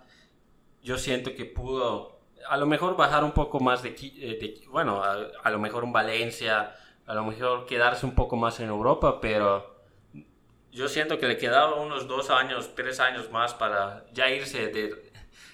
Yo 0.82 0.98
siento 0.98 1.34
que 1.34 1.44
pudo, 1.44 2.20
a 2.48 2.56
lo 2.56 2.66
mejor 2.66 2.96
bajar 2.96 3.24
un 3.24 3.32
poco 3.32 3.60
más 3.60 3.82
de, 3.82 3.90
eh, 3.90 4.38
de- 4.40 4.60
bueno, 4.68 5.02
a, 5.02 5.16
a 5.42 5.50
lo 5.50 5.58
mejor 5.58 5.84
un 5.84 5.92
Valencia, 5.92 6.74
a 7.06 7.14
lo 7.14 7.24
mejor 7.24 7.66
quedarse 7.66 8.06
un 8.06 8.14
poco 8.14 8.36
más 8.36 8.58
en 8.60 8.68
Europa, 8.68 9.20
pero 9.20 9.75
yo 10.76 10.88
siento 10.88 11.18
que 11.18 11.26
le 11.26 11.38
quedaba 11.38 11.80
unos 11.80 12.06
dos 12.06 12.28
años, 12.28 12.74
tres 12.76 13.00
años 13.00 13.30
más 13.30 13.54
para 13.54 14.04
ya 14.12 14.28
irse 14.30 14.68
de, 14.68 15.10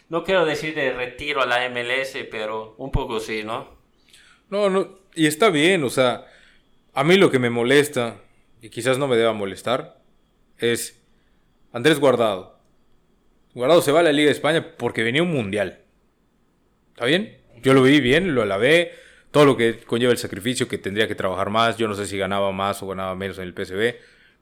no 0.09 0.25
quiero 0.25 0.45
decir 0.45 0.75
de 0.75 0.93
retiro 0.93 1.41
a 1.41 1.47
la 1.47 1.69
MLS, 1.71 2.19
pero 2.29 2.75
un 2.77 2.91
poco 2.91 3.21
sí, 3.21 3.45
¿no? 3.45 3.69
No, 4.51 4.69
no, 4.69 4.99
y 5.15 5.29
está 5.29 5.49
bien, 5.51 5.85
o 5.85 5.91
sea, 5.91 6.27
a 6.93 7.05
mí 7.05 7.17
lo 7.17 7.31
que 7.31 7.39
me 7.39 7.51
molesta, 7.51 8.17
y 8.61 8.69
quizás 8.71 8.99
no 8.99 9.07
me 9.07 9.17
deba 9.17 9.33
molestar, 9.33 10.01
es 10.59 11.01
Andrés 11.73 12.01
Guardado. 12.01 12.59
Guardado 13.55 13.81
se 13.81 13.93
va 13.93 14.01
a 14.01 14.03
la 14.03 14.13
Liga 14.13 14.27
de 14.27 14.33
España 14.33 14.75
porque 14.77 15.05
venía 15.05 15.23
un 15.23 15.31
mundial. 15.31 15.83
¿Está 16.95 17.07
bien? 17.07 17.39
Yo 17.63 17.75
lo 17.75 17.83
vi 17.83 18.01
bien, 18.01 18.35
lo 18.35 18.43
alabé. 18.43 18.93
Todo 19.31 19.45
lo 19.45 19.57
que 19.57 19.79
conlleva 19.79 20.13
el 20.13 20.19
sacrificio, 20.19 20.69
que 20.69 20.79
tendría 20.79 21.07
que 21.07 21.15
trabajar 21.15 21.51
más. 21.51 21.77
Yo 21.77 21.87
no 21.87 21.95
sé 21.95 22.07
si 22.07 22.19
ganaba 22.19 22.51
más 22.53 22.83
o 22.83 22.89
ganaba 22.89 23.15
menos 23.15 23.39
en 23.39 23.45
el 23.45 23.55
PSV. 23.55 23.95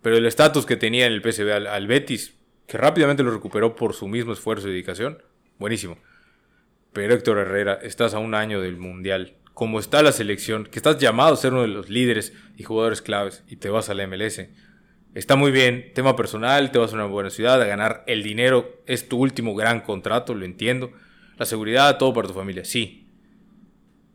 Pero 0.03 0.17
el 0.17 0.27
estatus 0.27 0.67
que 0.67 0.77
tenía 0.77 1.07
en 1.07 1.13
el 1.13 1.23
PSV 1.23 1.53
al, 1.53 1.67
al 1.67 1.87
Betis, 1.87 2.37
que 2.67 2.79
rápidamente 2.79 3.23
lo 3.23 3.33
recuperó 3.33 3.75
por 3.75 3.95
su 3.95 4.09
mismo 4.09 4.33
esfuerzo 4.33 4.69
y 4.69 4.73
dedicación, 4.73 5.23
buenísimo. 5.59 5.99
Pero 6.93 7.15
Héctor 7.15 7.39
Herrera, 7.39 7.79
estás 7.83 8.15
a 8.15 8.19
un 8.19 8.35
año 8.35 8.61
del 8.61 8.77
Mundial. 8.77 9.35
Como 9.55 9.79
está 9.79 10.03
la 10.03 10.13
selección, 10.13 10.65
que 10.65 10.79
estás 10.79 10.99
llamado 10.99 11.35
a 11.35 11.37
ser 11.37 11.53
uno 11.53 11.63
de 11.63 11.69
los 11.69 11.89
líderes 11.89 12.33
y 12.57 12.63
jugadores 12.63 13.03
claves 13.03 13.45
y 13.49 13.57
te 13.57 13.69
vas 13.69 13.91
a 13.91 13.95
la 13.95 14.07
MLS. 14.07 14.49
Está 15.15 15.37
muy 15.37 15.51
bien, 15.51 15.93
tema 15.95 16.17
personal, 16.17 16.71
te 16.71 16.79
vas 16.79 16.93
a 16.93 16.95
una 16.95 17.05
buena 17.05 17.31
ciudad 17.31 17.61
a 17.61 17.67
ganar 17.67 18.05
el 18.07 18.23
dinero, 18.23 18.83
es 18.87 19.09
tu 19.09 19.19
último 19.19 19.55
gran 19.55 19.81
contrato, 19.81 20.35
lo 20.35 20.45
entiendo. 20.45 20.93
La 21.37 21.47
seguridad, 21.47 21.99
todo 21.99 22.15
para 22.15 22.29
tu 22.29 22.35
familia, 22.35 22.65
sí. 22.65 23.09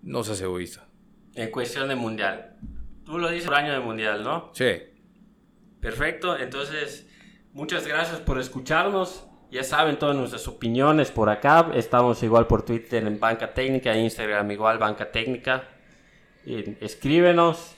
No 0.01 0.23
seas 0.23 0.39
egoísta. 0.41 0.87
En 1.35 1.51
cuestión 1.51 1.89
de 1.89 1.95
mundial. 1.95 2.55
Tú 3.05 3.17
lo 3.17 3.29
dices 3.29 3.45
por 3.45 3.55
año 3.55 3.73
de 3.73 3.79
mundial, 3.79 4.23
¿no? 4.23 4.51
Sí. 4.53 4.71
Perfecto, 5.89 6.35
entonces 6.35 7.05
muchas 7.53 7.85
gracias 7.85 8.19
por 8.21 8.39
escucharnos. 8.39 9.23
Ya 9.51 9.63
saben 9.63 9.99
todas 9.99 10.15
nuestras 10.15 10.47
opiniones 10.47 11.11
por 11.11 11.29
acá. 11.29 11.69
Estamos 11.75 12.23
igual 12.23 12.47
por 12.47 12.63
Twitter 12.65 13.05
en 13.05 13.19
Banca 13.19 13.53
Técnica, 13.53 13.95
Instagram 13.95 14.49
igual 14.49 14.79
Banca 14.79 15.11
Técnica. 15.11 15.65
Escríbenos 16.81 17.75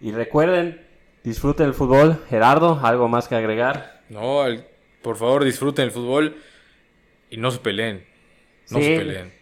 y 0.00 0.12
recuerden, 0.12 0.80
disfruten 1.24 1.66
el 1.66 1.74
fútbol. 1.74 2.24
Gerardo, 2.30 2.80
¿algo 2.82 3.06
más 3.08 3.28
que 3.28 3.34
agregar? 3.34 4.00
No, 4.08 4.40
al- 4.40 4.66
por 5.02 5.16
favor 5.16 5.44
disfruten 5.44 5.84
el 5.84 5.90
fútbol 5.90 6.36
y 7.28 7.36
no 7.36 7.50
se 7.50 7.58
peleen. 7.58 8.06
No 8.70 8.78
Sí. 8.78 8.84
se 8.84 8.96
peleen. 8.98 9.32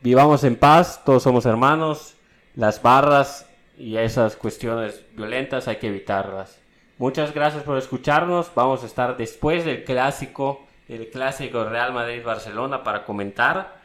Vivamos 0.00 0.44
en 0.44 0.56
paz, 0.56 1.04
todos 1.04 1.22
somos 1.22 1.44
hermanos. 1.44 2.14
Las 2.54 2.80
barras 2.80 3.46
y 3.76 3.98
esas 3.98 4.34
cuestiones 4.36 5.04
violentas 5.14 5.68
hay 5.68 5.76
que 5.76 5.88
evitarlas. 5.88 6.58
Muchas 6.98 7.32
gracias 7.32 7.62
por 7.62 7.78
escucharnos. 7.78 8.50
Vamos 8.54 8.82
a 8.82 8.86
estar 8.86 9.16
después 9.16 9.64
del 9.64 9.84
clásico, 9.84 10.66
el 10.88 11.08
clásico 11.10 11.64
Real 11.64 11.92
Madrid-Barcelona 11.92 12.82
para 12.82 13.04
comentar 13.04 13.80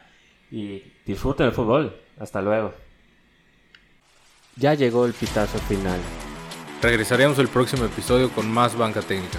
y 0.50 0.82
disfruten 1.06 1.46
el 1.46 1.52
fútbol. 1.52 1.96
Hasta 2.18 2.42
luego. 2.42 2.74
Ya 4.56 4.74
llegó 4.74 5.06
el 5.06 5.12
pitazo 5.12 5.58
final. 5.58 6.00
Regresaremos 6.82 7.38
el 7.38 7.48
próximo 7.48 7.84
episodio 7.84 8.30
con 8.30 8.50
más 8.50 8.76
banca 8.76 9.00
técnica. 9.00 9.38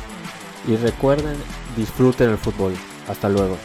Y 0.67 0.76
recuerden, 0.78 1.36
disfruten 1.78 2.32
el 2.32 2.38
fútbol. 2.38 2.73
Hasta 3.07 3.30
luego. 3.30 3.57